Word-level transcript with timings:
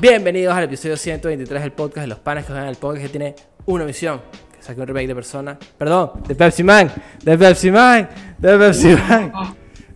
Bienvenidos 0.00 0.54
al 0.54 0.64
episodio 0.64 0.96
123 0.96 1.60
del 1.60 1.72
podcast 1.72 2.04
de 2.04 2.06
los 2.06 2.20
panes 2.20 2.46
que 2.46 2.52
juegan 2.52 2.70
el 2.70 2.76
podcast 2.76 3.02
que 3.02 3.08
tiene 3.10 3.34
una 3.66 3.84
misión. 3.84 4.22
Que 4.50 4.62
saque 4.62 4.80
un 4.80 4.86
remake 4.86 5.08
de 5.08 5.14
persona. 5.14 5.58
Perdón, 5.76 6.22
de 6.26 6.34
Pepsi 6.34 6.64
Man. 6.64 6.90
De 7.22 7.36
Pepsi 7.36 7.70
Man. 7.70 8.08
De 8.38 8.56
Pepsi 8.56 8.96
Man. 8.96 9.30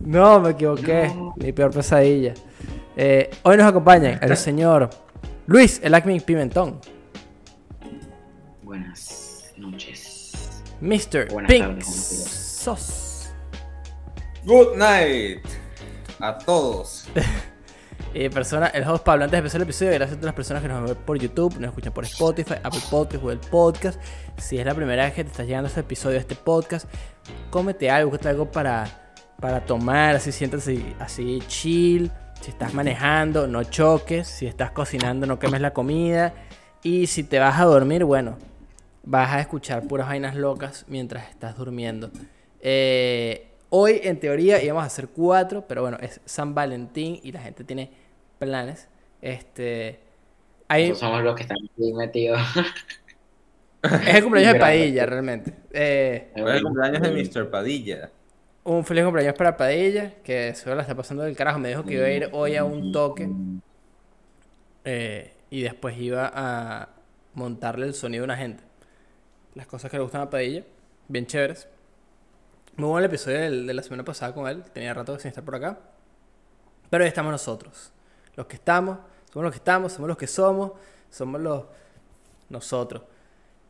No, 0.01 0.39
me 0.39 0.51
equivoqué. 0.51 1.11
Mi 1.37 1.51
peor 1.53 1.71
pesadilla. 1.71 2.35
Eh, 2.95 3.31
hoy 3.41 3.57
nos 3.57 3.65
acompaña 3.65 4.19
el 4.21 4.37
señor 4.37 4.91
Luis, 5.47 5.81
el 5.83 5.95
Acme 5.95 6.21
Pimentón. 6.21 6.79
Buenas 8.61 9.53
noches. 9.57 10.61
Mr. 10.81 11.31
Buenas 11.31 11.51
Pink 11.51 11.65
tardes. 11.65 11.87
Sos. 11.87 13.33
Good 14.43 14.77
night 14.77 15.43
a 16.19 16.37
todos. 16.37 17.07
Eh, 18.17 18.29
persona, 18.29 18.67
el 18.67 18.87
host 18.87 19.03
Pablo, 19.03 19.25
antes 19.25 19.33
de 19.33 19.39
empezar 19.39 19.59
el 19.59 19.63
episodio, 19.63 19.91
gracias 19.91 20.15
a 20.15 20.15
todas 20.15 20.27
las 20.27 20.35
personas 20.35 20.63
que 20.63 20.69
nos 20.69 20.89
ven 20.89 20.95
por 21.05 21.19
YouTube, 21.19 21.59
nos 21.59 21.67
escuchan 21.67 21.91
por 21.91 22.05
Spotify, 22.05 22.53
Apple 22.63 22.79
Podcast, 22.89 23.21
Google 23.21 23.41
Podcast. 23.51 23.99
Si 24.37 24.57
es 24.57 24.65
la 24.65 24.73
primera 24.73 25.03
vez 25.03 25.13
que 25.13 25.25
te 25.25 25.31
estás 25.31 25.45
llegando 25.45 25.65
a 25.65 25.67
este 25.67 25.81
episodio 25.81 26.13
de 26.13 26.19
este 26.19 26.35
podcast, 26.35 26.87
cómete 27.49 27.91
algo, 27.91 28.11
búscate 28.11 28.29
algo 28.29 28.49
para, 28.49 29.13
para 29.41 29.65
tomar, 29.65 30.15
así 30.15 30.31
siéntate 30.31 30.95
así 30.97 31.43
chill. 31.47 32.09
Si 32.39 32.51
estás 32.51 32.73
manejando, 32.73 33.47
no 33.47 33.65
choques. 33.65 34.29
Si 34.29 34.47
estás 34.47 34.71
cocinando, 34.71 35.27
no 35.27 35.37
quemes 35.37 35.59
la 35.59 35.73
comida. 35.73 36.33
Y 36.83 37.07
si 37.07 37.25
te 37.25 37.37
vas 37.39 37.59
a 37.59 37.65
dormir, 37.65 38.05
bueno, 38.05 38.37
vas 39.03 39.33
a 39.33 39.41
escuchar 39.41 39.89
puras 39.89 40.07
vainas 40.07 40.37
locas 40.37 40.85
mientras 40.87 41.29
estás 41.29 41.57
durmiendo. 41.57 42.11
Eh, 42.61 43.51
hoy, 43.71 43.99
en 44.03 44.21
teoría, 44.21 44.63
íbamos 44.63 44.83
a 44.83 44.87
hacer 44.87 45.09
cuatro, 45.09 45.67
pero 45.67 45.81
bueno, 45.81 45.97
es 45.99 46.21
San 46.23 46.55
Valentín 46.55 47.19
y 47.21 47.33
la 47.33 47.41
gente 47.41 47.65
tiene 47.65 48.04
planes. 48.45 48.87
Este. 49.21 49.99
Hay, 50.67 50.89
Nosotros 50.89 50.99
somos 51.09 51.23
los 51.23 51.35
que 51.35 51.43
están 51.43 51.57
aquí 51.63 51.93
metidos. 51.93 52.39
es 53.83 54.15
el 54.15 54.23
cumpleaños 54.23 54.53
de 54.53 54.59
Padilla, 54.59 55.05
realmente. 55.05 55.53
Eh, 55.71 56.31
Fue 56.33 56.57
el 56.57 56.63
cumpleaños 56.63 57.01
de 57.01 57.11
Mr. 57.11 57.49
Padilla. 57.51 58.11
un 58.63 58.83
feliz 58.83 59.03
cumpleaños 59.03 59.35
para 59.35 59.55
Padilla, 59.57 60.15
que 60.23 60.53
se 60.55 60.73
la 60.73 60.81
está 60.81 60.95
pasando 60.95 61.23
del 61.23 61.35
carajo. 61.35 61.59
Me 61.59 61.69
dijo 61.69 61.83
que 61.83 61.93
iba 61.93 62.05
a 62.05 62.11
ir 62.11 62.29
hoy 62.31 62.55
a 62.55 62.63
un 62.63 62.91
toque 62.91 63.29
eh, 64.83 65.33
y 65.49 65.61
después 65.61 65.97
iba 65.97 66.31
a 66.33 66.89
montarle 67.33 67.85
el 67.85 67.93
sonido 67.93 68.23
a 68.23 68.25
una 68.25 68.37
gente. 68.37 68.63
Las 69.53 69.67
cosas 69.67 69.89
que 69.91 69.97
le 69.97 70.03
gustan 70.03 70.21
a 70.21 70.29
Padilla, 70.29 70.63
bien 71.07 71.25
chéveres. 71.27 71.67
Muy 72.77 72.89
bueno 72.89 72.99
el 72.99 73.05
episodio 73.05 73.39
de 73.39 73.73
la 73.73 73.83
semana 73.83 74.03
pasada 74.03 74.33
con 74.33 74.47
él, 74.47 74.63
tenía 74.73 74.93
rato 74.93 75.17
sin 75.19 75.29
estar 75.29 75.43
por 75.45 75.55
acá. 75.55 75.79
Pero 76.89 77.03
ahí 77.03 77.07
estamos 77.07 77.31
nosotros, 77.31 77.91
los 78.35 78.45
que 78.45 78.55
estamos, 78.55 78.99
somos 79.31 79.43
los 79.43 79.51
que 79.51 79.57
estamos, 79.57 79.91
somos 79.91 80.07
los 80.07 80.17
que 80.17 80.27
somos, 80.27 80.71
somos 81.09 81.41
los 81.41 81.63
nosotros. 82.49 83.03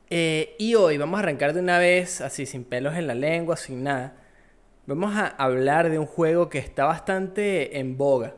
Eh, 0.09 0.55
y 0.59 0.75
hoy 0.75 0.97
vamos 0.97 1.17
a 1.17 1.23
arrancar 1.23 1.53
de 1.53 1.59
una 1.59 1.79
vez, 1.79 2.21
así 2.21 2.45
sin 2.45 2.63
pelos 2.63 2.95
en 2.95 3.07
la 3.07 3.15
lengua, 3.15 3.57
sin 3.57 3.83
nada. 3.83 4.15
Vamos 4.85 5.15
a 5.15 5.27
hablar 5.27 5.89
de 5.89 5.97
un 5.97 6.05
juego 6.05 6.49
que 6.49 6.59
está 6.59 6.85
bastante 6.85 7.79
en 7.79 7.97
boga. 7.97 8.35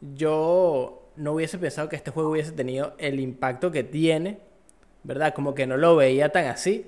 Yo 0.00 1.10
no 1.16 1.32
hubiese 1.32 1.58
pensado 1.58 1.88
que 1.88 1.96
este 1.96 2.12
juego 2.12 2.30
hubiese 2.30 2.52
tenido 2.52 2.94
el 2.98 3.18
impacto 3.18 3.72
que 3.72 3.82
tiene, 3.82 4.38
¿verdad? 5.02 5.34
Como 5.34 5.54
que 5.54 5.66
no 5.66 5.76
lo 5.76 5.96
veía 5.96 6.30
tan 6.30 6.46
así. 6.46 6.86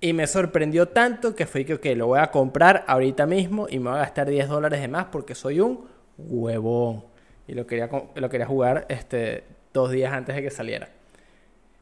Y 0.00 0.12
me 0.12 0.26
sorprendió 0.26 0.88
tanto 0.88 1.34
que 1.34 1.46
fue 1.46 1.64
que, 1.64 1.96
lo 1.96 2.08
voy 2.08 2.18
a 2.18 2.30
comprar 2.30 2.84
ahorita 2.86 3.24
mismo 3.24 3.66
y 3.70 3.78
me 3.78 3.88
voy 3.88 3.98
a 3.98 4.02
gastar 4.02 4.28
10 4.28 4.48
dólares 4.48 4.80
de 4.80 4.88
más 4.88 5.06
porque 5.06 5.34
soy 5.34 5.60
un 5.60 5.86
huevón. 6.18 7.04
Y 7.46 7.54
lo 7.54 7.66
quería, 7.66 7.88
lo 8.14 8.30
quería 8.30 8.46
jugar 8.46 8.86
este, 8.88 9.44
dos 9.72 9.90
días 9.90 10.12
antes 10.12 10.34
de 10.34 10.42
que 10.42 10.50
saliera. 10.50 10.88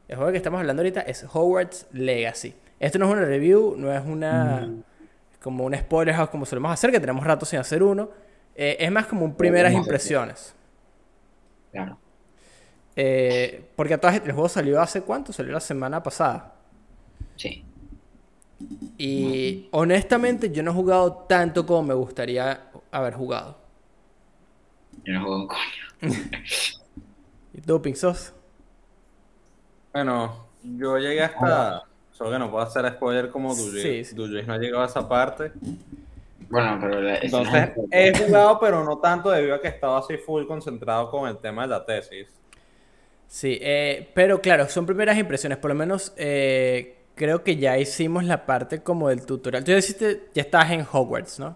El 0.07 0.17
juego 0.17 0.31
que 0.31 0.37
estamos 0.37 0.59
hablando 0.59 0.81
ahorita 0.81 1.01
es 1.01 1.25
Hogwarts 1.31 1.87
Legacy. 1.91 2.53
Esto 2.79 2.99
no 2.99 3.05
es 3.05 3.11
una 3.13 3.25
review, 3.25 3.75
no 3.77 3.93
es 3.93 4.03
una 4.05 4.67
como 5.41 5.65
un 5.65 5.75
spoiler 5.75 6.13
house 6.15 6.29
como 6.29 6.45
solemos 6.45 6.71
hacer, 6.71 6.91
que 6.91 6.99
tenemos 6.99 7.25
rato 7.25 7.45
sin 7.45 7.59
hacer 7.59 7.81
uno. 7.81 8.09
Eh, 8.55 8.77
es 8.79 8.91
más 8.91 9.07
como 9.07 9.25
un 9.25 9.35
primeras 9.35 9.73
impresiones. 9.73 10.53
Claro. 11.71 11.97
Eh, 12.95 13.69
porque 13.75 13.93
a 13.93 13.97
todas 13.97 14.17
el 14.17 14.31
juego 14.33 14.49
salió 14.49 14.81
hace 14.81 15.01
cuánto? 15.01 15.31
Salió 15.31 15.51
la 15.53 15.59
semana 15.59 16.03
pasada. 16.03 16.55
Sí. 17.37 17.63
Y 18.97 19.67
honestamente 19.71 20.51
yo 20.51 20.61
no 20.61 20.71
he 20.71 20.73
jugado 20.73 21.25
tanto 21.27 21.65
como 21.65 21.83
me 21.83 21.93
gustaría 21.93 22.69
haber 22.91 23.13
jugado. 23.13 23.60
Yo 25.05 25.13
no 25.13 25.21
juego 25.21 25.35
un 25.37 25.47
coño. 25.47 25.61
¿Y 27.53 27.61
tú, 27.61 27.81
Pinzos? 27.81 28.33
Bueno, 29.93 30.47
yo 30.63 30.97
llegué 30.97 31.21
hasta. 31.23 31.83
Solo 32.11 32.31
que 32.31 32.39
no 32.39 32.51
puedo 32.51 32.63
hacer 32.63 32.87
spoiler 32.93 33.29
como 33.29 33.53
Sí, 33.55 33.65
Dujuis. 33.65 34.09
sí. 34.09 34.15
Dujuis 34.15 34.45
no 34.47 34.53
ha 34.53 34.57
llegado 34.57 34.83
a 34.83 34.85
esa 34.85 35.07
parte. 35.09 35.51
Bueno, 36.49 36.77
pero 36.79 37.01
la- 37.01 37.17
Entonces, 37.17 37.69
he 37.89 38.13
jugado, 38.25 38.59
pero 38.59 38.83
no 38.83 38.99
tanto 38.99 39.31
debido 39.31 39.55
a 39.55 39.61
que 39.61 39.69
estaba 39.69 39.99
así 39.99 40.17
full 40.17 40.45
concentrado 40.45 41.09
con 41.09 41.27
el 41.27 41.37
tema 41.39 41.63
de 41.63 41.69
la 41.69 41.85
tesis. 41.85 42.27
Sí, 43.27 43.57
eh, 43.61 44.11
pero 44.13 44.41
claro, 44.41 44.67
son 44.69 44.85
primeras 44.85 45.17
impresiones. 45.17 45.57
Por 45.57 45.69
lo 45.71 45.75
menos 45.75 46.13
eh, 46.17 46.97
creo 47.15 47.43
que 47.43 47.55
ya 47.55 47.77
hicimos 47.77 48.23
la 48.25 48.45
parte 48.45 48.83
como 48.83 49.07
del 49.09 49.25
tutorial. 49.25 49.63
Tú 49.63 49.71
ya, 49.71 49.77
hiciste- 49.77 50.29
ya 50.33 50.41
estás 50.43 50.69
en 50.71 50.85
Hogwarts, 50.91 51.39
¿no? 51.39 51.55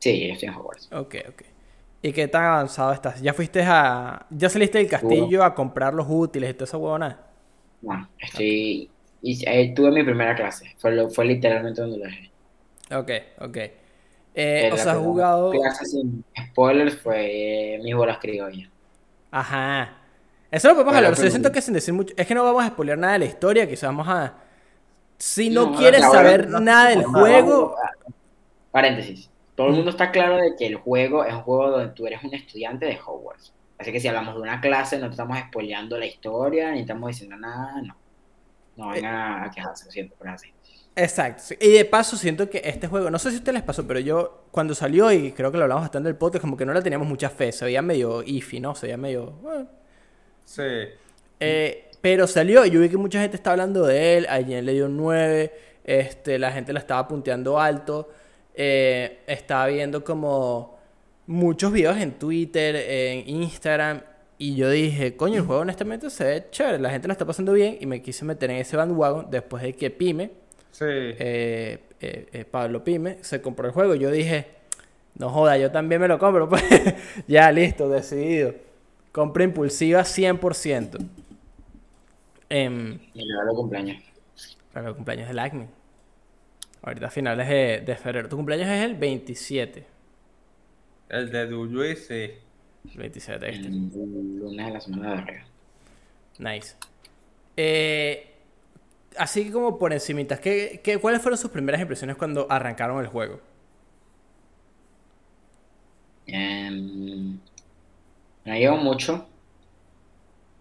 Sí, 0.00 0.26
yo 0.26 0.34
estoy 0.34 0.48
en 0.48 0.54
Hogwarts. 0.56 0.90
Ok, 0.92 1.14
ok. 1.28 1.42
¿Y 2.06 2.12
qué 2.12 2.28
tan 2.28 2.44
avanzado 2.44 2.92
estás? 2.92 3.22
¿Ya 3.22 3.32
fuiste 3.32 3.62
a... 3.62 4.26
¿Ya 4.28 4.50
saliste 4.50 4.76
del 4.76 4.88
castillo 4.88 5.42
a 5.42 5.54
comprar 5.54 5.94
los 5.94 6.06
útiles 6.06 6.50
y 6.50 6.52
toda 6.52 6.64
esa 6.66 6.76
huevona? 6.76 7.18
No, 7.80 8.08
estoy. 8.18 8.90
y- 9.22 9.44
eh, 9.48 9.72
tuve 9.74 9.90
mi 9.90 10.02
primera 10.02 10.34
clase. 10.36 10.74
Fue, 10.76 10.92
lo- 10.92 11.08
fue 11.08 11.24
literalmente 11.24 11.80
donde 11.80 11.96
lo 11.96 12.04
dejé. 12.04 12.30
Ok, 12.94 13.10
ok. 13.40 13.56
Eh, 13.56 13.72
Eh, 14.34 14.70
o 14.70 14.76
sea, 14.76 14.92
has 14.92 14.98
jugado... 14.98 15.50
Clase 15.52 15.86
sin 15.86 16.22
spoilers 16.50 16.94
fue 17.00 17.76
eh, 17.76 17.80
mis 17.82 17.94
bolas 17.94 18.18
criollas. 18.18 18.68
Ajá. 19.30 19.96
Eso 20.50 20.68
lo 20.68 20.74
podemos 20.74 20.94
hablar. 20.96 21.12
o 21.12 21.14
sea, 21.16 21.22
yo 21.24 21.28
pero- 21.28 21.32
siento 21.32 21.52
que 21.52 21.62
sin 21.62 21.72
decir 21.72 21.94
mucho... 21.94 22.12
Es 22.18 22.26
que 22.26 22.34
no 22.34 22.44
vamos 22.44 22.64
a 22.64 22.68
spoilear 22.68 22.98
nada 22.98 23.14
de 23.14 23.20
la 23.20 23.24
historia. 23.24 23.66
Quizás 23.66 23.88
vamos 23.88 24.08
a... 24.08 24.34
Si 25.16 25.48
no, 25.48 25.70
No, 25.70 25.78
quieres 25.78 26.02
saber 26.02 26.50
no- 26.50 26.60
nada 26.60 26.90
del 26.90 27.02
juego... 27.04 27.76
Paréntesis. 28.72 29.30
Todo 29.54 29.68
el 29.68 29.72
Mm. 29.72 29.76
mundo 29.76 29.90
está 29.90 30.10
claro 30.10 30.36
de 30.36 30.56
que 30.56 30.66
el 30.66 30.76
juego 30.76 31.24
es 31.24 31.32
un 31.34 31.40
juego 31.42 31.70
donde 31.70 31.92
tú 31.94 32.06
eres 32.06 32.22
un 32.24 32.34
estudiante 32.34 32.86
de 32.86 32.98
Hogwarts. 33.04 33.52
Así 33.78 33.92
que 33.92 34.00
si 34.00 34.08
hablamos 34.08 34.34
de 34.34 34.40
una 34.40 34.60
clase, 34.60 34.98
no 34.98 35.06
te 35.06 35.10
estamos 35.12 35.38
spoileando 35.38 35.98
la 35.98 36.06
historia, 36.06 36.70
ni 36.72 36.80
estamos 36.80 37.08
diciendo 37.08 37.36
nada, 37.36 37.80
no. 37.82 37.96
No 38.76 38.90
Eh. 38.92 38.96
vengan 38.96 39.44
a 39.44 39.50
quejarse, 39.50 39.84
lo 39.86 39.90
siento, 39.90 40.14
pero 40.18 40.30
es 40.34 40.42
así. 40.42 40.52
Exacto. 40.96 41.54
Y 41.60 41.72
de 41.72 41.84
paso 41.84 42.16
siento 42.16 42.48
que 42.48 42.62
este 42.64 42.86
juego, 42.86 43.10
no 43.10 43.18
sé 43.18 43.30
si 43.30 43.36
a 43.36 43.38
ustedes 43.38 43.54
les 43.54 43.62
pasó, 43.64 43.86
pero 43.86 43.98
yo 44.00 44.44
cuando 44.52 44.74
salió, 44.76 45.10
y 45.12 45.32
creo 45.32 45.50
que 45.50 45.58
lo 45.58 45.64
hablamos 45.64 45.82
bastante 45.84 46.08
del 46.08 46.16
podcast, 46.16 46.40
como 46.42 46.56
que 46.56 46.64
no 46.64 46.72
le 46.72 46.82
teníamos 46.82 47.06
mucha 47.08 47.30
fe, 47.30 47.50
se 47.50 47.64
veía 47.64 47.82
medio 47.82 48.22
iffy, 48.22 48.60
¿no? 48.60 48.74
Se 48.76 48.86
veía 48.86 48.96
medio... 48.96 49.34
Sí. 50.44 50.62
Eh, 51.40 51.90
pero 52.00 52.26
salió 52.26 52.64
y 52.64 52.70
yo 52.70 52.80
vi 52.80 52.88
que 52.88 52.96
mucha 52.96 53.20
gente 53.20 53.36
está 53.36 53.52
hablando 53.52 53.84
de 53.86 54.18
él, 54.18 54.26
alguien 54.28 54.64
le 54.64 54.72
dio 54.72 54.86
un 54.86 54.96
9, 54.96 55.52
este, 55.84 56.38
la 56.38 56.52
gente 56.52 56.72
la 56.72 56.78
estaba 56.80 57.08
punteando 57.08 57.58
alto, 57.58 58.10
eh, 58.54 59.20
estaba 59.26 59.66
viendo 59.68 60.04
como 60.04 60.78
muchos 61.26 61.72
videos 61.72 61.96
en 61.98 62.12
Twitter, 62.12 62.76
en 62.76 63.28
Instagram, 63.28 64.02
y 64.38 64.56
yo 64.56 64.68
dije, 64.70 65.16
coño, 65.16 65.36
el 65.36 65.42
juego 65.46 65.62
honestamente 65.62 66.10
se 66.10 66.24
ve 66.24 66.46
chévere, 66.50 66.78
la 66.78 66.90
gente 66.90 67.08
la 67.08 67.12
está 67.12 67.24
pasando 67.24 67.52
bien, 67.52 67.78
y 67.80 67.86
me 67.86 68.02
quise 68.02 68.24
meter 68.24 68.50
en 68.50 68.56
ese 68.58 68.76
bandwagon 68.76 69.28
después 69.30 69.62
de 69.62 69.74
que 69.74 69.90
Pyme 69.90 70.30
Sí. 70.72 70.84
eh, 70.88 71.78
eh, 72.00 72.26
eh, 72.32 72.44
Pablo 72.44 72.82
Pime 72.82 73.18
se 73.22 73.40
compró 73.40 73.66
el 73.68 73.72
juego. 73.72 73.94
y 73.94 74.00
Yo 74.00 74.10
dije, 74.10 74.46
no 75.16 75.30
joda, 75.30 75.56
yo 75.56 75.70
también 75.70 76.00
me 76.00 76.08
lo 76.08 76.18
compro. 76.18 76.48
Pues 76.50 76.64
ya, 77.28 77.52
listo, 77.52 77.88
decidido. 77.88 78.54
Compra 79.12 79.44
impulsiva 79.44 80.02
100%. 80.04 80.98
Em, 82.48 82.98
Mi 83.14 83.22
regalo 83.28 83.50
de 83.50 83.56
cumpleaños. 83.56 84.02
para 84.72 84.88
el 84.88 84.94
cumpleaños 84.96 85.28
del 85.28 85.38
Acme. 85.38 85.68
Ahorita 86.84 87.06
a 87.06 87.10
finales 87.10 87.48
de, 87.48 87.80
de 87.80 87.96
febrero. 87.96 88.28
Tu 88.28 88.36
cumpleaños 88.36 88.68
es 88.68 88.84
el 88.84 88.94
27. 88.94 89.86
El 91.08 91.30
de 91.30 91.46
Dujuis, 91.46 92.06
sí. 92.06 92.30
El 92.92 92.98
27 92.98 93.38
de 93.38 93.52
este. 93.52 93.68
El 93.68 94.38
lunes 94.38 94.66
de 94.66 94.72
la 94.72 94.80
semana 94.80 95.12
de 95.12 95.18
arriba. 95.18 95.44
Nice. 96.38 96.76
Eh, 97.56 98.34
así 99.16 99.50
como 99.50 99.78
por 99.78 99.94
encimitas, 99.94 100.40
¿qué, 100.40 100.80
qué, 100.84 100.98
cuáles 100.98 101.22
fueron 101.22 101.38
sus 101.38 101.50
primeras 101.50 101.80
impresiones 101.80 102.16
cuando 102.16 102.46
arrancaron 102.50 103.00
el 103.00 103.06
juego? 103.06 103.40
Em, 106.26 107.38
no 108.44 108.54
llevo 108.54 108.76
mucho. 108.76 109.26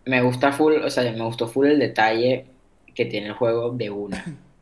Me 0.05 0.21
gusta 0.21 0.53
full, 0.53 0.75
o 0.75 0.89
sea, 0.89 1.11
me 1.11 1.23
gustó 1.25 1.47
full 1.49 1.67
el 1.67 1.79
detalle 1.79 2.45
que 2.95 3.05
tiene 3.05 3.27
el 3.27 3.33
juego 3.33 3.71
de 3.71 3.89
una. 3.89 4.23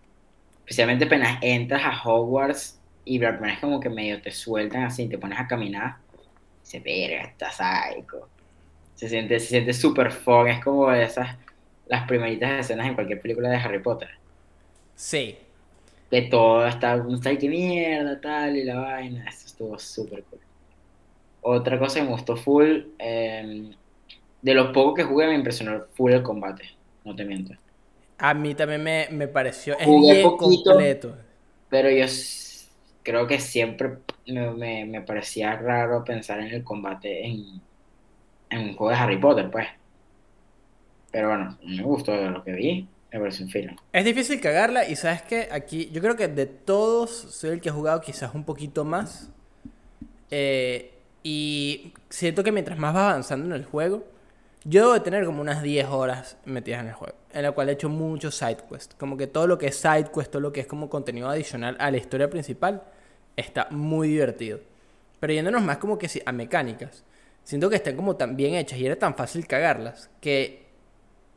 Especialmente 0.71 1.03
apenas 1.03 1.37
entras 1.41 1.81
a 1.83 2.01
Hogwarts 2.01 2.79
y 3.03 3.19
la 3.19 3.31
primera 3.31 3.55
vez 3.55 3.59
como 3.59 3.81
que 3.81 3.89
medio 3.89 4.21
te 4.21 4.31
sueltan 4.31 4.83
así, 4.83 5.09
te 5.09 5.17
pones 5.17 5.37
a 5.37 5.45
caminar. 5.45 5.97
Se 6.63 6.79
verga, 6.79 7.23
está 7.23 7.51
psycho. 7.51 8.29
Se 8.95 9.09
siente, 9.09 9.37
se 9.41 9.47
siente 9.47 9.73
súper 9.73 10.13
fun, 10.13 10.47
es 10.47 10.63
como 10.63 10.89
esas, 10.93 11.35
las 11.87 12.07
primeritas 12.07 12.51
escenas 12.51 12.87
en 12.87 12.95
cualquier 12.95 13.19
película 13.19 13.49
de 13.49 13.57
Harry 13.57 13.79
Potter. 13.79 14.11
Sí. 14.95 15.35
Que 16.09 16.21
todo 16.21 16.65
está, 16.65 16.95
uno 16.95 17.15
está 17.15 17.35
que 17.37 17.49
mierda, 17.49 18.21
tal, 18.21 18.55
y 18.55 18.63
la 18.63 18.79
vaina, 18.79 19.27
eso 19.27 19.47
estuvo 19.47 19.77
súper 19.77 20.23
cool. 20.23 20.39
Otra 21.41 21.77
cosa 21.77 21.99
que 21.99 22.05
me 22.05 22.11
gustó 22.11 22.37
full, 22.37 22.83
eh, 22.97 23.71
de 24.41 24.53
los 24.53 24.71
pocos 24.71 24.95
que 24.95 25.03
jugué 25.03 25.27
me 25.27 25.35
impresionó 25.35 25.83
full 25.95 26.13
el 26.13 26.23
combate, 26.23 26.63
no 27.03 27.13
te 27.13 27.25
miento. 27.25 27.55
A 28.21 28.33
mí 28.33 28.55
también 28.55 28.81
me, 28.83 29.07
me 29.11 29.27
pareció. 29.27 29.77
Es 29.77 29.93
Jugué 29.93 30.15
bien 30.15 30.21
poquito. 30.21 30.71
completo. 30.71 31.17
Pero 31.69 31.89
yo 31.91 32.05
creo 33.03 33.27
que 33.27 33.39
siempre 33.39 33.99
me, 34.27 34.51
me- 34.51 34.85
me 34.85 35.01
parecía 35.03 35.55
raro 35.57 36.03
pensar 36.03 36.39
en 36.41 36.47
el 36.47 36.63
combate 36.63 37.25
en, 37.27 37.67
en 38.49 38.59
un 38.69 38.75
juego 38.77 38.91
de 38.91 38.97
Harry 38.97 39.19
Potter, 39.19 39.49
pues. 39.51 39.67
Pero 41.11 41.29
bueno, 41.29 41.57
me 41.63 41.83
gustó 41.83 42.11
de 42.13 42.29
lo 42.31 42.43
que 42.43 42.51
vi, 42.53 42.89
me 43.11 43.19
pareció 43.19 43.45
un 43.45 43.51
film. 43.51 43.75
Es 43.93 44.05
difícil 44.05 44.39
cagarla 44.41 44.87
y 44.87 44.95
sabes 44.97 45.21
que 45.21 45.47
aquí 45.51 45.89
yo 45.91 46.01
creo 46.01 46.15
que 46.15 46.27
de 46.27 46.45
todos 46.45 47.09
soy 47.11 47.51
el 47.51 47.61
que 47.61 47.69
ha 47.69 47.73
jugado 47.73 48.01
quizás 48.01 48.33
un 48.33 48.43
poquito 48.45 48.85
más. 48.85 49.29
Eh, 50.29 50.93
y 51.23 51.93
siento 52.09 52.43
que 52.43 52.51
mientras 52.51 52.77
más 52.79 52.93
vas 52.93 53.03
avanzando 53.11 53.45
en 53.47 53.53
el 53.61 53.65
juego, 53.65 54.03
yo 54.63 54.81
debo 54.81 54.93
de 54.93 54.99
tener 54.99 55.25
como 55.25 55.41
unas 55.41 55.63
10 55.63 55.87
horas 55.87 56.37
metidas 56.45 56.81
en 56.81 56.87
el 56.89 56.93
juego, 56.93 57.15
en 57.33 57.43
la 57.43 57.51
cual 57.51 57.69
he 57.69 57.71
hecho 57.73 57.89
muchos 57.89 58.35
side 58.35 58.57
quests. 58.69 58.95
Como 58.95 59.17
que 59.17 59.27
todo 59.27 59.47
lo 59.47 59.57
que 59.57 59.67
es 59.67 59.75
side 59.75 60.11
quest, 60.13 60.31
todo 60.31 60.41
lo 60.41 60.51
que 60.53 60.61
es 60.61 60.67
como 60.67 60.89
contenido 60.89 61.29
adicional 61.29 61.75
a 61.79 61.89
la 61.89 61.97
historia 61.97 62.29
principal, 62.29 62.83
está 63.35 63.67
muy 63.71 64.07
divertido. 64.09 64.59
Pero 65.19 65.33
yéndonos 65.33 65.61
más 65.63 65.77
como 65.77 65.97
que 65.97 66.09
a 66.25 66.31
mecánicas, 66.31 67.03
siento 67.43 67.69
que 67.69 67.75
están 67.75 67.95
como 67.95 68.15
tan 68.15 68.35
bien 68.35 68.55
hechas 68.55 68.77
y 68.77 68.85
era 68.85 68.95
tan 68.95 69.15
fácil 69.15 69.47
cagarlas 69.47 70.09
que 70.19 70.67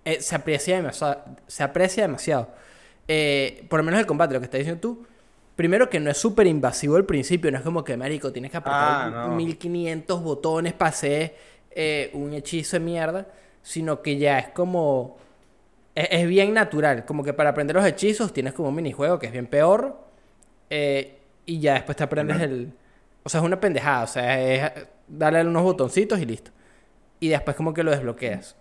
eh, 0.05 0.20
se 0.20 0.35
aprecia 0.35 0.77
demasiado. 0.77 1.25
Se 1.47 1.62
aprecia 1.62 2.03
demasiado. 2.03 2.49
Eh, 3.09 3.65
por 3.69 3.81
lo 3.81 3.85
menos 3.85 4.00
el 4.00 4.06
combate, 4.06 4.35
lo 4.35 4.41
que 4.41 4.44
estás 4.44 4.59
diciendo 4.59 4.81
tú. 4.81 5.06
Primero 5.56 5.88
que 5.88 6.00
no 6.00 6.11
es 6.11 6.19
súper 6.19 6.49
invasivo 6.49 6.97
al 6.97 7.05
principio, 7.05 7.50
no 7.53 7.59
es 7.59 7.62
como 7.62 7.85
que, 7.85 7.97
marico, 7.97 8.32
tienes 8.32 8.50
que 8.50 8.56
apretar 8.56 9.15
Ah, 9.15 9.27
no. 9.29 9.37
1500 9.37 10.20
botones 10.20 10.73
para 10.73 10.88
hacer 10.88 11.37
eh, 11.75 12.11
un 12.15 12.32
hechizo 12.32 12.76
de 12.76 12.81
mierda, 12.81 13.26
sino 13.62 14.03
que 14.03 14.19
ya 14.19 14.38
es 14.38 14.49
como... 14.49 15.17
Es, 15.94 16.09
es 16.11 16.29
bien 16.29 16.55
natural, 16.55 17.05
como 17.05 17.23
que 17.23 17.32
para 17.32 17.50
aprender 17.50 17.76
los 17.76 17.87
hechizos 17.87 18.32
tienes 18.32 18.53
como 18.53 18.69
un 18.69 18.75
minijuego 18.75 19.19
que 19.19 19.26
es 19.26 19.32
bien 19.32 19.47
peor, 19.47 19.99
eh, 20.71 21.19
y 21.47 21.61
ya 21.61 21.75
después 21.75 21.97
te 21.97 22.05
aprendes 22.05 22.41
el... 22.41 22.73
O 23.23 23.29
sea, 23.29 23.41
es 23.41 23.47
una 23.47 23.61
pendejada, 23.61 24.05
o 24.05 24.06
sea, 24.06 24.43
es 24.43 24.87
darle 25.09 25.43
unos 25.43 25.62
botoncitos 25.62 26.19
y 26.21 26.26
listo. 26.26 26.50
Y 27.21 27.29
después 27.29 27.56
como 27.56 27.73
que 27.73 27.82
lo 27.82 27.91
desbloqueas 27.91 28.56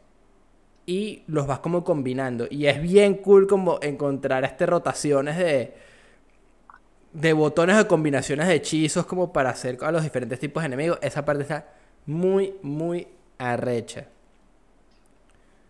y 0.85 1.23
los 1.27 1.47
vas 1.47 1.59
como 1.59 1.83
combinando. 1.83 2.47
Y 2.49 2.67
es 2.67 2.81
bien 2.81 3.15
cool 3.15 3.47
como 3.47 3.79
encontrar 3.81 4.43
este 4.43 4.65
rotaciones 4.65 5.37
de, 5.37 5.73
de 7.13 7.33
botones 7.33 7.77
de 7.77 7.87
combinaciones 7.87 8.47
de 8.47 8.55
hechizos 8.55 9.05
como 9.05 9.31
para 9.33 9.49
hacer 9.51 9.77
a 9.81 9.91
los 9.91 10.03
diferentes 10.03 10.39
tipos 10.39 10.63
de 10.63 10.67
enemigos. 10.67 10.99
Esa 11.01 11.25
parte 11.25 11.43
está 11.43 11.67
muy, 12.05 12.53
muy 12.61 13.07
arrecha. 13.37 14.07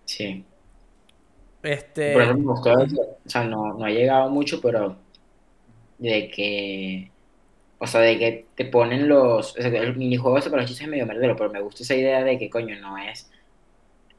Sí. 0.05 0.43
Este... 1.61 2.13
Por 2.13 2.21
eso. 2.23 3.17
o 3.25 3.29
sea, 3.29 3.43
no, 3.43 3.73
no 3.73 3.85
ha 3.85 3.89
llegado 3.89 4.29
mucho, 4.29 4.59
pero 4.61 4.97
de 5.97 6.29
que, 6.29 7.11
o 7.77 7.87
sea, 7.87 8.01
de 8.01 8.19
que 8.19 8.45
te 8.55 8.65
ponen 8.65 9.07
los, 9.07 9.57
o 9.57 9.61
sea, 9.61 9.67
el 9.67 9.95
minijuego 9.95 10.37
ese 10.37 10.49
para 10.49 10.61
los 10.61 10.69
hechizos 10.69 10.83
es 10.83 10.89
medio 10.89 11.05
merdero, 11.05 11.35
pero 11.35 11.49
me 11.49 11.61
gusta 11.61 11.83
esa 11.83 11.95
idea 11.95 12.23
de 12.23 12.37
que, 12.37 12.49
coño, 12.49 12.75
no 12.81 12.97
es, 12.97 13.31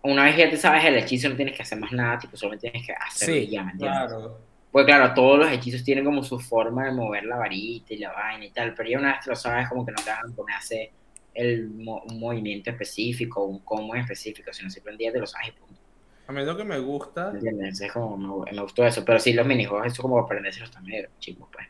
una 0.03 0.25
vez 0.25 0.37
que 0.37 0.43
ya 0.43 0.51
te 0.51 0.57
sabes 0.57 0.85
el 0.85 0.97
hechizo 0.97 1.29
no 1.29 1.37
tienes 1.37 1.55
que 1.55 1.63
hacer 1.63 1.79
más 1.79 1.93
nada, 1.93 2.19
tipo, 2.19 2.37
solo 2.37 2.59
tienes 2.59 2.87
que 2.87 2.93
hacerlo 2.93 3.35
Sí, 3.35 3.41
y 3.41 3.51
ya, 3.51 3.65
¿me 3.65 3.73
entiendes? 3.73 3.99
Claro. 3.99 4.39
Pues 4.71 4.87
claro, 4.87 5.15
todos 5.15 5.39
los 5.39 5.51
hechizos 5.53 5.85
tienen 5.85 6.05
como 6.05 6.23
su 6.23 6.41
forma 6.41 6.87
de 6.87 6.93
mover 6.93 7.25
la 7.25 7.37
varita 7.37 7.95
y 7.95 7.99
la 7.99 8.13
vaina 8.13 8.45
y 8.45 8.51
tal, 8.51 8.75
pero 8.75 8.89
ya 8.89 8.99
una 8.99 9.13
vez 9.13 9.25
que 9.25 9.31
lo 9.31 9.37
sabes, 9.37 9.69
como 9.69 9.87
que 9.87 9.93
no 9.93 10.03
te 10.03 10.11
van 10.11 10.33
a 10.33 10.35
poner 10.35 10.57
a 10.57 10.59
hacer 10.59 10.91
el 11.35 11.71
mo- 11.71 12.03
un 12.09 12.19
movimiento 12.21 12.71
específico, 12.71 13.45
un 13.45 13.63
en 13.97 14.03
específico, 14.03 14.53
sino 14.53 14.71
simplemente 14.71 15.05
ya 15.05 15.13
te 15.13 15.21
lo 15.21 15.27
sabes 15.27 15.49
y 15.49 15.53
punto. 15.53 15.81
A 16.27 16.33
mí 16.33 16.45
lo 16.45 16.55
que 16.57 16.65
me 16.65 16.79
gusta, 16.81 17.25
¿Me 17.31 17.39
entiendes? 17.39 17.81
Es 17.83 17.93
como, 17.93 18.17
me, 18.45 18.53
me 18.53 18.63
gustó 18.63 18.85
eso, 18.87 19.05
pero 19.05 19.19
sí, 19.19 19.33
los 19.35 19.47
minijuegos, 19.47 19.87
eso 19.89 20.03
como 20.03 20.19
aprendérselos 20.19 20.71
también, 20.71 21.07
chicos, 21.19 21.49
pues. 21.53 21.67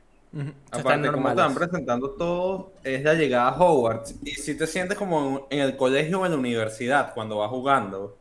están 0.75 1.03
aparte 1.03 1.11
como 1.13 1.35
normales. 1.35 1.53
presentando 1.55 2.17
todo, 2.17 2.81
es 2.85 3.03
la 3.03 3.15
llegada 3.15 3.49
a 3.51 3.59
Hogwarts. 3.63 4.17
Y 4.25 4.33
si 4.33 4.57
te 4.57 4.67
sientes 4.67 4.99
como 4.99 5.47
en 5.51 5.61
el 5.61 5.77
colegio 5.77 6.21
o 6.21 6.27
en 6.27 6.33
la 6.33 6.39
universidad 6.39 7.15
cuando 7.15 7.39
vas 7.39 7.51
jugando. 7.51 8.21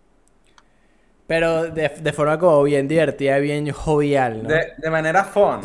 Pero 1.28 1.70
de, 1.72 1.90
de 1.90 2.14
forma 2.14 2.40
como 2.40 2.64
bien 2.64 2.88
divertida, 2.88 3.38
bien 3.40 3.70
jovial, 3.72 4.44
¿no? 4.44 4.52
De, 4.52 4.60
de 4.84 4.90
manera 4.92 5.24
fun. 5.24 5.62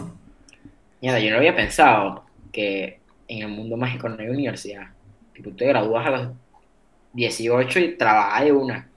Mira, 1.01 1.19
yo 1.21 1.31
no 1.31 1.37
había 1.39 1.55
pensado 1.57 2.25
que 2.53 3.03
en 3.29 3.43
el 3.43 3.49
mundo 3.49 3.77
mágico 3.77 4.09
no 4.09 4.17
hay 4.21 4.29
universidad. 4.29 4.97
Tipo, 5.39 5.51
tú 5.51 5.57
te 5.57 5.67
gradúas 5.67 6.05
a 6.05 6.11
los 6.11 6.29
18 7.13 7.79
y 7.79 7.97
trabajas 7.97 8.45
de 8.45 8.51
una. 8.53 8.89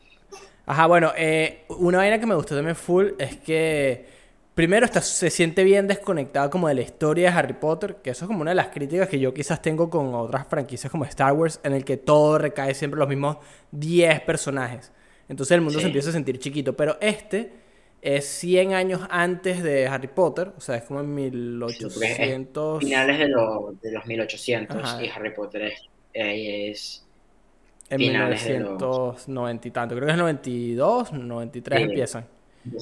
Ajá, 0.66 0.88
bueno, 0.88 1.12
eh, 1.16 1.66
una 1.70 2.00
vaina 2.00 2.20
que 2.20 2.26
me 2.26 2.34
gustó 2.34 2.56
también 2.56 2.76
full 2.76 3.10
es 3.20 3.38
que 3.38 4.08
primero 4.56 4.86
está, 4.88 5.02
se 5.02 5.30
siente 5.30 5.64
bien 5.64 5.88
desconectado 5.88 6.50
como 6.50 6.68
de 6.68 6.74
la 6.74 6.82
historia 6.82 7.30
de 7.32 7.38
Harry 7.38 7.54
Potter, 7.54 7.98
que 8.04 8.10
eso 8.10 8.26
es 8.26 8.28
como 8.28 8.42
una 8.42 8.52
de 8.52 8.56
las 8.56 8.70
críticas 8.70 9.08
que 9.08 9.20
yo 9.20 9.36
quizás 9.36 9.62
tengo 9.62 9.88
con 9.92 10.16
otras 10.16 10.48
franquicias 10.48 10.92
como 10.92 11.06
Star 11.06 11.34
Wars, 11.34 11.60
en 11.64 11.74
el 11.74 11.86
que 11.86 11.98
todo 11.98 12.40
recae 12.40 12.74
siempre 12.74 13.00
los 13.00 13.08
mismos 13.08 13.38
10 13.70 14.22
personajes. 14.22 14.92
Entonces 15.30 15.54
el 15.54 15.62
mundo 15.62 15.78
Sí. 15.78 15.82
se 15.84 15.88
empieza 15.88 16.10
a 16.10 16.14
sentir 16.14 16.40
chiquito, 16.40 16.76
pero 16.76 16.98
este 17.02 17.54
es 18.02 18.26
100 18.26 18.74
años 18.74 19.02
antes 19.12 19.62
de 19.62 19.86
Harry 19.88 20.08
Potter, 20.08 20.54
o 20.58 20.60
sea, 20.62 20.76
es 20.78 20.84
como 20.86 21.02
en 21.02 21.06
Sí, 21.70 21.84
porque 21.84 22.06
es 22.08 22.20
1800... 22.20 22.80
Finales 22.80 23.20
de, 23.20 23.28
lo- 23.28 23.74
de 23.80 23.92
los 23.92 24.06
1800 24.08 24.78
Ajá. 24.84 25.04
y 25.04 25.08
Harry 25.10 25.34
Potter 25.36 25.62
es, 25.64 25.82
es 26.14 27.06
En 27.90 27.98
finales 28.00 28.44
de 28.46 28.60
los- 28.60 28.70
1990 29.28 29.68
y 29.68 29.72
tanto, 29.72 29.96
creo 29.96 30.06
que 30.08 30.12
es 30.14 30.18
92, 30.18 31.14
93 31.14 31.78
Sí. 31.80 31.84
empiezan. 31.86 32.26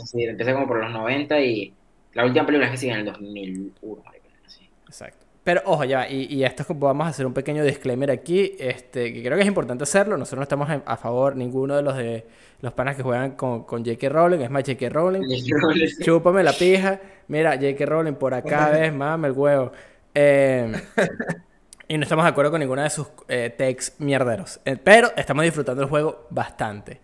sí, 0.05 0.23
empieza 0.23 0.53
como 0.53 0.67
por 0.67 0.79
los 0.81 0.91
90 0.91 1.39
y 1.41 1.73
la 2.13 2.25
última 2.25 2.45
película 2.45 2.65
es 2.67 2.71
que 2.71 2.77
sigue 2.77 2.91
en 2.93 2.99
el 2.99 3.05
2001. 3.05 4.01
marico, 4.03 4.25
así. 4.45 4.69
Exacto. 4.87 5.25
Pero 5.41 5.61
ojo, 5.65 5.83
ya, 5.85 6.07
y, 6.07 6.25
y 6.25 6.43
esto 6.43 6.61
es 6.63 6.67
como 6.67 6.81
vamos 6.81 7.07
a 7.07 7.09
hacer 7.11 7.25
un 7.25 7.33
pequeño 7.33 7.63
disclaimer 7.63 8.11
aquí, 8.11 8.51
este, 8.59 9.11
que 9.13 9.23
creo 9.23 9.35
que 9.35 9.41
es 9.41 9.47
importante 9.47 9.83
hacerlo. 9.83 10.17
Nosotros 10.17 10.37
no 10.39 10.43
estamos 10.43 10.69
a, 10.69 10.83
a 10.85 10.97
favor, 10.97 11.35
ninguno 11.35 11.75
de 11.77 11.81
los 11.81 11.95
de 11.97 12.27
los 12.61 12.73
panas 12.73 12.95
que 12.97 13.03
juegan 13.03 13.31
con, 13.31 13.63
con 13.63 13.83
J.K. 13.85 14.09
Rowling, 14.09 14.39
es 14.41 14.49
más, 14.51 14.63
J.K. 14.63 14.89
Rowling, 14.89 15.21
chúpame 16.03 16.43
la 16.43 16.51
pija. 16.53 16.99
Mira, 17.29 17.53
J.K. 17.53 17.85
Rowling 17.85 18.13
por 18.13 18.33
acá, 18.33 18.69
ves, 18.69 18.93
mame 18.93 19.29
el 19.29 19.33
huevo. 19.33 19.71
Eh, 20.13 20.71
y 21.89 21.97
no 21.97 22.03
estamos 22.03 22.23
de 22.23 22.29
acuerdo 22.29 22.51
con 22.51 22.59
ninguna 22.59 22.83
de 22.83 22.91
sus 22.91 23.07
eh, 23.27 23.77
mierderos. 23.97 24.59
Eh, 24.63 24.77
pero 24.77 25.11
estamos 25.17 25.43
disfrutando 25.43 25.81
el 25.81 25.89
juego 25.89 26.27
bastante. 26.29 27.01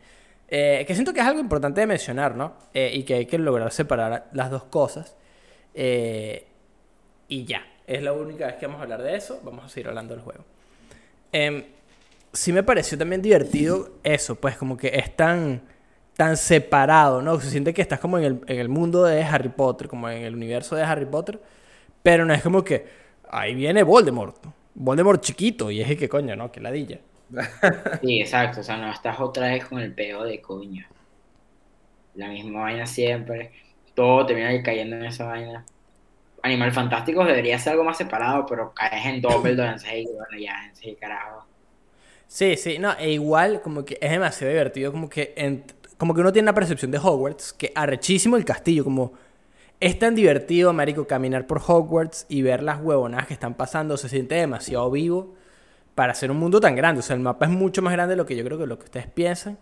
Eh, 0.48 0.86
que 0.88 0.94
siento 0.94 1.12
que 1.12 1.22
es 1.22 1.26
algo 1.26 1.40
importante 1.40 1.82
de 1.82 1.88
mencionar, 1.88 2.36
¿no? 2.36 2.54
Eh, 2.72 2.92
y 2.94 3.02
que 3.04 3.16
hay 3.16 3.26
que 3.26 3.40
lograr 3.40 3.72
separar 3.72 4.30
las 4.32 4.52
dos 4.52 4.66
cosas. 4.66 5.16
Y 5.74 7.46
ya, 7.46 7.66
es 7.88 8.04
la 8.04 8.14
única 8.14 8.46
vez 8.46 8.58
que 8.58 8.68
vamos 8.68 8.80
a 8.80 8.84
hablar 8.84 9.02
de 9.02 9.16
eso. 9.16 9.42
Vamos 9.44 9.66
a 9.66 9.70
seguir 9.70 9.88
hablando 9.88 10.14
del 10.14 10.24
juego. 10.24 10.46
Em, 11.32 11.64
sí 12.32 12.54
me 12.54 12.62
pareció 12.62 12.96
también 12.96 13.24
divertido 13.24 13.90
eso, 14.04 14.36
pues 14.36 14.56
como 14.56 14.78
que 14.78 14.90
es 14.90 15.16
tan, 15.16 15.64
tan 16.16 16.38
separado, 16.38 17.24
¿no? 17.24 17.42
Se 17.42 17.50
siente 17.50 17.74
que 17.74 17.82
estás 17.82 18.00
como 18.00 18.20
en 18.20 18.24
el, 18.24 18.42
en 18.46 18.60
el 18.60 18.70
mundo 18.70 19.04
de 19.04 19.24
Harry 19.24 19.50
Potter, 19.50 19.88
como 19.88 20.12
en 20.12 20.22
el 20.22 20.36
universo 20.36 20.76
de 20.76 20.84
Harry 20.84 21.08
Potter, 21.08 21.40
pero 22.04 22.24
no 22.24 22.36
es 22.36 22.44
como 22.44 22.64
que 22.64 22.86
ahí 23.32 23.56
viene 23.56 23.82
Voldemort, 23.82 24.38
Voldemort 24.76 25.22
chiquito, 25.22 25.72
y 25.72 25.82
es 25.82 25.98
que 25.98 26.10
coño, 26.10 26.36
¿no? 26.36 26.52
Que 26.52 26.60
ladilla. 26.62 27.00
Sí, 28.00 28.22
exacto, 28.22 28.62
o 28.62 28.64
sea, 28.64 28.78
no 28.78 28.90
estás 28.90 29.20
otra 29.20 29.48
vez 29.50 29.66
con 29.66 29.80
el 29.82 29.94
peo 29.94 30.24
de 30.24 30.42
coño. 30.42 30.88
La 32.14 32.30
misma 32.30 32.62
vaina 32.62 32.86
siempre. 32.88 33.54
Todo 33.94 34.26
termina 34.26 34.62
cayendo 34.64 34.96
en 34.96 35.06
esa 35.06 35.26
vaina. 35.26 35.66
Animal 36.44 36.72
Fantásticos 36.74 37.28
debería 37.28 37.60
ser 37.60 37.74
algo 37.74 37.86
más 37.86 37.98
separado, 37.98 38.46
pero 38.48 38.74
caes 38.74 39.06
en 39.08 39.22
Dumbledore, 39.22 39.72
en 39.74 39.80
serio, 39.80 40.10
bueno, 40.14 40.38
ya, 40.40 40.68
en 40.68 40.76
serio, 40.76 40.98
carajo. 41.00 41.48
Sí, 42.28 42.58
sí, 42.58 42.80
no, 42.80 42.94
e 42.98 43.12
igual 43.12 43.62
como 43.62 43.86
que 43.86 43.98
es 44.02 44.12
demasiado 44.12 44.52
divertido, 44.52 44.92
como 44.92 45.10
que, 45.10 45.34
en- 45.38 45.64
como 45.98 46.14
que 46.14 46.22
uno 46.22 46.34
tiene 46.34 46.48
la 46.48 46.54
percepción 46.54 46.92
de 46.92 46.98
Hogwarts, 46.98 47.54
que 47.54 47.72
arrechísimo 47.76 48.36
el 48.38 48.46
castillo, 48.46 48.84
como 48.84 49.14
es 49.86 50.00
tan 50.00 50.16
divertido, 50.16 50.74
marico, 50.74 51.06
caminar 51.08 51.46
por 51.48 51.62
Hogwarts 51.66 52.26
y 52.30 52.42
ver 52.42 52.64
las 52.64 52.82
huevonadas 52.82 53.28
que 53.28 53.34
están 53.34 53.54
pasando, 53.54 53.98
se 53.98 54.10
siente 54.10 54.36
demasiado 54.36 54.90
vivo 54.92 55.34
para 55.96 56.14
ser 56.14 56.32
un 56.32 56.38
mundo 56.38 56.60
tan 56.60 56.76
grande, 56.76 57.00
o 57.00 57.04
sea, 57.04 57.16
el 57.16 57.22
mapa 57.22 57.46
es 57.46 57.52
mucho 57.52 57.82
más 57.82 57.94
grande 57.94 58.14
de 58.14 58.18
lo 58.18 58.26
que 58.26 58.36
yo 58.36 58.44
creo 58.44 58.58
que 58.58 58.68
lo 58.68 58.78
que 58.80 58.86
ustedes 58.86 59.08
piensan, 59.08 59.58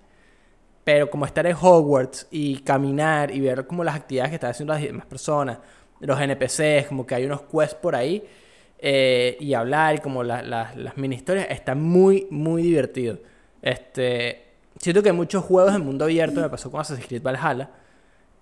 pero 0.84 1.10
como 1.10 1.26
estar 1.26 1.46
en 1.48 1.56
Hogwarts 1.60 2.28
y 2.32 2.58
caminar 2.60 3.32
y 3.32 3.40
ver 3.40 3.68
como 3.68 3.84
las 3.84 3.96
actividades 3.96 4.30
que 4.32 4.36
están 4.36 4.52
haciendo 4.52 4.74
las 4.74 4.82
demás 4.82 5.06
personas, 5.06 5.60
los 6.00 6.20
NPCs, 6.20 6.88
como 6.88 7.06
que 7.06 7.16
hay 7.16 7.26
unos 7.26 7.42
quests 7.44 7.76
por 7.76 7.96
ahí, 7.96 8.24
eh, 8.80 9.38
y 9.40 9.54
hablar, 9.54 10.02
como 10.02 10.24
la- 10.24 10.42
la- 10.42 10.74
las 10.76 10.98
mini 10.98 11.16
historias, 11.16 11.48
está 11.50 11.76
muy, 11.76 12.28
muy 12.32 12.64
divertido. 12.64 13.20
Este, 13.62 14.44
siento 14.78 15.02
que 15.04 15.14
muchos 15.14 15.44
juegos 15.46 15.72
de 15.74 15.80
mundo 15.80 16.04
abierto, 16.06 16.42
me 16.42 16.50
pasó 16.50 16.70
con 16.70 16.82
Assassin's 16.82 17.08
Creed 17.08 17.22
Valhalla, 17.24 17.70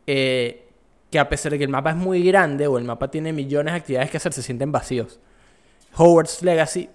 eh, 0.07 0.67
que 1.12 1.20
a 1.20 1.30
pesar 1.30 1.51
de 1.53 1.58
que 1.60 1.65
el 1.65 1.70
mapa 1.72 1.91
es 1.91 1.98
muy 1.98 2.24
grande 2.24 2.68
o 2.68 2.77
el 2.80 2.86
mapa 2.86 3.12
tiene 3.12 3.34
millones 3.34 3.74
de 3.74 3.80
actividades 3.80 4.12
que 4.12 4.18
hacer, 4.18 4.34
se 4.34 4.44
sienten 4.44 4.72
vacíos. 4.72 5.20
Hogwarts 5.96 6.44
Legacy, 6.44 6.89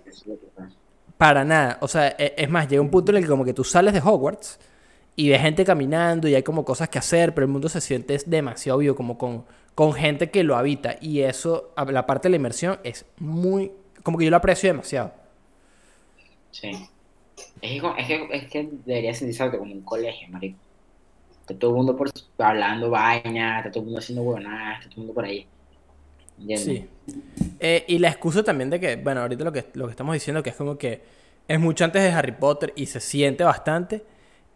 para 1.18 1.44
nada. 1.44 1.78
O 1.80 1.88
sea, 1.88 2.08
e- 2.18 2.34
es 2.36 2.48
más, 2.50 2.68
llega 2.68 2.82
un 2.82 2.90
punto 2.90 3.12
en 3.12 3.18
el 3.18 3.24
que 3.24 3.28
como 3.30 3.44
que 3.44 3.54
tú 3.54 3.64
sales 3.64 3.94
de 3.94 4.00
Hogwarts 4.00 4.58
y 5.16 5.30
ves 5.30 5.40
gente 5.40 5.64
caminando 5.64 6.28
y 6.28 6.34
hay 6.34 6.42
como 6.42 6.64
cosas 6.64 6.88
que 6.88 6.98
hacer, 6.98 7.34
pero 7.34 7.46
el 7.46 7.52
mundo 7.52 7.68
se 7.68 7.80
siente 7.80 8.18
demasiado 8.26 8.78
vivo, 8.80 8.94
como 8.96 9.18
con, 9.18 9.46
con 9.74 9.92
gente 9.94 10.30
que 10.30 10.44
lo 10.44 10.56
habita. 10.56 10.96
Y 11.00 11.20
eso, 11.22 11.74
la 11.88 12.06
parte 12.06 12.28
de 12.28 12.30
la 12.30 12.36
inmersión 12.36 12.78
es 12.84 13.06
muy... 13.18 13.72
Como 14.02 14.18
que 14.18 14.24
yo 14.26 14.30
lo 14.30 14.36
aprecio 14.38 14.68
demasiado. 14.70 15.12
Sí. 16.50 16.70
Es 17.60 17.82
que, 17.82 17.88
es 17.98 18.06
que, 18.08 18.28
es 18.32 18.48
que 18.50 18.68
debería 18.84 19.14
sentirse 19.14 19.50
como 19.50 19.72
un 19.72 19.82
colegio, 19.84 20.28
marico. 20.30 20.60
Está 21.46 21.56
todo 21.60 21.70
el 21.70 21.76
mundo 21.76 21.96
por, 21.96 22.10
hablando 22.38 22.90
vaina, 22.90 23.58
está 23.58 23.70
todo 23.70 23.82
el 23.82 23.84
mundo 23.84 24.00
haciendo 24.00 24.22
huevonadas, 24.22 24.80
está 24.80 24.90
todo 24.90 24.94
el 24.94 25.06
mundo 25.06 25.14
por 25.14 25.24
ahí. 25.24 25.46
¿Entiendes? 26.40 26.64
Sí. 26.64 26.88
Eh, 27.60 27.84
y 27.86 28.00
la 28.00 28.08
excusa 28.08 28.42
también 28.42 28.68
de 28.68 28.80
que, 28.80 28.96
bueno, 28.96 29.20
ahorita 29.20 29.44
lo 29.44 29.52
que, 29.52 29.66
lo 29.74 29.86
que 29.86 29.92
estamos 29.92 30.12
diciendo, 30.12 30.42
que 30.42 30.50
es 30.50 30.56
como 30.56 30.76
que 30.76 31.02
es 31.46 31.60
mucho 31.60 31.84
antes 31.84 32.02
de 32.02 32.10
Harry 32.10 32.32
Potter 32.32 32.72
y 32.74 32.86
se 32.86 32.98
siente 32.98 33.44
bastante, 33.44 34.02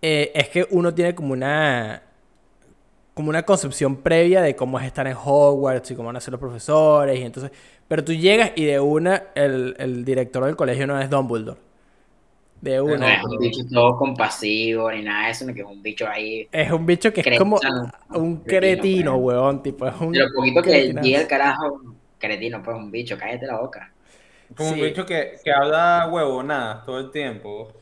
eh, 0.03 0.33
es 0.35 0.49
que 0.49 0.67
uno 0.73 0.93
tiene 0.93 1.15
como 1.15 1.33
una 1.33 2.03
como 3.15 3.29
una 3.29 3.45
concepción 3.45 3.97
previa 3.97 4.43
de 4.43 4.57
cómo 4.57 4.81
es 4.81 4.87
estar 4.87 5.07
en 5.07 5.15
Hogwarts 5.15 5.93
y 5.93 5.95
cómo 5.95 6.07
van 6.07 6.17
a 6.17 6.21
ser 6.21 6.33
los 6.33 6.41
profesores 6.41 7.19
y 7.19 7.23
entonces 7.23 7.53
pero 7.87 8.03
tú 8.03 8.15
llegas 8.15 8.53
y 8.57 8.65
de 8.65 8.81
una 8.81 9.25
el, 9.35 9.77
el 9.79 10.05
director 10.05 10.45
del 10.45 10.57
colegio 10.57 10.87
no 10.87 10.99
es 10.99 11.11
Dumbledore 11.11 11.59
de 12.61 12.77
No 12.77 12.85
una 12.85 13.15
es 13.17 13.25
un 13.25 13.39
bicho 13.39 13.61
todo 13.73 13.97
compasivo 13.97 14.91
ni 14.93 15.03
nada 15.03 15.27
de 15.27 15.31
eso, 15.33 15.41
sino 15.41 15.55
que 15.55 15.61
es 15.61 15.67
un 15.67 15.83
bicho 15.83 16.07
ahí. 16.09 16.49
es 16.53 16.71
un 16.71 16.85
bicho 16.87 17.13
que 17.13 17.21
es 17.23 17.39
como 17.39 17.59
un 18.11 18.37
Cretino, 18.39 18.45
cretino 18.45 19.17
weón. 19.17 19.63
tipo 19.63 19.87
es 19.87 19.95
un 20.01 20.13
De 20.13 20.21
lo 20.21 20.27
poquito 20.35 20.63
que 20.63 20.93
llega 21.03 21.21
el 21.23 21.27
carajo, 21.27 21.81
cretino, 22.19 22.63
pues 22.63 22.77
un 22.77 22.91
bicho, 22.91 23.17
cállate 23.19 23.47
la 23.47 23.61
boca. 23.61 23.93
Como 24.57 24.71
Sí. 24.71 24.75
un 24.75 24.81
bicho 24.83 25.07
que, 25.07 25.39
que 25.45 25.53
habla 25.53 26.09
huevonadas 26.13 26.85
todo 26.85 26.99
el 26.99 27.11
tiempo. 27.11 27.73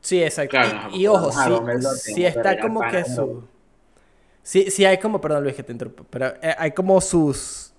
Sí, 0.00 0.22
exacto. 0.22 0.50
Claro, 0.50 0.88
y, 0.92 1.02
y 1.02 1.06
ojo, 1.06 1.28
ajá, 1.30 1.50
sí, 1.96 2.24
está 2.24 2.58
como 2.58 2.80
que 2.88 3.04
su... 3.04 3.44
Sí, 4.42 4.70
sí 4.70 4.84
hay 4.84 4.98
como, 4.98 5.20
perdón 5.20 5.44
Luis 5.44 5.54
que 5.54 5.62
te 5.62 5.70
interrumpo, 5.72 6.04
pero 6.10 6.28
eh, 6.42 6.54
hay 6.58 6.72
como 6.72 7.00
sus 7.00 7.72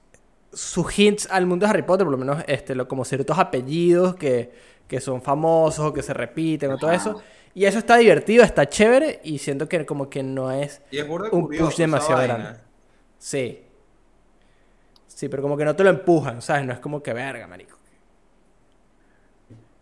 sus 0.54 0.98
hints 1.00 1.28
al 1.32 1.46
mundo 1.48 1.66
de 1.66 1.72
Harry 1.72 1.82
Potter, 1.82 2.06
por 2.06 2.12
lo 2.12 2.18
menos 2.18 2.44
este, 2.48 2.76
lo, 2.76 2.88
como 2.88 3.04
ciertos 3.06 3.38
apellidos 3.40 4.16
que, 4.16 4.52
que 4.88 5.00
son 5.02 5.22
famosos 5.22 5.86
o 5.88 5.94
que 5.94 6.04
se 6.04 6.14
repiten 6.14 6.72
o 6.72 6.78
todo 6.80 6.92
eso. 6.92 7.18
Y 7.54 7.66
eso 7.66 7.80
está 7.80 7.98
divertido, 7.98 8.44
está 8.44 8.68
chévere 8.70 9.22
y 9.24 9.38
siento 9.40 9.70
que 9.70 9.86
como 9.86 10.10
que 10.10 10.24
no 10.24 10.52
es... 10.52 10.82
Y 10.90 10.98
es 11.00 11.08
burda 11.08 11.30
Un 11.32 11.42
curioso 11.42 11.76
push 11.76 11.78
demasiado 11.78 12.22
vaina. 12.22 12.24
grande. 12.24 12.60
Sí. 13.18 13.64
Sí, 15.08 15.30
pero 15.30 15.42
como 15.44 15.56
que 15.58 15.64
no 15.66 15.76
te 15.76 15.84
lo 15.84 15.90
empujan, 15.92 16.42
¿sabes? 16.42 16.66
No 16.66 16.74
es 16.74 16.80
como 16.80 17.02
que 17.04 17.14
verga, 17.14 17.48
marico. 17.48 17.78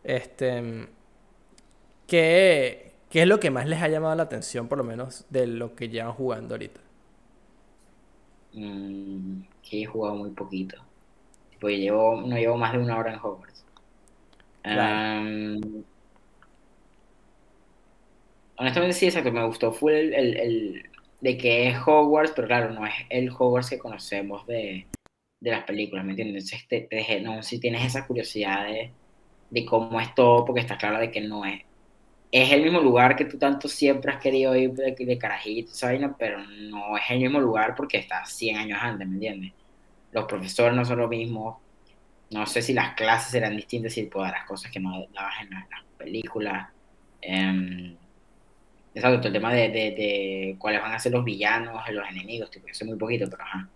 Este... 0.03 0.87
¿Qué, 2.07 2.93
qué 3.09 3.21
es 3.23 3.27
lo 3.27 3.39
que 3.39 3.51
más 3.51 3.67
les 3.67 3.81
ha 3.81 3.87
llamado 3.87 4.15
la 4.15 4.23
atención, 4.23 4.67
por 4.67 4.77
lo 4.77 4.83
menos, 4.83 5.25
de 5.29 5.47
lo 5.47 5.75
que 5.75 5.89
llevan 5.89 6.13
jugando 6.13 6.55
ahorita? 6.55 6.81
Mm, 8.53 9.43
que 9.61 9.81
he 9.83 9.85
jugado 9.85 10.15
muy 10.15 10.31
poquito. 10.31 10.77
Tipo, 11.51 11.69
llevo, 11.69 12.21
no 12.21 12.37
llevo 12.37 12.57
más 12.57 12.73
de 12.73 12.79
una 12.79 12.97
hora 12.99 13.13
en 13.13 13.19
Hogwarts. 13.19 13.65
Honestamente 18.57 18.93
sí, 18.95 19.05
exacto, 19.07 19.31
me 19.31 19.45
gustó 19.45 19.73
full 19.73 19.91
el, 19.93 20.13
el- 20.37 20.83
de 21.19 21.37
que 21.37 21.67
es 21.69 21.77
Hogwarts, 21.85 22.33
pero 22.35 22.47
claro, 22.47 22.71
no 22.73 22.85
es 22.85 22.93
el 23.09 23.29
Hogwarts 23.29 23.69
que 23.69 23.77
conocemos 23.79 24.45
de, 24.47 24.89
de 25.39 25.51
las 25.51 25.63
películas, 25.65 26.03
¿me 26.05 26.11
entiendes? 26.11 26.45
Entonces, 26.51 26.67
te, 26.67 26.81
te 26.81 27.21
no, 27.21 27.43
si 27.43 27.59
tienes 27.59 27.85
esa 27.85 28.07
curiosidad 28.07 28.65
de, 29.49 29.65
cómo 29.65 29.99
es 30.01 30.15
todo, 30.15 30.45
porque 30.45 30.61
está 30.61 30.77
claro 30.77 30.99
de 30.99 31.11
que 31.11 31.21
no 31.21 31.45
es. 31.45 31.61
Es 32.31 32.51
el 32.51 32.63
mismo 32.63 32.81
lugar 32.81 33.15
que 33.17 33.25
tú 33.25 33.37
tanto 33.39 33.67
siempre 33.69 34.11
has 34.13 34.21
querido 34.21 34.55
ir 34.55 34.71
de, 34.73 34.95
de 34.97 35.17
carajito, 35.19 35.71
vaina, 35.83 36.15
pero 36.17 36.39
no 36.45 36.97
es 36.97 37.03
el 37.09 37.19
mismo 37.21 37.39
lugar 37.41 37.75
porque 37.75 37.97
está 37.97 38.25
100 38.25 38.57
años 38.57 38.79
antes, 38.81 39.07
¿me 39.07 39.15
entiendes? 39.15 39.53
Los 40.11 40.25
profesores 40.25 40.75
no 40.75 40.85
son 40.85 40.99
los 40.99 41.09
mismos, 41.09 41.57
no 42.31 42.45
sé 42.45 42.61
si 42.61 42.73
las 42.73 42.93
clases 42.95 43.31
serán 43.31 43.55
distintas, 43.57 43.93
si 43.93 44.09
todas 44.09 44.31
las 44.31 44.45
cosas 44.45 44.71
que 44.71 44.79
no 44.79 45.05
dabas 45.13 45.33
en 45.41 45.49
las, 45.51 45.69
las 45.69 45.81
películas. 45.97 46.69
Em, 47.21 47.97
exacto, 48.93 49.17
todo 49.19 49.27
el 49.27 49.33
tema 49.33 49.53
de, 49.53 49.69
de- 49.69 49.91
de 49.91 50.55
cuáles 50.59 50.81
van 50.81 50.93
a 50.93 50.99
ser 50.99 51.11
los 51.13 51.23
villanos, 51.23 51.81
los 51.91 52.09
enemigos, 52.09 52.51
tipo, 52.51 52.67
yo 52.67 52.73
sé 52.73 52.85
muy 52.85 52.97
poquito, 52.97 53.29
pero 53.29 53.43
ajá. 53.43 53.69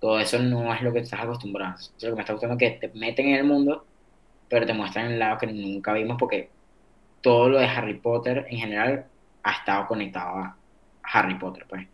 Todo 0.00 0.18
eso 0.20 0.38
no 0.40 0.72
es 0.74 0.82
lo 0.82 0.92
que 0.92 1.00
estás 1.00 1.20
acostumbrado. 1.20 1.76
Eso 1.76 1.92
es 1.98 2.02
lo 2.04 2.10
que 2.10 2.16
me 2.16 2.20
está 2.22 2.32
gustando 2.34 2.58
que 2.58 2.70
te 2.72 2.88
meten 2.94 3.28
en 3.28 3.36
el 3.36 3.44
mundo, 3.44 3.86
pero 4.48 4.66
te 4.66 4.74
muestran 4.74 5.06
el 5.12 5.18
lado 5.18 5.38
que 5.38 5.46
nunca 5.46 5.92
vimos 5.92 6.16
porque 6.18 6.50
todo 7.20 7.48
lo 7.50 7.58
de 7.58 7.66
Harry 7.66 7.94
Potter 8.00 8.46
en 8.50 8.58
general 8.58 9.06
ha 9.44 9.52
estado 9.52 9.86
conectado 9.86 10.38
a 10.38 10.58
Harry 11.04 11.36
Potter, 11.36 11.66
pues. 11.68 11.86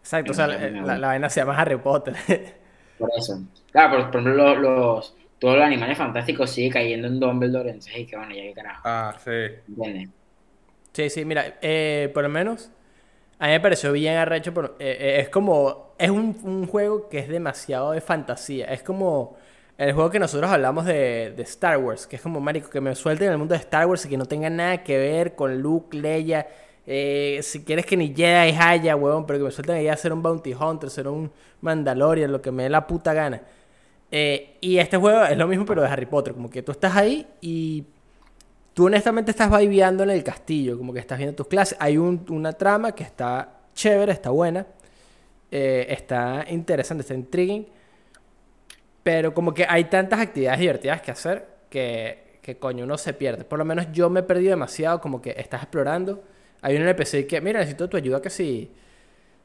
Exacto, 0.00 0.32
o 0.32 0.34
sea, 0.34 0.46
la, 0.48 0.58
la- 0.58 0.98
la 0.98 1.06
vaina 1.08 1.30
se 1.30 1.40
llama 1.40 1.58
Harry 1.58 1.76
Potter. 1.78 2.16
Por 2.98 3.10
eso. 3.16 3.46
Claro, 3.70 3.90
por, 4.02 4.10
por 4.10 4.20
ejemplo, 4.20 4.54
los, 4.54 4.58
los- 4.62 5.16
todos 5.38 5.56
los 5.56 5.64
animales 5.66 5.98
fantásticos 5.98 6.50
sigue 6.50 6.70
cayendo 6.70 7.08
en 7.08 7.20
Dumbledore, 7.20 7.70
entonces, 7.70 7.96
y 7.98 8.06
que 8.06 8.16
bueno, 8.16 8.34
ya 8.34 8.42
que 8.42 8.54
carajo, 8.54 8.84
Ah, 8.84 9.16
sí. 9.22 9.30
¿entiendes? 9.68 10.10
Sí, 10.92 11.10
sí, 11.10 11.24
mira, 11.24 11.58
eh, 11.60 12.10
por 12.14 12.22
lo 12.22 12.28
menos 12.28 12.70
a 13.38 13.46
mí 13.46 13.52
me 13.52 13.60
pareció 13.60 13.92
bien 13.92 14.16
arrecho, 14.16 14.54
pero 14.54 14.76
eh, 14.80 14.96
eh, 15.00 15.20
es 15.20 15.28
como, 15.30 15.94
es 15.98 16.10
un, 16.10 16.38
un 16.44 16.66
juego 16.68 17.08
que 17.08 17.18
es 17.20 17.28
demasiado 17.28 17.92
de 17.92 18.00
fantasía, 18.00 18.66
es 18.66 18.82
como 18.82 19.36
el 19.78 19.92
juego 19.94 20.10
que 20.10 20.20
nosotros 20.20 20.50
hablamos 20.50 20.86
de, 20.86 21.32
de 21.36 21.42
Star 21.44 21.78
Wars, 21.78 22.06
que 22.06 22.16
es 22.16 22.22
como, 22.22 22.40
marico, 22.40 22.70
que 22.70 22.80
me 22.80 22.94
suelten 22.94 23.28
en 23.28 23.32
el 23.34 23.38
mundo 23.38 23.54
de 23.54 23.60
Star 23.60 23.86
Wars 23.86 24.06
y 24.06 24.10
que 24.10 24.18
no 24.18 24.26
tenga 24.26 24.50
nada 24.50 24.84
que 24.84 24.98
ver 24.98 25.34
con 25.36 25.60
Luke, 25.62 25.96
Leia, 25.98 26.48
eh, 26.86 27.40
si 27.42 27.64
quieres 27.64 27.86
que 27.86 27.96
ni 27.96 28.14
Jedi 28.14 28.56
haya, 28.58 28.96
huevón, 28.96 29.26
pero 29.26 29.38
que 29.38 29.44
me 29.46 29.50
suelten 29.50 29.76
ahí 29.76 29.88
a 29.88 29.96
ser 29.96 30.12
un 30.12 30.22
Bounty 30.22 30.54
Hunter, 30.54 30.90
ser 30.90 31.08
un 31.08 31.30
Mandalorian, 31.60 32.30
lo 32.32 32.42
que 32.42 32.50
me 32.50 32.64
dé 32.64 32.70
la 32.70 32.86
puta 32.86 33.14
gana. 33.14 33.42
Eh, 34.10 34.58
y 34.60 34.78
este 34.78 34.96
juego 34.96 35.24
es 35.24 35.36
lo 35.36 35.48
mismo, 35.48 35.64
pero 35.66 35.82
de 35.82 35.88
Harry 35.88 36.06
Potter, 36.06 36.34
como 36.34 36.50
que 36.50 36.62
tú 36.62 36.72
estás 36.72 36.94
ahí 36.96 37.26
y 37.40 37.84
tú 38.74 38.86
honestamente 38.86 39.30
estás 39.30 39.50
viviendo 39.58 40.02
en 40.04 40.10
el 40.10 40.22
castillo, 40.24 40.76
como 40.78 40.92
que 40.92 41.00
estás 41.00 41.18
viendo 41.18 41.34
tus 41.36 41.46
clases. 41.48 41.76
Hay 41.80 41.96
un- 41.98 42.24
una 42.30 42.52
trama 42.52 42.92
que 42.92 43.04
está 43.04 43.48
chévere, 43.74 44.12
está 44.12 44.30
buena, 44.30 44.66
eh, 45.50 45.86
está 45.90 46.44
interesante, 46.50 47.02
está 47.02 47.14
intriguing, 47.14 47.66
pero 49.02 49.34
como 49.34 49.52
que 49.52 49.66
hay 49.68 49.84
tantas 49.84 50.20
actividades 50.20 50.60
divertidas 50.60 51.02
que 51.02 51.10
hacer 51.10 51.46
que, 51.68 52.38
que 52.42 52.56
coño 52.58 52.84
uno 52.84 52.96
se 52.98 53.12
pierde. 53.12 53.44
Por 53.44 53.58
lo 53.58 53.64
menos 53.64 53.86
yo 53.92 54.08
me 54.10 54.20
he 54.20 54.22
perdido 54.22 54.50
demasiado, 54.50 55.00
como 55.00 55.20
que 55.20 55.34
estás 55.36 55.62
explorando. 55.62 56.22
Hay 56.64 56.76
un 56.76 56.82
NPC 56.82 57.26
que, 57.28 57.40
mira, 57.40 57.60
necesito 57.60 57.88
tu 57.88 57.96
ayuda 57.98 58.22
que 58.22 58.30
si... 58.30 58.70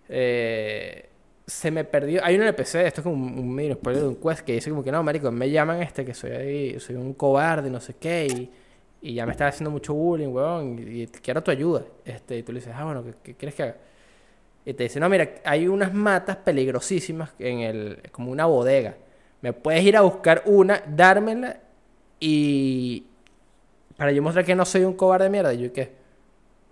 eh, 0.09 1.09
se 1.47 1.71
me 1.71 1.83
perdió. 1.83 2.23
Hay 2.23 2.35
un 2.35 2.43
NPC, 2.43 2.75
esto 2.85 3.01
es 3.01 3.03
como 3.03 3.15
un, 3.15 3.55
mini 3.55 3.73
spoiler 3.73 4.03
de 4.03 4.09
un 4.09 4.15
quest 4.15 4.41
que 4.41 4.53
dice 4.53 4.69
como 4.69 4.83
que 4.83 4.91
no, 4.91 5.01
marico, 5.03 5.31
me 5.31 5.49
llaman 5.49 5.81
este 5.81 6.05
que 6.05 6.13
soy 6.13 6.31
ahí, 6.31 6.79
soy 6.79 6.95
un 6.95 7.13
cobarde, 7.13 7.69
no 7.71 7.79
sé 7.81 7.95
qué, 7.99 8.27
y, 8.27 8.51
y 9.01 9.13
ya 9.15 9.25
me 9.25 9.31
está 9.31 9.47
haciendo 9.47 9.71
mucho 9.71 9.93
bullying, 9.93 10.27
weón, 10.29 10.79
y, 10.79 11.03
y 11.03 11.07
quiero 11.07 11.41
tu 11.43 11.51
ayuda. 11.51 11.83
Este, 12.05 12.37
y 12.39 12.43
tú 12.43 12.51
le 12.53 12.59
dices, 12.59 12.73
ah, 12.77 12.85
bueno, 12.85 13.03
¿qué, 13.03 13.13
qué 13.23 13.35
quieres 13.35 13.55
que 13.55 13.63
haga? 13.63 13.75
Y 14.65 14.73
te 14.73 14.83
dice, 14.83 14.99
no, 14.99 15.09
mira, 15.09 15.29
hay 15.45 15.67
unas 15.67 15.93
matas 15.93 16.37
peligrosísimas 16.37 17.31
en 17.39 17.59
el, 17.61 18.01
como 18.11 18.31
una 18.31 18.45
bodega. 18.45 18.95
Me 19.41 19.53
puedes 19.53 19.83
ir 19.83 19.97
a 19.97 20.01
buscar 20.01 20.43
una, 20.45 20.83
dármela 20.87 21.59
y 22.19 23.05
para 23.97 24.11
yo 24.11 24.21
mostrar 24.21 24.45
que 24.45 24.55
no 24.55 24.65
soy 24.65 24.83
un 24.83 24.93
cobarde 24.93 25.25
de 25.25 25.29
mierda. 25.31 25.53
Y 25.53 25.59
yo, 25.63 25.73
¿qué? 25.73 25.91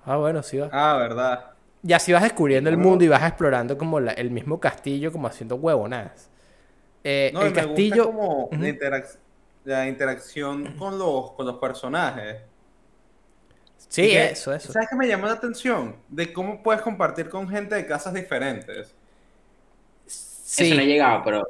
Ah, 0.08 0.18
bueno, 0.18 0.42
sí 0.44 0.58
va. 0.58 0.72
Ah, 0.72 0.98
verdad. 0.98 1.58
Y 1.84 1.94
así 1.94 2.12
vas 2.12 2.24
descubriendo 2.24 2.70
el 2.70 2.78
mundo 2.78 3.04
y 3.04 3.08
vas 3.08 3.24
explorando 3.24 3.78
como 3.78 4.00
la- 4.00 4.14
el 4.14 4.32
mismo 4.32 4.60
castillo, 4.60 5.12
como 5.12 5.28
haciendo 5.28 5.56
huevonadas. 5.56 6.30
Eh, 7.04 7.34
No, 7.34 7.42
el 7.42 7.54
me 7.54 7.54
castillo. 7.54 8.06
gusta 8.06 8.12
como 8.14 8.50
la, 8.58 8.68
interac- 8.70 9.20
la 9.66 9.88
interacción 9.88 10.76
con 10.78 10.98
los, 11.00 11.32
con 11.34 11.46
los 11.46 11.58
personajes. 11.58 12.38
Sí, 13.90 14.02
que- 14.12 14.32
eso, 14.32 14.54
eso. 14.54 14.74
¿Sabes 14.74 14.90
qué 14.90 14.96
me 14.96 15.08
llama 15.08 15.28
la 15.28 15.34
atención? 15.34 15.96
De 16.10 16.34
cómo 16.34 16.62
puedes 16.64 16.82
compartir 16.82 17.30
con 17.30 17.48
gente 17.50 17.76
de 17.76 17.86
casas 17.86 18.14
diferentes. 18.14 18.96
Eso 20.58 20.76
no 20.76 20.82
he 20.82 20.86
Sí, 20.86 20.88
llegado, 20.88 21.24
pero 21.24 21.48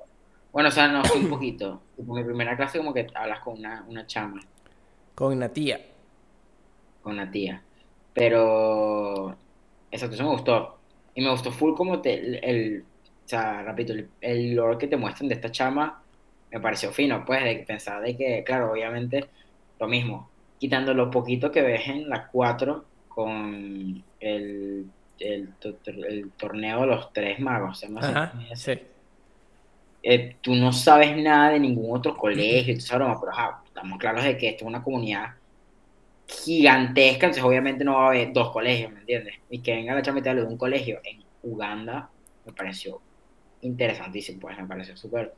bueno, 0.52 0.70
o 0.70 0.72
sea, 0.72 0.88
no, 0.88 1.04
sí 1.06 1.20
un 1.20 1.30
poquito. 1.30 1.82
Tipo, 1.96 2.14
mi 2.16 2.24
primera 2.24 2.56
clase 2.58 2.78
como 2.78 2.94
que 2.94 3.08
hablas 3.16 3.40
con 3.42 3.58
una, 3.60 3.84
una 3.88 4.06
chama, 4.08 4.42
con 5.16 5.34
una 5.34 5.50
tía. 5.50 5.80
con 7.02 7.14
una 7.14 7.32
tía. 7.32 7.67
Pero 8.18 9.44
exacto, 9.92 10.16
eso 10.16 10.24
me 10.24 10.32
gustó. 10.32 10.84
Y 11.14 11.22
me 11.24 11.30
gustó 11.32 11.52
full 11.52 11.76
como 11.76 12.02
te, 12.02 12.16
el, 12.16 12.36
el- 12.44 12.90
o 13.26 13.30
sea, 13.30 13.64
repito, 13.64 13.94
el, 13.94 14.16
el 14.22 14.56
lore 14.56 14.78
que 14.78 14.88
te 14.88 14.98
muestran 14.98 15.28
de 15.30 15.36
esta 15.36 15.52
chama 15.52 16.04
me 16.52 16.62
pareció 16.62 16.92
fino, 16.94 17.26
pues, 17.26 17.44
de 17.44 17.58
pensar 17.68 18.02
de 18.02 18.18
que, 18.18 18.44
claro, 18.46 18.72
obviamente, 18.72 19.32
lo 19.80 19.88
mismo, 19.88 20.34
quitando 20.58 20.94
lo 20.94 21.12
poquito 21.12 21.52
que 21.52 21.62
ves 21.62 21.88
en 21.88 22.10
la 22.10 22.28
4 22.32 22.92
con 23.08 24.06
el, 24.20 24.94
el, 25.20 25.58
to- 25.60 25.80
el 25.86 26.34
torneo 26.38 26.82
de 26.82 26.88
los 26.88 27.14
tres 27.14 27.40
magos. 27.40 27.80
se 27.80 27.88
llama 27.88 28.00
así. 28.02 28.14
Ajá, 28.14 28.34
sí. 28.56 28.72
Eh, 30.02 30.38
tú 30.42 30.56
no 30.56 30.72
sabes 30.72 31.16
nada 31.18 31.52
de 31.52 31.60
ningún 31.60 31.98
otro 31.98 32.16
colegio, 32.16 32.74
esa 32.76 32.96
broma, 32.98 33.20
pero 33.20 33.32
ajá, 33.34 33.62
estamos 33.66 34.00
claros 34.00 34.24
de 34.24 34.38
que 34.38 34.50
esto 34.50 34.64
es 34.66 34.70
una 34.70 34.84
comunidad 34.84 35.36
gigantesca, 36.28 37.28
entonces 37.28 37.44
obviamente 37.44 37.84
no 37.84 37.96
va 37.96 38.06
a 38.06 38.08
haber 38.10 38.34
dos 38.34 38.52
colegios, 38.52 38.92
¿me 38.92 39.00
entiendes? 39.00 39.36
Y 39.50 39.60
que 39.60 39.76
venga 39.76 39.96
la 39.96 40.02
chamita 40.02 40.36
de 40.36 40.44
un 40.44 40.58
colegio 40.58 41.00
en 41.04 41.24
Uganda 41.44 42.10
me 42.46 42.54
pareció 42.54 43.02
interesantísimo, 43.62 44.40
pues 44.40 44.58
me 44.58 44.66
pareció 44.66 44.96
súper. 44.96 45.34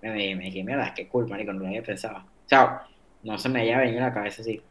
Me, 0.00 0.10
me, 0.10 0.36
me 0.36 0.44
dije, 0.44 0.64
mierda, 0.64 0.94
qué 0.94 1.08
cool, 1.08 1.28
marico, 1.28 1.52
no 1.52 1.60
lo 1.60 1.66
había 1.66 1.82
pensado. 1.82 2.18
O 2.18 2.48
sea, 2.48 2.82
no 3.22 3.38
se 3.38 3.48
me 3.48 3.60
había 3.60 3.78
venido 3.78 4.02
a 4.02 4.08
la 4.08 4.14
cabeza 4.14 4.42
así. 4.42 4.62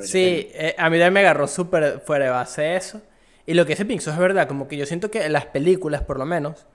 Sí, 0.00 0.48
eh, 0.52 0.74
a 0.78 0.88
mí 0.88 0.96
también 0.96 1.12
me 1.12 1.20
agarró 1.20 1.46
súper 1.48 2.00
fuera 2.00 2.26
de 2.26 2.30
base 2.30 2.76
eso. 2.76 3.02
Y 3.46 3.54
lo 3.54 3.64
que 3.64 3.72
dice 3.72 3.84
Pixo 3.84 4.10
es 4.10 4.18
verdad, 4.18 4.46
como 4.46 4.68
que 4.68 4.76
yo 4.76 4.86
siento 4.86 5.10
que 5.10 5.24
en 5.24 5.32
las 5.32 5.46
películas, 5.46 6.02
por 6.02 6.18
lo 6.18 6.26
menos, 6.26 6.66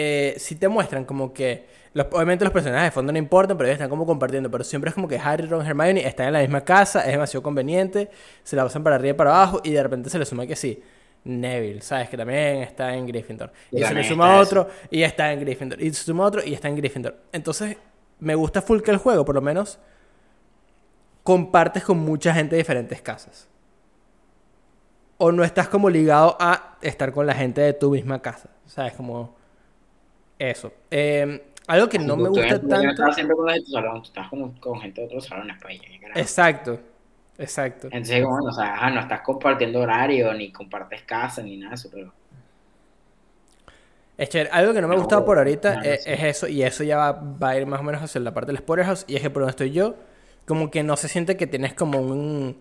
eh, 0.00 0.34
sí 0.38 0.54
te 0.54 0.68
muestran 0.68 1.04
como 1.04 1.32
que, 1.32 1.66
los, 1.92 2.06
obviamente 2.12 2.44
los 2.44 2.52
personajes 2.52 2.86
de 2.86 2.90
fondo 2.92 3.12
no 3.12 3.18
importan, 3.18 3.56
pero 3.56 3.66
ellos 3.66 3.74
están 3.74 3.90
como 3.90 4.06
compartiendo, 4.06 4.48
pero 4.48 4.62
siempre 4.62 4.90
es 4.90 4.94
como 4.94 5.08
que 5.08 5.18
Harry, 5.18 5.48
Ron, 5.48 5.66
Hermione 5.66 6.06
están 6.06 6.28
en 6.28 6.34
la 6.34 6.38
misma 6.38 6.60
casa, 6.60 7.00
es 7.00 7.10
demasiado 7.10 7.42
conveniente, 7.42 8.08
se 8.44 8.54
la 8.54 8.62
pasan 8.62 8.84
para 8.84 8.94
arriba 8.94 9.14
y 9.14 9.16
para 9.16 9.30
abajo, 9.30 9.60
y 9.64 9.72
de 9.72 9.82
repente 9.82 10.08
se 10.08 10.20
le 10.20 10.24
suma 10.24 10.46
que 10.46 10.54
sí, 10.54 10.80
Neville, 11.24 11.82
¿sabes? 11.82 12.08
Que 12.08 12.16
también 12.16 12.58
está 12.58 12.94
en 12.94 13.08
Gryffindor. 13.08 13.50
Y 13.72 13.80
Y 13.80 13.84
se 13.84 13.92
le 13.92 14.04
suma 14.04 14.36
otro, 14.36 14.68
y 14.88 15.02
está 15.02 15.32
en 15.32 15.40
Gryffindor. 15.40 15.82
Y 15.82 15.92
se 15.92 16.04
suma 16.04 16.24
otro, 16.24 16.44
y 16.44 16.54
está 16.54 16.68
en 16.68 16.76
Gryffindor. 16.76 17.16
Entonces, 17.32 17.76
me 18.20 18.36
gusta 18.36 18.62
full 18.62 18.80
que 18.82 18.92
el 18.92 18.98
juego, 18.98 19.24
por 19.24 19.34
lo 19.34 19.40
menos, 19.40 19.80
compartes 21.24 21.82
con 21.82 21.98
mucha 21.98 22.32
gente 22.32 22.54
de 22.54 22.58
diferentes 22.58 23.02
casas. 23.02 23.48
O 25.16 25.32
no 25.32 25.42
estás 25.42 25.68
como 25.68 25.90
ligado 25.90 26.36
a 26.38 26.78
estar 26.82 27.10
con 27.10 27.26
la 27.26 27.34
gente 27.34 27.62
de 27.62 27.72
tu 27.72 27.90
misma 27.90 28.22
casa. 28.22 28.48
¿Sabes? 28.66 28.92
Como 28.92 29.37
eso. 30.38 30.72
Eh, 30.90 31.52
algo 31.66 31.88
que 31.88 31.98
no 31.98 32.16
me 32.16 32.28
gusta 32.28 32.60
tú 32.60 32.68
tanto. 32.68 32.90
estás 32.90 33.14
siempre 33.14 33.36
con 33.36 33.46
los 33.46 33.54
de 33.54 33.62
tu 33.62 33.70
salón, 33.72 34.02
tú 34.02 34.08
estás 34.08 34.28
con, 34.28 34.52
con 34.58 34.80
gente 34.80 35.00
de 35.02 35.06
otros 35.06 35.26
salones, 35.26 35.56
pues. 35.60 35.80
Exacto. 36.14 36.80
Exacto. 37.38 37.88
Entonces, 37.90 38.24
como, 38.24 38.46
o 38.48 38.52
sea, 38.52 38.74
ajá, 38.74 38.90
no 38.90 39.00
estás 39.00 39.20
compartiendo 39.22 39.80
horario, 39.80 40.32
ni 40.34 40.50
compartes 40.52 41.02
casa, 41.02 41.42
ni 41.42 41.56
nada 41.58 41.70
de 41.70 41.74
eso, 41.76 41.90
pero... 41.92 42.14
Es 44.16 44.28
chévere. 44.30 44.50
Algo 44.52 44.72
que 44.74 44.80
no 44.80 44.88
me 44.88 44.94
ha 44.94 44.98
gustado 44.98 45.24
por 45.24 45.38
ahorita 45.38 45.76
no, 45.76 45.80
no 45.80 45.82
es, 45.84 46.02
eso, 46.06 46.48
y 46.48 46.62
eso 46.62 46.82
ya 46.82 46.96
va, 46.96 47.12
va 47.12 47.50
a 47.50 47.56
ir 47.58 47.66
más 47.66 47.80
o 47.80 47.84
menos 47.84 48.02
hacia 48.02 48.20
la 48.20 48.34
parte 48.34 48.48
del 48.48 48.58
Spotterhouse, 48.58 49.04
y 49.06 49.14
es 49.16 49.22
que 49.22 49.30
por 49.30 49.42
donde 49.42 49.50
estoy 49.50 49.70
yo, 49.70 49.94
como 50.46 50.70
que 50.70 50.82
no 50.82 50.96
se 50.96 51.08
siente 51.08 51.36
que 51.36 51.46
tienes 51.46 51.74
como 51.74 52.00
un, 52.00 52.60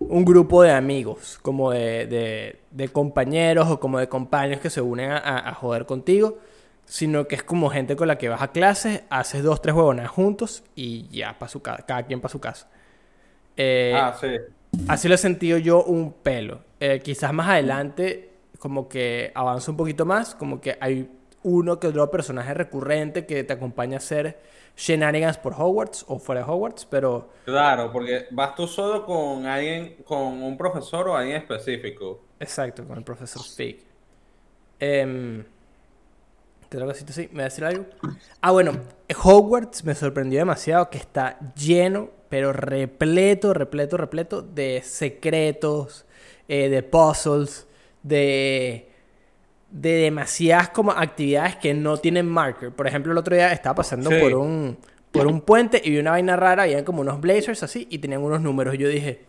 un 0.00 0.24
grupo 0.26 0.62
de 0.62 0.72
amigos, 0.72 1.38
como 1.42 1.72
de, 1.72 2.06
de, 2.06 2.60
de 2.72 2.88
compañeros 2.88 3.68
o 3.70 3.80
como 3.80 3.98
de 4.00 4.08
compañeros 4.08 4.60
que 4.60 4.70
se 4.70 4.80
unen 4.82 5.12
a, 5.12 5.18
a- 5.18 5.50
a 5.50 5.54
joder 5.54 5.86
contigo, 5.86 6.38
sino 6.86 7.28
que 7.28 7.36
es 7.36 7.42
como 7.44 7.70
gente 7.70 7.96
con 7.96 8.08
la 8.08 8.18
que 8.18 8.28
vas 8.30 8.42
a 8.42 8.52
clases, 8.52 9.02
haces 9.10 9.42
dos, 9.44 9.62
tres 9.62 9.74
huevonas 9.76 10.08
juntos 10.10 10.64
y 10.76 11.08
ya, 11.10 11.38
pa' 11.38 11.48
su 11.48 11.62
ca- 11.62 11.84
cada 11.86 12.04
quien 12.04 12.20
para 12.22 12.32
su 12.32 12.40
casa. 12.40 12.68
Eh, 13.56 13.92
Ah, 13.94 14.16
sí. 14.20 14.28
Así 14.88 15.08
lo 15.08 15.14
he 15.14 15.18
sentido 15.18 15.58
yo 15.58 15.82
un 15.84 16.12
pelo. 16.12 16.60
Eh, 16.80 17.00
quizás 17.02 17.32
más 17.32 17.48
adelante, 17.48 18.30
como 18.58 18.88
que 18.88 19.32
avanza 19.34 19.70
un 19.70 19.76
poquito 19.76 20.04
más, 20.06 20.34
como 20.34 20.60
que 20.60 20.76
hay 20.80 21.10
uno 21.42 21.78
que 21.80 21.86
otro 21.88 22.10
personaje 22.10 22.52
recurrente 22.54 23.26
que 23.26 23.44
te 23.44 23.52
acompaña 23.54 23.94
a 23.96 23.98
hacer 23.98 24.38
shenanigans 24.76 25.38
por 25.38 25.54
Hogwarts 25.54 26.04
o 26.08 26.18
fuera 26.18 26.42
de 26.44 26.50
Hogwarts, 26.50 26.84
pero 26.86 27.30
Claro, 27.44 27.90
porque 27.92 28.26
vas 28.32 28.54
tú 28.54 28.66
solo 28.66 29.06
con 29.06 29.46
alguien, 29.46 29.96
con 30.04 30.42
un 30.42 30.56
profesor 30.58 31.08
o 31.08 31.16
alguien 31.16 31.36
específico. 31.38 32.20
exacto, 32.40 32.86
con 32.86 32.98
el 32.98 33.04
profesor 33.04 33.42
Fig. 33.42 33.84
Em, 34.78 35.44
¿Qué 36.70 36.76
otra 36.76 36.88
cosita 36.88 37.12
así? 37.12 37.28
¿Me 37.32 37.38
va 37.38 37.42
a 37.42 37.44
decir 37.44 37.64
algo? 37.64 37.84
Ah, 38.40 38.50
bueno, 38.50 38.72
Hogwarts 39.22 39.84
me 39.84 39.94
sorprendió 39.94 40.40
demasiado 40.40 40.90
que 40.90 40.98
está 40.98 41.38
lleno, 41.54 42.10
pero 42.28 42.52
repleto, 42.52 43.54
repleto, 43.54 43.96
repleto 43.96 44.42
de 44.42 44.82
secretos, 44.84 46.04
eh, 46.48 46.68
de 46.68 46.82
puzzles, 46.82 47.66
de, 48.02 48.88
de 49.70 49.90
demasiadas 49.92 50.70
como 50.70 50.90
actividades 50.90 51.56
que 51.56 51.72
no 51.72 51.98
tienen 51.98 52.26
marker. 52.26 52.72
Por 52.72 52.86
ejemplo, 52.88 53.12
el 53.12 53.18
otro 53.18 53.34
día 53.36 53.52
estaba 53.52 53.76
pasando 53.76 54.10
Sí. 54.10 54.16
por 54.20 54.34
un 54.34 54.76
por 55.12 55.28
un 55.28 55.40
puente 55.40 55.80
y 55.82 55.90
vi 55.92 55.98
una 55.98 56.10
vaina 56.10 56.36
rara, 56.36 56.64
habían 56.64 56.84
como 56.84 57.00
unos 57.00 57.18
blazers 57.22 57.62
así 57.62 57.86
y 57.90 57.98
tenían 58.00 58.20
unos 58.22 58.42
números. 58.42 58.74
Y 58.74 58.78
yo 58.78 58.88
dije, 58.88 59.24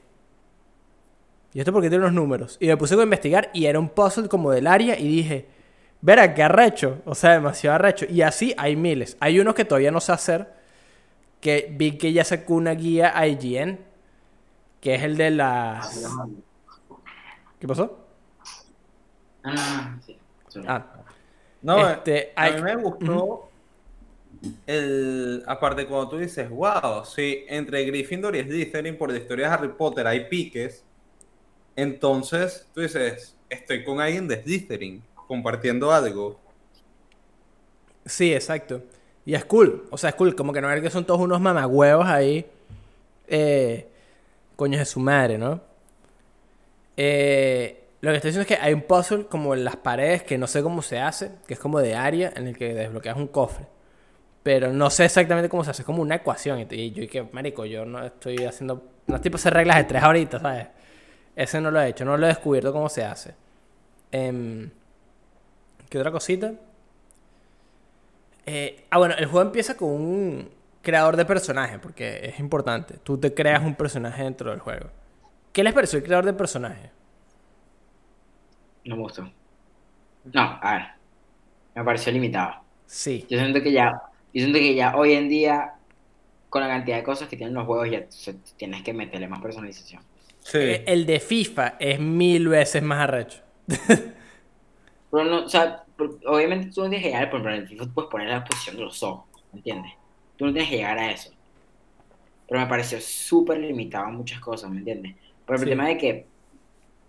¿y 1.53 1.59
esto 1.59 1.71
por 1.71 1.81
qué 1.81 1.87
tiene 1.89 2.03
unos 2.03 2.13
números? 2.13 2.57
Y 2.59 2.67
me 2.67 2.75
puse 2.75 2.95
a 2.95 3.01
investigar 3.03 3.49
y 3.53 3.67
era 3.67 3.79
un 3.79 3.87
puzzle 3.87 4.27
como 4.27 4.51
del 4.51 4.67
área 4.67 4.99
y 4.99 5.07
dije, 5.07 5.45
verá, 6.01 6.33
qué 6.33 6.43
arrecho. 6.43 7.01
O 7.05 7.15
sea, 7.15 7.31
demasiado 7.33 7.75
arrecho. 7.75 8.05
Y 8.09 8.21
así 8.21 8.53
hay 8.57 8.75
miles. 8.75 9.17
Hay 9.19 9.39
unos 9.39 9.55
que 9.55 9.65
todavía 9.65 9.91
no 9.91 9.99
sé 10.01 10.11
hacer, 10.11 10.47
que 11.41 11.67
vi 11.71 11.97
que 11.97 12.13
ya 12.13 12.23
sacó 12.23 12.55
una 12.55 12.71
guía 12.73 13.17
a 13.17 13.27
IGN, 13.27 13.79
que 14.81 14.95
es 14.95 15.03
el 15.03 15.17
de 15.17 15.31
las... 15.31 16.05
¿Qué 17.59 17.67
pasó? 17.67 18.05
Ah, 19.43 19.53
no, 19.53 19.91
no, 19.95 20.01
sí. 20.01 20.17
sorry. 20.47 20.65
Ah, 20.69 20.85
No, 21.61 21.89
Este, 21.89 22.33
a 22.35 22.43
hay- 22.43 22.53
mí 22.55 22.61
me 22.61 22.75
gustó 22.75 23.49
el, 24.67 25.43
aparte 25.47 25.87
cuando 25.87 26.09
tú 26.09 26.17
dices, 26.17 26.49
wow, 26.49 27.03
si 27.05 27.45
entre 27.47 27.83
Gryffindor 27.85 28.35
y 28.35 28.43
Slytherin 28.43 28.97
por 28.97 29.11
la 29.11 29.17
historia 29.17 29.47
de 29.47 29.53
Harry 29.53 29.69
Potter 29.69 30.05
hay 30.05 30.25
piques, 30.29 30.83
entonces 31.75 32.67
tú 32.73 32.81
dices, 32.81 33.35
estoy 33.49 33.83
con 33.83 33.99
alguien 34.01 34.27
de 34.27 34.41
Slytherin 34.43 35.01
compartiendo 35.27 35.91
algo. 35.91 36.39
sí, 38.05 38.33
exacto. 38.33 38.81
Y 39.25 39.35
es 39.35 39.43
cool. 39.43 39.87
O 39.91 39.97
sea, 39.97 40.11
es 40.11 40.15
cool. 40.15 40.35
Como 40.35 40.53
que 40.53 40.61
no 40.61 40.69
ver 40.69 40.81
que 40.81 40.89
son 40.89 41.05
todos 41.05 41.19
unos 41.19 41.41
mamagüevos 41.41 42.07
ahí. 42.07 42.45
Eh, 43.27 43.87
coños 44.55 44.79
de 44.79 44.85
su 44.85 45.01
madre, 45.01 45.37
¿no? 45.37 45.59
Eh, 46.95 47.83
lo 47.99 48.11
que 48.11 48.17
estoy 48.17 48.29
diciendo 48.29 48.49
es 48.49 48.57
que 48.57 48.63
hay 48.63 48.73
un 48.73 48.83
puzzle 48.83 49.25
como 49.25 49.53
en 49.53 49.65
las 49.65 49.75
paredes 49.75 50.23
que 50.23 50.37
no 50.37 50.47
sé 50.47 50.63
cómo 50.63 50.81
se 50.81 50.99
hace, 50.99 51.31
que 51.45 51.55
es 51.55 51.59
como 51.59 51.79
de 51.79 51.95
área 51.95 52.31
en 52.35 52.47
el 52.47 52.57
que 52.57 52.73
desbloqueas 52.73 53.17
un 53.17 53.27
cofre. 53.27 53.65
Pero 54.43 54.71
no 54.71 54.89
sé 54.89 55.03
exactamente 55.03 55.49
cómo 55.49 55.65
se 55.65 55.71
hace, 55.71 55.81
es 55.81 55.85
como 55.85 56.01
una 56.01 56.15
ecuación. 56.15 56.65
Y 56.71 56.91
yo, 56.91 57.03
y 57.03 57.07
que, 57.07 57.23
marico, 57.23 57.65
yo 57.65 57.85
no 57.85 58.05
estoy 58.05 58.45
haciendo. 58.45 58.81
No 59.07 59.15
estoy 59.17 59.29
para 59.29 59.39
hacer 59.41 59.53
reglas 59.53 59.77
de 59.77 59.83
tres 59.83 60.03
ahorita, 60.03 60.39
¿sabes? 60.39 60.67
Ese 61.35 61.59
no 61.59 61.69
lo 61.69 61.81
he 61.81 61.89
hecho, 61.89 62.05
no 62.05 62.17
lo 62.17 62.25
he 62.25 62.29
descubierto 62.29 62.71
cómo 62.71 62.87
se 62.87 63.03
hace. 63.03 63.35
Em, 64.11 64.69
¿Qué 65.89 65.97
otra 65.97 66.11
cosita? 66.11 66.53
Eh, 68.45 68.85
ah, 68.89 68.97
bueno, 68.97 69.15
el 69.17 69.25
juego 69.25 69.45
empieza 69.47 69.75
con 69.75 69.89
un 69.89 70.49
creador 70.81 71.17
de 71.17 71.25
personaje, 71.25 71.79
porque 71.79 72.21
es 72.23 72.39
importante. 72.39 72.95
Tú 73.03 73.17
te 73.17 73.33
creas 73.33 73.63
un 73.63 73.75
personaje 73.75 74.23
dentro 74.23 74.51
del 74.51 74.59
juego. 74.59 74.89
¿Qué 75.51 75.63
les 75.63 75.73
pareció 75.73 75.99
el 75.99 76.05
creador 76.05 76.25
de 76.25 76.33
personaje? 76.33 76.91
No 78.85 78.95
me 78.95 79.01
gustó. 79.01 79.29
No, 80.33 80.59
a 80.61 80.73
ver. 80.73 80.83
Me 81.75 81.83
pareció 81.83 82.11
limitado. 82.11 82.55
Sí. 82.85 83.25
Yo 83.29 83.37
siento 83.37 83.61
que 83.61 83.71
ya, 83.71 83.91
yo 84.33 84.41
siento 84.41 84.59
que 84.59 84.75
ya 84.75 84.95
hoy 84.95 85.13
en 85.13 85.29
día, 85.29 85.73
con 86.49 86.61
la 86.61 86.67
cantidad 86.69 86.97
de 86.97 87.03
cosas 87.03 87.27
que 87.27 87.37
tienen 87.37 87.53
los 87.53 87.65
juegos, 87.65 87.89
ya 87.89 88.05
tienes 88.55 88.81
que 88.83 88.93
meterle 88.93 89.27
más 89.27 89.41
personalización. 89.41 90.01
Sí. 90.39 90.57
Eh, 90.59 90.83
El 90.87 91.05
de 91.05 91.19
FIFA 91.19 91.75
es 91.79 91.99
mil 91.99 92.47
veces 92.47 92.81
más 92.81 92.99
arrecho. 92.99 93.41
Pero 95.11 95.23
no, 95.23 95.45
o 95.45 95.49
sea, 95.49 95.83
obviamente 96.25 96.71
tú 96.73 96.81
no 96.81 96.89
tienes 96.89 97.03
que 97.03 97.09
llegar, 97.11 97.29
por 97.29 97.39
ejemplo, 97.39 97.55
en 97.55 97.61
el 97.61 97.67
FIFA 97.67 97.85
puedes 97.93 98.11
poner 98.11 98.27
la 98.29 98.43
posición 98.43 98.75
de 98.77 98.83
los 98.83 99.01
ojos, 99.03 99.25
¿me 99.53 99.59
entiendes? 99.59 99.93
Tú 100.37 100.45
no 100.45 100.51
tienes 100.53 100.69
que 100.69 100.77
llegar 100.77 100.99
a 100.99 101.11
eso. 101.11 101.31
Pero 102.47 102.59
me 102.61 102.67
pareció 102.67 102.99
súper 103.01 103.59
limitado 103.59 104.07
en 104.09 104.15
muchas 104.15 104.39
cosas, 104.39 104.69
¿me 104.69 104.79
entiendes? 104.79 105.15
Por 105.45 105.57
Sí. 105.57 105.63
el 105.63 105.69
tema 105.69 105.87
de 105.87 105.97
que 105.97 106.27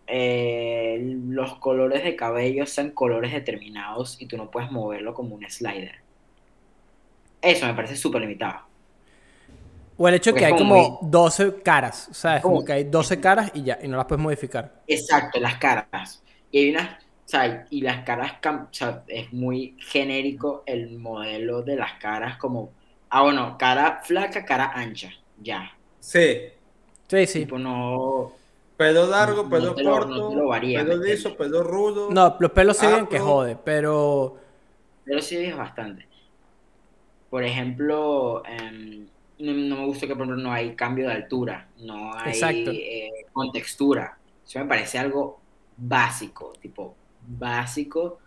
eh, 0.06 1.16
los 1.28 1.56
colores 1.56 2.02
de 2.02 2.16
cabello 2.16 2.64
sean 2.66 2.90
colores 2.92 3.32
determinados 3.32 4.20
y 4.20 4.26
tú 4.26 4.36
no 4.38 4.50
puedes 4.50 4.70
moverlo 4.70 5.12
como 5.12 5.34
un 5.34 5.44
slider. 5.50 5.96
Eso 7.42 7.66
me 7.66 7.74
parece 7.74 7.94
súper 7.96 8.22
limitado. 8.22 8.60
O 9.96 10.08
el 10.08 10.14
hecho 10.14 10.30
Porque 10.30 10.40
que 10.46 10.46
hay 10.46 10.56
como 10.58 10.98
como 11.00 11.10
12 11.10 11.60
caras, 11.62 12.08
¿sabes? 12.12 12.40
Como 12.42 12.54
Como- 12.56 12.64
que 12.66 12.72
hay 12.72 12.84
12 12.84 13.20
caras 13.20 13.50
y 13.52 13.64
ya, 13.64 13.78
y 13.82 13.88
no 13.88 13.96
las 13.96 14.06
puedes 14.06 14.22
modificar. 14.22 14.80
Exacto, 14.86 15.40
las 15.40 15.56
caras. 15.58 16.22
Y 16.50 16.58
hay 16.58 16.70
unas, 16.70 16.88
sea, 17.30 17.66
y 17.70 17.80
las 17.82 18.04
caras, 18.04 18.34
o 18.44 18.68
sea, 18.72 19.04
es 19.08 19.32
muy 19.32 19.76
genérico 19.80 20.62
el 20.66 20.98
modelo 20.98 21.62
de 21.62 21.76
las 21.76 21.94
caras 22.00 22.38
como, 22.38 22.72
ah, 23.10 23.22
bueno, 23.22 23.56
cara 23.58 24.00
flaca, 24.04 24.44
cara 24.44 24.72
ancha, 24.74 25.10
ya. 25.36 25.70
Sí. 26.00 26.52
Sí, 27.08 27.26
sí. 27.26 27.40
Tipo, 27.40 27.58
no, 27.58 28.32
Pelo 28.76 29.06
largo, 29.08 29.42
No 29.44 29.50
pelo 29.50 29.74
te 29.74 29.82
lo- 29.84 29.92
corto, 29.92 30.30
no 30.30 30.46
varía, 30.48 30.82
pelo 30.82 30.96
¿me 30.96 31.06
liso, 31.06 31.36
pelo 31.36 31.62
rudo. 31.62 32.10
No, 32.12 32.36
los 32.38 32.50
pelos 32.52 32.76
se 32.76 32.86
ven 32.86 33.06
que 33.06 33.18
jode, 33.18 33.56
pero... 33.56 34.36
pero 35.04 35.20
sí 35.22 35.36
es 35.36 35.56
bastante. 35.56 36.06
Por 37.28 37.44
ejemplo, 37.44 38.42
em, 38.46 39.10
no, 39.38 39.52
no 39.52 39.76
me 39.76 39.86
gusta 39.86 40.06
que, 40.06 40.14
por 40.16 40.24
ejemplo, 40.24 40.42
no 40.42 40.52
hay 40.52 40.74
cambio 40.74 41.08
de 41.08 41.14
altura, 41.14 41.70
no 41.76 42.14
hay 42.14 42.70
eh, 42.88 43.26
contextura. 43.32 44.18
O 44.42 44.46
Eso 44.46 44.58
me 44.60 44.64
parece 44.66 44.98
algo 44.98 45.44
básico, 45.76 46.52
tipo, 46.60 46.96
básico 47.26 48.18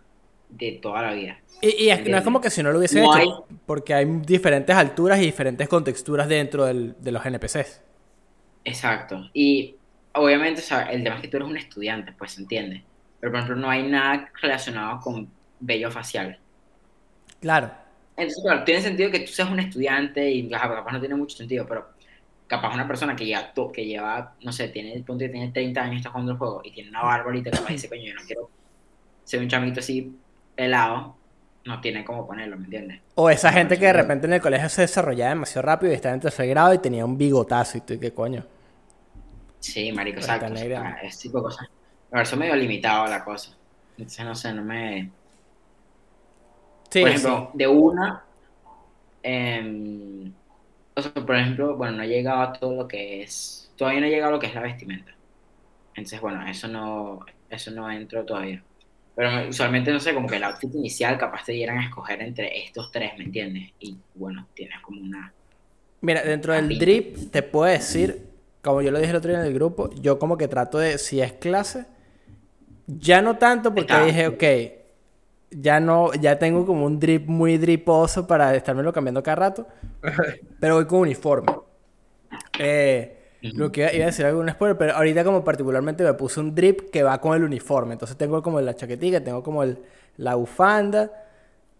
de 0.48 0.72
toda 0.82 1.02
la 1.02 1.12
vida. 1.12 1.38
Y, 1.60 1.84
y 1.86 1.90
es, 1.90 2.06
no 2.08 2.16
es 2.16 2.24
como 2.24 2.40
que 2.40 2.50
si 2.50 2.62
no 2.62 2.72
lo 2.72 2.78
hubiesen 2.78 3.02
No 3.02 3.16
hecho, 3.16 3.46
porque 3.66 3.94
hay 3.94 4.04
diferentes 4.06 4.74
alturas 4.76 5.18
y 5.20 5.22
diferentes 5.22 5.68
contexturas 5.68 6.28
dentro 6.28 6.64
del- 6.66 6.94
de 7.00 7.12
los 7.12 7.24
NPCs. 7.24 7.80
Exacto. 8.64 9.30
Y 9.32 9.76
obviamente, 10.14 10.60
o 10.60 10.64
sea, 10.64 10.82
el 10.84 11.02
tema 11.02 11.16
es 11.16 11.22
que 11.22 11.28
tú 11.28 11.36
eres 11.38 11.48
un 11.48 11.56
estudiante, 11.56 12.12
pues 12.12 12.32
se 12.32 12.42
entiende. 12.42 12.84
Pero 13.20 13.32
por 13.32 13.40
ejemplo, 13.40 13.56
no 13.60 13.70
hay 13.70 13.84
nada 13.88 14.30
relacionado 14.40 15.00
con 15.00 15.28
vello 15.60 15.90
facial. 15.90 16.38
Claro. 17.40 17.70
Entonces, 18.16 18.42
claro, 18.44 18.64
tiene 18.64 18.80
sentido 18.82 19.10
que 19.10 19.20
tú 19.20 19.28
seas 19.32 19.50
un 19.50 19.58
estudiante 19.60 20.30
y 20.30 20.52
ajá, 20.52 20.68
capaz 20.74 20.92
no 20.92 21.00
tiene 21.00 21.14
mucho 21.14 21.36
sentido, 21.36 21.66
pero 21.66 21.88
capaz 22.46 22.74
una 22.74 22.86
persona 22.86 23.16
que 23.16 23.24
lleva, 23.26 23.52
to- 23.54 23.72
que 23.72 23.86
lleva 23.86 24.34
no 24.42 24.52
sé, 24.52 24.68
tiene 24.68 24.92
el 24.94 25.04
punto 25.04 25.24
que 25.24 25.30
tiene 25.30 25.50
30 25.52 25.82
años, 25.82 25.96
está 25.98 26.10
jugando 26.10 26.32
el 26.32 26.38
juego 26.38 26.60
y 26.64 26.72
tiene 26.72 26.90
una 26.90 27.02
barba 27.02 27.34
y 27.36 27.42
te 27.42 27.50
capaz 27.50 27.70
dice, 27.72 27.88
coño, 27.88 28.02
yo 28.04 28.14
no 28.14 28.20
quiero 28.26 28.50
ser 29.24 29.40
un 29.40 29.48
chamito 29.48 29.80
así 29.80 30.18
pelado, 30.54 31.16
no 31.64 31.80
tiene 31.80 32.04
cómo 32.04 32.26
ponerlo, 32.26 32.56
¿me 32.58 32.64
entiendes? 32.64 33.02
O 33.14 33.30
esa 33.30 33.52
gente 33.52 33.78
que 33.78 33.86
de 33.86 33.92
repente 33.94 34.26
en 34.26 34.34
el 34.34 34.40
colegio 34.42 34.68
se 34.68 34.82
desarrollaba 34.82 35.30
demasiado 35.30 35.66
rápido 35.66 35.92
y 35.92 35.96
estaba 35.96 36.14
en 36.14 36.20
tercer 36.20 36.48
grado 36.48 36.74
y 36.74 36.78
tenía 36.78 37.04
un 37.04 37.16
bigotazo 37.18 37.78
y 37.78 37.80
tú, 37.82 37.98
¿qué 37.98 38.12
coño? 38.12 38.46
Sí, 39.60 39.92
marico, 39.92 40.20
Está 40.20 40.36
exacto. 40.36 40.54
ese 41.02 41.22
tipo 41.28 41.38
de 41.38 41.44
cosas. 41.44 41.68
Me 42.10 42.16
parece 42.16 42.36
medio 42.36 42.56
limitado 42.56 43.06
la 43.06 43.24
cosa. 43.24 43.56
Entonces, 43.96 44.24
no 44.24 44.34
sé, 44.34 44.52
no 44.52 44.62
me... 44.64 45.12
Sí, 46.90 47.00
por 47.00 47.10
sí. 47.16 47.16
ejemplo, 47.16 47.50
de 47.54 47.66
una, 47.66 48.24
em, 49.22 50.34
o 50.94 51.02
sea, 51.02 51.12
por 51.14 51.36
ejemplo, 51.36 51.76
bueno, 51.76 51.98
no 51.98 52.02
he 52.02 52.08
llegado 52.08 52.42
a 52.42 52.52
todo 52.52 52.74
lo 52.76 52.88
que 52.88 53.22
es, 53.22 53.72
todavía 53.76 54.00
no 54.00 54.06
he 54.06 54.10
llegado 54.10 54.30
a 54.30 54.32
lo 54.32 54.40
que 54.40 54.46
es 54.48 54.54
la 54.54 54.62
vestimenta. 54.62 55.12
Entonces, 55.94 56.20
bueno, 56.20 56.46
eso 56.48 56.68
no, 56.68 57.20
eso 57.50 57.70
no 57.72 57.90
entro 57.90 58.24
todavía. 58.26 58.64
Pero 59.14 59.30
me- 59.32 59.48
usualmente, 59.48 59.92
no 59.92 60.00
sé, 60.00 60.14
como 60.14 60.28
que 60.28 60.36
el 60.36 60.44
outfit 60.44 60.74
inicial 60.74 61.18
capaz 61.18 61.44
te 61.44 61.52
dieran 61.52 61.78
a 61.78 61.84
escoger 61.86 62.20
entre 62.22 62.58
estos 62.64 62.90
tres, 62.90 63.12
¿me 63.18 63.24
entiendes? 63.24 63.70
Y 63.78 64.02
bueno, 64.14 64.50
tienes 64.54 64.80
como 64.82 65.02
una... 65.02 65.34
Mira, 66.00 66.22
dentro 66.22 66.52
del 66.52 66.68
Pinta. 66.68 66.78
drip 66.78 67.30
te 67.30 67.42
puedo 67.42 67.66
decir, 67.70 68.28
como 68.62 68.82
yo 68.82 68.90
lo 68.90 68.98
dije 68.98 69.10
el 69.10 69.16
otro 69.16 69.30
día 69.30 69.40
en 69.40 69.46
el 69.46 69.54
grupo, 69.54 69.90
yo 70.00 70.18
como 70.18 70.36
que 70.36 70.48
trato 70.48 70.78
de, 70.78 70.98
si 70.98 71.20
es 71.20 71.32
clase, 71.34 71.86
ya 72.86 73.22
no 73.22 73.38
tanto 73.38 73.74
porque 73.74 73.98
Está. 73.98 74.00
dije, 74.00 74.26
ok, 74.28 74.44
ya 75.50 75.80
no, 75.80 76.12
ya 76.14 76.38
tengo 76.38 76.64
como 76.66 76.86
un 76.86 76.98
drip 76.98 77.26
muy 77.28 77.58
driposo 77.58 78.26
para 78.26 78.54
estármelo 78.54 78.92
cambiando 78.92 79.22
cada 79.22 79.36
rato, 79.36 79.68
pero 80.60 80.76
voy 80.76 80.86
con 80.86 81.00
uniforme. 81.00 81.60
Eh, 82.58 83.21
lo 83.42 83.72
que 83.72 83.80
iba, 83.94 84.04
a 84.04 84.06
decir 84.06 84.24
algún 84.24 84.48
spoiler, 84.50 84.78
pero 84.78 84.94
ahorita 84.94 85.24
como 85.24 85.42
particularmente 85.44 86.04
me 86.04 86.14
puse 86.14 86.40
un 86.40 86.54
drip 86.54 86.90
que 86.90 87.02
va 87.02 87.20
con 87.20 87.36
el 87.36 87.42
uniforme, 87.44 87.94
entonces 87.94 88.16
tengo 88.16 88.42
como 88.42 88.60
la 88.60 88.74
chaquetilla, 88.74 89.22
tengo 89.22 89.42
como 89.42 89.62
el, 89.64 89.78
la 90.16 90.36
bufanda 90.36 91.10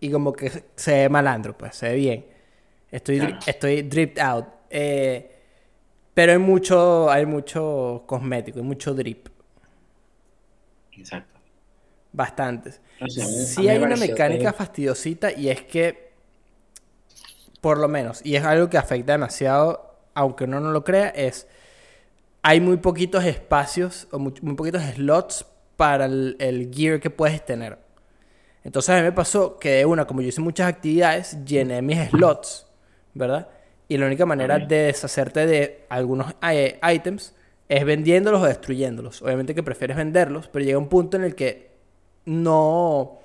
y 0.00 0.10
como 0.10 0.32
que 0.32 0.50
se 0.74 0.92
ve 0.92 1.08
malandro, 1.08 1.56
pues 1.56 1.76
se 1.76 1.88
ve 1.90 1.94
bien. 1.96 2.26
Estoy, 2.90 3.18
Claro. 3.20 3.38
estoy 3.46 3.82
dripped 3.82 4.20
out. 4.20 4.46
Eh, 4.70 5.30
pero 6.14 6.32
hay 6.32 6.38
mucho, 6.38 7.08
hay 7.10 7.24
mucho 7.26 8.02
cosmético, 8.06 8.58
hay 8.58 8.64
mucho 8.64 8.92
drip. 8.94 9.28
Exacto. 10.92 11.34
Bastantes. 12.12 12.80
No 13.00 13.08
sé, 13.08 13.22
a 13.22 13.26
mí- 13.26 13.32
a 13.32 13.36
Sí 13.46 13.68
hay 13.68 13.78
una 13.78 13.96
mecánica 13.96 14.50
que- 14.52 14.56
fastidiosita 14.58 15.32
y 15.32 15.48
es 15.48 15.62
que, 15.62 16.12
por 17.60 17.78
lo 17.78 17.88
menos, 17.88 18.20
y 18.24 18.36
es 18.36 18.44
algo 18.44 18.68
que 18.68 18.76
afecta 18.78 19.12
demasiado, 19.12 19.91
aunque 20.14 20.44
uno 20.44 20.60
no 20.60 20.70
lo 20.70 20.84
crea, 20.84 21.08
es 21.08 21.46
hay 22.42 22.60
muy 22.60 22.76
poquitos 22.76 23.24
espacios 23.24 24.08
o 24.10 24.18
muy, 24.18 24.34
muy 24.42 24.54
poquitos 24.54 24.82
slots 24.82 25.46
para 25.76 26.06
el, 26.06 26.36
el 26.38 26.70
gear 26.74 27.00
que 27.00 27.10
puedes 27.10 27.44
tener. 27.44 27.78
Entonces 28.64 28.90
a 28.90 28.96
mí 28.96 29.02
me 29.02 29.12
pasó 29.12 29.58
que 29.58 29.70
de 29.70 29.86
una, 29.86 30.06
como 30.06 30.20
yo 30.20 30.28
hice 30.28 30.40
muchas 30.40 30.68
actividades, 30.68 31.44
llené 31.44 31.82
mis 31.82 31.98
slots, 32.10 32.66
¿verdad? 33.14 33.48
Y 33.88 33.96
la 33.98 34.06
única 34.06 34.24
manera 34.24 34.58
de 34.58 34.84
deshacerte 34.84 35.46
de 35.46 35.84
algunos 35.88 36.34
eh, 36.42 36.80
items 36.82 37.34
es 37.68 37.84
vendiéndolos 37.84 38.42
o 38.42 38.46
destruyéndolos. 38.46 39.22
Obviamente 39.22 39.54
que 39.54 39.62
prefieres 39.62 39.96
venderlos, 39.96 40.48
pero 40.48 40.64
llega 40.64 40.78
un 40.78 40.88
punto 40.88 41.16
en 41.16 41.24
el 41.24 41.34
que 41.34 41.72
no 42.24 43.18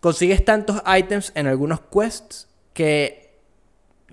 consigues 0.00 0.44
tantos 0.44 0.82
items 0.86 1.32
en 1.34 1.46
algunos 1.46 1.80
quests 1.80 2.48
que 2.72 3.19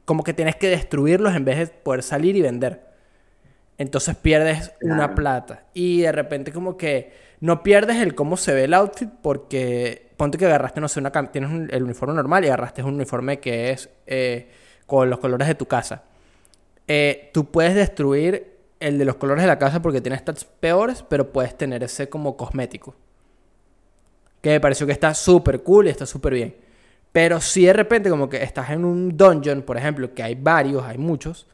como 0.08 0.24
que 0.24 0.34
tienes 0.34 0.56
que 0.56 0.70
destruirlos 0.70 1.36
en 1.36 1.44
vez 1.44 1.58
de 1.60 1.68
poder 1.68 2.02
salir 2.02 2.38
y 2.38 2.42
vender. 2.42 2.88
Entonces 3.78 4.16
pierdes 4.16 4.72
una 4.82 5.14
plata. 5.16 5.66
Y 5.74 6.00
de 6.02 6.14
repente 6.14 6.54
como 6.54 6.78
que 6.78 7.12
no 7.42 7.62
pierdes 7.62 7.98
el 7.98 8.16
cómo 8.16 8.38
se 8.38 8.54
ve 8.54 8.64
el 8.64 8.74
outfit 8.74 9.10
porque 9.22 10.08
ponte 10.16 10.38
que 10.38 10.46
agarraste, 10.46 10.80
no 10.80 10.88
sé, 10.88 11.02
una 11.02 11.12
tienes 11.12 11.52
un- 11.52 11.68
el 11.70 11.84
uniforme 11.84 12.16
normal 12.16 12.46
y 12.46 12.48
agarraste 12.48 12.84
un 12.84 12.94
uniforme 12.96 13.42
que 13.42 13.72
es 13.72 13.90
eh, 14.08 14.48
con 14.86 15.10
los 15.10 15.20
colores 15.20 15.46
de 15.46 15.56
tu 15.56 15.66
casa. 15.66 16.04
Eh, 16.88 17.30
tú 17.34 17.52
puedes 17.52 17.76
destruir 17.76 18.56
el 18.80 18.98
de 18.98 19.04
los 19.04 19.16
colores 19.18 19.44
de 19.44 19.48
la 19.48 19.60
casa 19.60 19.82
porque 19.82 20.00
tiene 20.00 20.18
stats 20.18 20.46
peores, 20.46 21.04
pero 21.04 21.34
puedes 21.34 21.54
tener 21.58 21.84
ese 21.84 22.08
como 22.08 22.38
cosmético. 22.38 22.96
Que 24.40 24.52
me 24.52 24.60
pareció 24.62 24.86
que 24.88 24.94
está 24.94 25.14
súper 25.14 25.64
cool 25.64 25.88
y 25.88 25.90
está 25.90 26.06
súper 26.06 26.34
bien. 26.34 26.56
Pero 27.12 27.42
si 27.42 27.66
de 27.66 27.74
repente 27.74 28.10
como 28.10 28.30
que 28.30 28.44
estás 28.44 28.70
en 28.70 28.86
un 28.86 29.16
dungeon, 29.18 29.62
por 29.64 29.78
ejemplo, 29.78 30.14
que 30.14 30.24
hay 30.24 30.36
varios, 30.36 30.84
hay 30.84 30.98
muchos, 30.98 31.48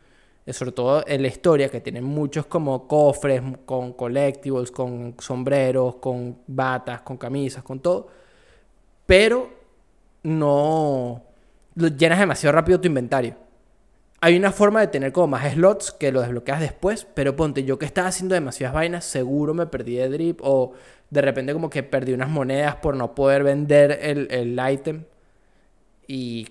eh, 0.46 0.54
sobre 0.54 0.72
todo 0.72 1.04
en 1.08 1.22
la 1.22 1.28
historia, 1.28 1.70
que 1.70 1.80
tienen 1.80 2.04
muchos 2.04 2.46
como 2.46 2.88
cofres 2.88 3.42
con 3.66 3.94
collectibles, 3.94 4.72
con 4.72 5.16
sombreros, 5.20 5.96
con 5.96 6.38
batas, 6.48 7.02
con 7.02 7.18
camisas, 7.18 7.63
con 7.63 7.80
todo. 7.80 8.08
Pero 9.06 9.50
no 10.24 11.24
llenas 11.76 12.20
demasiado 12.20 12.54
rápido 12.54 12.80
tu 12.80 12.88
inventario. 12.88 13.36
Hay 14.22 14.38
una 14.38 14.54
forma 14.54 14.80
de 14.80 14.88
tener 14.88 15.12
como 15.12 15.28
más 15.28 15.52
slots 15.54 15.92
que 15.92 16.12
lo 16.12 16.22
desbloqueas 16.22 16.62
después, 16.62 17.06
pero 17.13 17.36
ponte, 17.36 17.66
yo 17.66 17.78
que 17.78 17.86
estaba 17.86 18.08
haciendo 18.08 18.36
demasiadas 18.36 18.74
vainas, 18.74 19.04
seguro 19.04 19.54
me 19.54 19.68
perdí 19.68 19.96
de 19.96 20.08
drip 20.08 20.39
o 20.42 20.72
de 21.10 21.22
repente 21.22 21.52
como 21.52 21.70
que 21.70 21.84
perdí 21.84 22.13
unas 22.13 22.30
monedas 22.30 22.78
por 22.78 22.96
no 22.96 23.16
poder 23.16 23.44
vender 23.44 24.00
el, 24.02 24.28
el 24.32 24.58
item. 24.72 25.04
Y, 26.08 26.48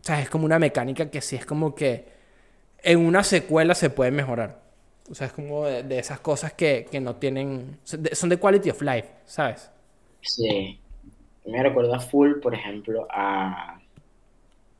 o 0.00 0.04
sea, 0.04 0.20
es 0.20 0.30
como 0.30 0.44
una 0.46 0.58
mecánica 0.58 1.10
que 1.10 1.20
sí 1.20 1.36
es 1.36 1.46
como 1.46 1.74
que 1.74 2.06
en 2.82 3.00
una 3.06 3.24
secuela 3.24 3.74
se 3.74 3.90
puede 3.90 4.10
mejorar. 4.12 4.62
O 5.10 5.14
sea, 5.14 5.28
es 5.28 5.34
como 5.34 5.66
de, 5.66 5.82
de 5.84 5.98
esas 5.98 6.20
cosas 6.20 6.52
que, 6.54 6.88
que 6.90 7.00
no 7.00 7.16
tienen, 7.16 7.78
son 7.84 8.30
de- 8.30 8.38
quality 8.38 8.70
of 8.70 8.82
life, 8.82 9.08
¿sabes? 9.26 9.70
Sí. 10.20 10.78
Me 11.46 11.62
recuerda 11.62 12.00
full, 12.00 12.40
por 12.40 12.54
ejemplo, 12.54 13.06
a. 13.10 13.80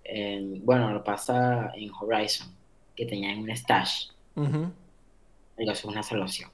en- 0.04 0.64
bueno, 0.64 0.90
lo 0.92 1.02
pasa 1.04 1.70
en 1.74 1.90
Horizon, 2.00 2.48
que 2.94 3.06
tenían 3.06 3.40
un 3.40 3.50
stash. 3.56 4.08
Ujú. 4.36 4.70
Y 5.58 5.64
eso 5.64 5.72
es 5.72 5.84
una 5.84 6.02
salvación. 6.02 6.50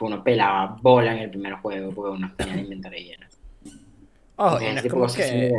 Uno 0.00 0.22
pelaba 0.22 0.76
bola 0.82 1.14
en 1.14 1.18
el 1.20 1.30
primer 1.30 1.54
juego 1.54 1.92
porque 1.92 2.10
uno 2.10 2.32
tenía 2.36 2.54
el 2.54 2.60
inventario 2.60 2.98
lleno. 3.02 3.26
Y 4.38 4.42
no 4.42 4.80
es 4.80 4.86
como 4.90 5.06
que... 5.06 5.52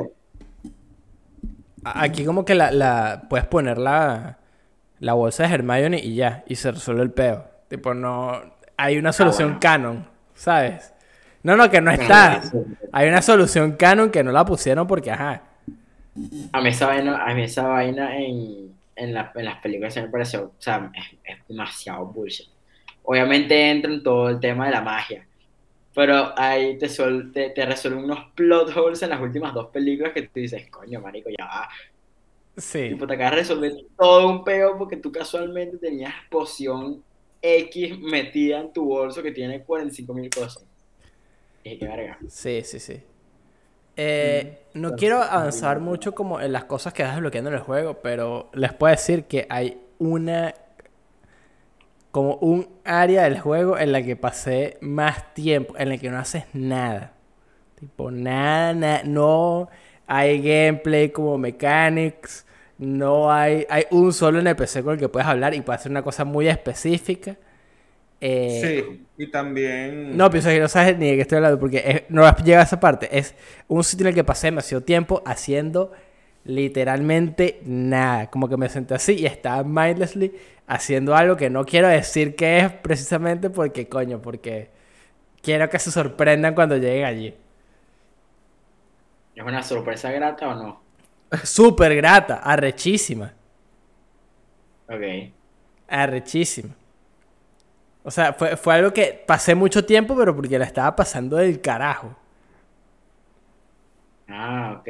Aquí 1.83 2.25
como 2.25 2.45
que 2.45 2.55
la, 2.55 2.71
la 2.71 3.23
puedes 3.29 3.45
poner 3.45 3.77
la, 3.77 4.39
la 4.99 5.13
bolsa 5.13 5.47
de 5.47 5.53
Hermione 5.53 5.99
y 5.99 6.15
ya, 6.15 6.43
y 6.47 6.55
se 6.55 6.71
resuelve 6.71 7.03
el 7.03 7.11
peo. 7.11 7.45
Tipo, 7.67 7.93
no... 7.93 8.41
Hay 8.77 8.97
una 8.97 9.13
solución 9.13 9.49
bueno. 9.49 9.59
canon, 9.61 10.07
¿sabes? 10.33 10.93
No, 11.43 11.55
no, 11.55 11.69
que 11.69 11.79
no 11.79 11.91
está. 11.91 12.41
Hay 12.91 13.07
una 13.07 13.21
solución 13.21 13.73
canon 13.73 14.09
que 14.09 14.23
no 14.23 14.31
la 14.31 14.43
pusieron 14.43 14.87
porque, 14.87 15.11
ajá. 15.11 15.43
A 16.51 16.59
mí 16.61 16.69
esa 16.69 16.87
vaina, 16.87 17.23
a 17.23 17.33
mí 17.33 17.43
esa 17.43 17.67
vaina 17.67 18.17
en, 18.17 18.73
en, 18.95 19.13
la- 19.13 19.31
en 19.35 19.45
las 19.45 19.61
películas 19.61 19.93
se 19.93 20.01
me 20.01 20.09
pareció, 20.09 20.45
o 20.45 20.53
sea, 20.57 20.89
es, 20.93 21.17
es 21.23 21.47
demasiado 21.47 22.05
bullshit. 22.07 22.47
Obviamente 23.03 23.69
entra 23.69 23.91
en 23.91 24.01
todo 24.01 24.29
el 24.29 24.39
tema 24.39 24.65
de 24.65 24.71
la 24.71 24.81
magia, 24.81 25.25
pero 25.95 26.33
ahí 26.39 26.77
te, 26.77 26.87
suel- 26.89 27.31
te, 27.33 27.51
te 27.51 27.65
resuelven 27.65 28.05
unos 28.05 28.33
plot 28.35 28.75
holes 28.77 29.01
en 29.03 29.11
las 29.11 29.21
últimas 29.21 29.53
dos 29.53 29.69
películas 29.71 30.13
que 30.13 30.23
tú 30.23 30.31
dices, 30.41 30.69
coño, 30.71 31.01
marico, 31.01 31.29
ya 31.37 31.45
va. 31.45 31.69
Sí. 32.57 32.97
Tipo, 32.97 33.07
te 33.07 33.13
acabas 33.15 33.31
de 33.33 33.37
resolver 33.39 33.71
todo 33.97 34.27
un 34.29 34.43
peo 34.43 34.77
porque 34.77 34.97
tú 34.97 35.11
casualmente 35.11 35.77
tenías 35.79 36.13
poción 36.29 37.03
X 37.41 37.99
metida 37.99 38.59
en 38.61 38.73
tu 38.73 38.85
bolso 38.85 39.23
que 39.23 39.31
tiene 39.31 39.63
45 39.65 40.13
mil 40.13 40.29
cosas. 40.29 40.67
Y 41.63 41.79
qué 41.79 41.87
verga. 41.87 42.19
Sí, 42.27 42.61
sí, 42.63 42.79
sí. 42.79 43.01
Eh, 43.97 44.67
no 44.75 44.95
Claro, 44.95 44.97
quiero 44.97 45.21
avanzar 45.23 45.79
mucho 45.81 46.15
como 46.15 46.41
en 46.41 46.53
las 46.53 46.65
cosas 46.65 46.93
que 46.93 47.03
vas 47.03 47.13
desbloqueando 47.15 47.51
en 47.51 47.57
el 47.57 47.61
juego, 47.63 48.01
pero 48.01 48.51
les 48.53 48.73
puedo 48.73 48.91
decir 48.91 49.25
que 49.25 49.47
hay 49.49 49.81
una 49.99 50.55
como 52.15 52.35
un 52.37 52.65
área 52.85 53.23
del 53.23 53.37
juego 53.41 53.77
en 53.77 53.91
la 53.91 54.01
que 54.01 54.15
pasé 54.15 54.77
más 54.79 55.33
tiempo, 55.33 55.75
en 55.77 55.89
la 55.89 55.97
que 55.97 56.09
no 56.09 56.17
haces 56.17 56.45
nada. 56.53 57.11
Tipo, 57.77 58.09
nada, 58.09 58.73
nada, 58.73 59.01
no 59.03 59.67
hay 60.07 60.41
gameplay 60.41 61.09
como 61.09 61.37
mechanics, 61.37 62.45
no 62.77 63.29
hay, 63.33 63.65
hay 63.69 63.83
un 63.91 64.13
solo 64.13 64.39
NPC 64.39 64.81
con 64.81 64.93
el 64.93 64.99
que 64.99 65.09
puedes 65.09 65.27
hablar 65.27 65.53
y 65.55 65.59
puede 65.61 65.75
hacer 65.77 65.91
una 65.91 66.03
cosa 66.03 66.23
muy 66.23 66.47
específica. 66.47 67.35
Eh, 68.21 68.85
Sí, 68.87 69.05
y 69.17 69.29
también. 69.29 70.15
No, 70.15 70.29
pienso 70.29 70.49
que 70.49 70.59
no 70.59 70.69
sabes 70.69 70.97
ni 70.97 71.09
de 71.09 71.15
qué 71.15 71.21
estoy 71.23 71.37
hablando 71.37 71.59
porque 71.59 71.83
es- 71.85 72.03
no 72.09 72.25
has 72.25 72.41
llegado 72.43 72.61
a 72.61 72.65
esa 72.65 72.79
parte. 72.79 73.09
Es 73.17 73.35
un 73.67 73.83
sitio 73.83 74.05
en 74.05 74.09
el 74.09 74.15
que 74.15 74.23
pasé 74.23 74.47
demasiado 74.47 74.83
tiempo 74.83 75.21
haciendo 75.25 75.91
literalmente 76.45 77.61
nada. 77.65 78.29
Como 78.31 78.49
que 78.49 78.57
me 78.57 78.69
senté 78.69 78.95
así 78.95 79.13
y 79.19 79.27
estaba 79.27 79.63
mindlessly 79.63 80.33
haciendo 80.67 81.15
algo 81.15 81.37
que 81.37 81.49
no 81.51 81.65
quiero 81.65 81.87
decir 81.89 82.35
que 82.35 82.59
es 82.59 82.71
precisamente 82.73 83.49
porque, 83.51 83.89
coño, 83.89 84.21
porque 84.21 84.71
quiero 85.43 85.69
que 85.69 85.79
se 85.79 85.91
sorprendan 85.91 86.55
cuando 86.55 86.77
lleguen 86.77 87.05
allí. 87.05 87.35
¿Es 89.35 89.43
una 89.45 89.61
sorpresa 89.63 90.11
grata 90.11 90.47
o 90.49 90.55
no? 90.55 90.87
Súper 91.43 91.95
grata, 91.95 92.35
arrechísima, 92.43 93.33
Ok. 94.87 95.35
arrechísima. 95.87 96.75
O 98.03 98.11
sea, 98.11 98.33
fue, 98.33 98.55
fue 98.55 98.75
algo 98.75 98.93
que 98.93 99.23
pasé 99.27 99.55
mucho 99.55 99.85
tiempo, 99.85 100.15
pero 100.15 100.35
porque 100.35 100.59
la 100.59 100.65
estaba 100.65 100.95
pasando 100.95 101.37
del 101.37 101.59
carajo. 101.61 102.15
Ah, 104.27 104.73
ok. 104.79 104.87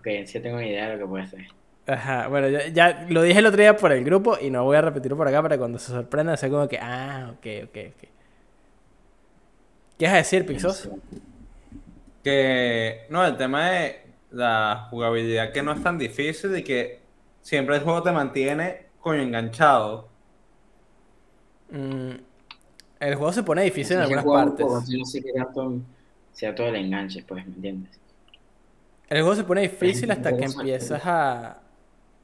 Ok, 0.00 0.08
sí 0.26 0.40
tengo 0.40 0.56
una 0.56 0.66
idea 0.66 0.88
de 0.88 0.96
lo 0.96 1.04
que 1.04 1.08
puede 1.08 1.26
ser. 1.28 1.46
Ajá, 1.86 2.28
bueno, 2.28 2.48
ya, 2.48 2.68
ya 2.68 3.06
lo 3.08 3.22
dije 3.22 3.38
el 3.38 3.46
otro 3.46 3.60
día 3.60 3.76
por 3.76 3.92
el 3.92 4.04
grupo 4.04 4.38
y 4.40 4.50
no 4.50 4.64
voy 4.64 4.76
a 4.76 4.80
repetirlo 4.80 5.16
por 5.16 5.28
acá 5.28 5.42
para 5.42 5.56
que 5.56 5.58
cuando 5.58 5.78
se 5.78 5.92
sorprendan 5.92 6.38
sea 6.38 6.48
como 6.48 6.68
que, 6.68 6.78
ah, 6.78 7.32
ok, 7.32 7.46
ok, 7.64 7.76
ok. 7.88 8.08
¿Qué 9.98 10.06
vas 10.06 10.14
a 10.14 10.18
decir, 10.18 10.46
Pixos? 10.46 10.88
Que. 12.24 13.06
No, 13.10 13.26
el 13.26 13.36
tema 13.36 13.70
de 13.70 14.00
la 14.30 14.86
jugabilidad 14.88 15.52
que 15.52 15.62
no 15.62 15.72
es 15.72 15.82
tan 15.82 15.98
difícil 15.98 16.56
y 16.56 16.62
que 16.62 17.00
siempre 17.42 17.76
el 17.76 17.82
juego 17.82 18.02
te 18.02 18.12
mantiene 18.12 18.86
coño 19.00 19.20
enganchado. 19.20 20.08
Mm, 21.70 22.12
el 23.00 23.14
juego 23.14 23.32
se 23.32 23.42
pone 23.42 23.62
difícil 23.62 23.96
en 23.96 24.02
algunas 24.02 24.24
partes. 24.24 24.64
poco, 24.64 24.78
así 24.78 24.98
no 24.98 25.04
sé 25.04 25.22
qué 25.22 25.32
tanto 25.32 25.80
sea 26.32 26.54
todo 26.54 26.68
el 26.68 26.76
enganche, 26.76 27.22
pues, 27.26 27.46
¿me 27.46 27.54
entiendes? 27.54 27.99
El 29.10 29.22
juego 29.22 29.34
se 29.34 29.44
pone 29.44 29.62
difícil 29.62 30.10
hasta 30.12 30.36
que 30.36 30.44
empiezas 30.44 31.02
a, 31.04 31.58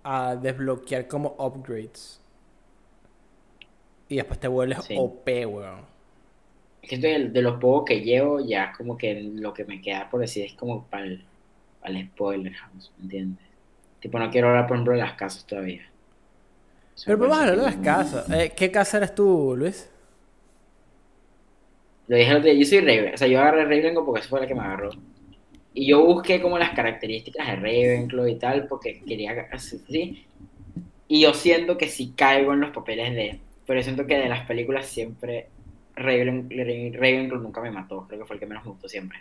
a 0.04 0.36
desbloquear 0.36 1.08
como 1.08 1.34
upgrades. 1.36 2.20
Y 4.08 4.16
después 4.16 4.38
te 4.38 4.46
vuelves 4.46 4.84
Sí. 4.84 4.94
OP, 4.96 5.26
weón. 5.26 5.80
Es 6.80 6.90
que 6.90 6.98
de, 6.98 7.42
los 7.42 7.58
pocos 7.58 7.86
que 7.88 8.00
llevo, 8.02 8.38
ya 8.38 8.72
como 8.72 8.96
que 8.96 9.20
lo 9.20 9.52
que 9.52 9.64
me 9.64 9.80
queda 9.80 10.08
por 10.08 10.20
decir 10.20 10.44
es 10.44 10.52
como 10.52 10.84
para 10.84 11.06
el, 11.06 11.24
spoiler 12.12 12.52
house, 12.52 12.92
¿me 12.98 13.04
entiendes? 13.04 13.44
Tipo, 13.98 14.20
no 14.20 14.30
quiero 14.30 14.48
hablar, 14.48 14.68
por 14.68 14.76
ejemplo, 14.76 14.92
de 14.92 15.00
las 15.00 15.14
casas 15.14 15.44
todavía. 15.44 15.82
Eso 16.94 17.04
Pero 17.06 17.18
podemos 17.18 17.38
hablar 17.38 17.56
de 17.56 17.62
las 17.62 17.76
casas. 17.76 18.30
Eh, 18.30 18.52
¿Qué 18.56 18.70
casa 18.70 18.98
eres 18.98 19.12
tú, 19.12 19.54
Luis? 19.56 19.90
Lo 22.06 22.16
dije 22.16 22.30
el 22.30 22.36
otro 22.36 22.48
día, 22.48 22.60
yo 22.60 22.64
soy 22.64 22.80
Raven, 22.80 23.14
o 23.14 23.16
sea, 23.16 23.26
yo 23.26 23.40
agarré 23.40 23.64
Ravenclaw 23.64 24.04
porque 24.04 24.20
esa 24.20 24.28
fue 24.28 24.40
la 24.40 24.46
que 24.46 24.54
me 24.54 24.60
agarró. 24.60 24.90
Y 25.76 25.88
yo 25.88 26.04
busqué 26.04 26.42
como 26.42 26.58
las 26.58 26.72
características 26.72 27.46
de 27.48 27.56
Ravenclaw 27.56 28.28
y 28.28 28.38
tal, 28.40 28.66
porque 28.68 29.02
quería 29.06 29.48
sí. 29.58 30.26
Y 31.08 31.22
yo 31.22 31.34
siento 31.34 31.78
que 31.78 31.88
sí 31.88 32.14
caigo 32.16 32.52
en 32.54 32.60
los 32.60 32.70
papeles 32.72 33.14
de... 33.14 33.40
Pero 33.66 33.80
yo 33.80 33.84
siento 33.84 34.06
que 34.06 34.18
de 34.18 34.28
las 34.28 34.46
películas 34.46 34.86
siempre 34.88 35.50
Raven, 35.96 36.48
Ravenclaw 36.94 37.40
nunca 37.40 37.60
me 37.62 37.70
mató, 37.72 38.06
creo 38.08 38.20
que 38.20 38.26
fue 38.26 38.36
el 38.36 38.40
que 38.40 38.46
menos 38.46 38.64
me 38.64 38.72
gustó 38.72 38.88
siempre. 38.88 39.20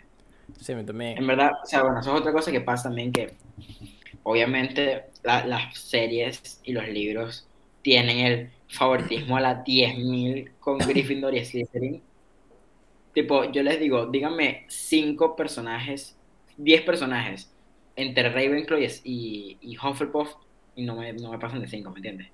Sí, 0.60 0.74
me 0.74 0.84
también. 0.84 1.18
En 1.18 1.26
verdad, 1.26 1.50
o 1.62 1.66
sea, 1.66 1.82
bueno, 1.82 2.00
eso 2.00 2.14
es 2.14 2.20
otra 2.20 2.32
cosa 2.32 2.52
que 2.52 2.60
pasa 2.60 2.84
también 2.84 3.12
que 3.12 3.34
obviamente 4.24 5.04
la- 5.24 5.46
las 5.46 5.78
series 5.78 6.60
y 6.64 6.72
los 6.72 6.88
libros 6.88 7.48
tienen 7.82 8.18
el 8.20 8.52
favoritismo 8.68 9.36
a 9.36 9.40
la 9.40 9.54
10.000 9.64 10.52
con 10.60 10.86
Gryffindor 10.86 11.34
y 11.36 11.44
Slytherin. 11.44 12.02
Tipo, 13.14 13.50
yo 13.50 13.62
les 13.62 13.80
digo, 13.80 14.06
díganme 14.06 14.66
cinco 14.68 15.34
personajes, 15.36 16.15
10 16.56 16.82
personajes 16.82 17.50
entre 17.96 18.28
Ravenclaw 18.30 18.78
y, 18.80 18.86
y, 19.04 19.58
y 19.60 19.76
Hufflepuff 19.78 20.34
y 20.74 20.84
no 20.84 20.96
me, 20.96 21.12
no 21.14 21.30
me 21.30 21.38
pasan 21.38 21.60
de 21.60 21.68
5, 21.68 21.90
¿me 21.90 21.96
entiendes? 21.96 22.28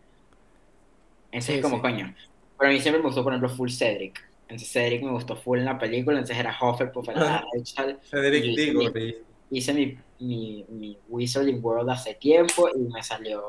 Ese 1.31 1.53
Sí, 1.53 1.59
es 1.59 1.63
como 1.63 1.77
sí. 1.77 1.83
coño. 1.83 2.15
Pero 2.59 2.71
a 2.71 2.73
mí 2.75 2.81
siempre 2.81 3.01
me 3.01 3.07
gustó, 3.07 3.23
por 3.25 3.33
ejemplo, 3.33 3.49
full 3.49 3.71
Cedric. 3.71 4.21
Entonces 4.49 4.71
Cedric 4.71 5.03
me 5.03 5.11
gustó 5.13 5.37
full 5.37 5.59
en 5.61 5.65
la 5.65 5.79
película, 5.79 6.19
entonces 6.19 6.37
era 6.39 6.57
Hufflepuff, 6.61 7.09
era 7.09 7.43
Rachel 7.55 7.99
Cedric 8.03 8.45
Y- 8.45 8.57
Diggory. 8.57 9.17
hice 9.51 9.73
mi, 9.73 9.97
mi, 10.21 10.65
mi 10.69 10.99
Wizarding 11.09 11.65
World 11.65 11.89
hace 11.91 12.15
tiempo 12.15 12.69
y 12.75 12.79
me 12.93 13.03
salió 13.03 13.43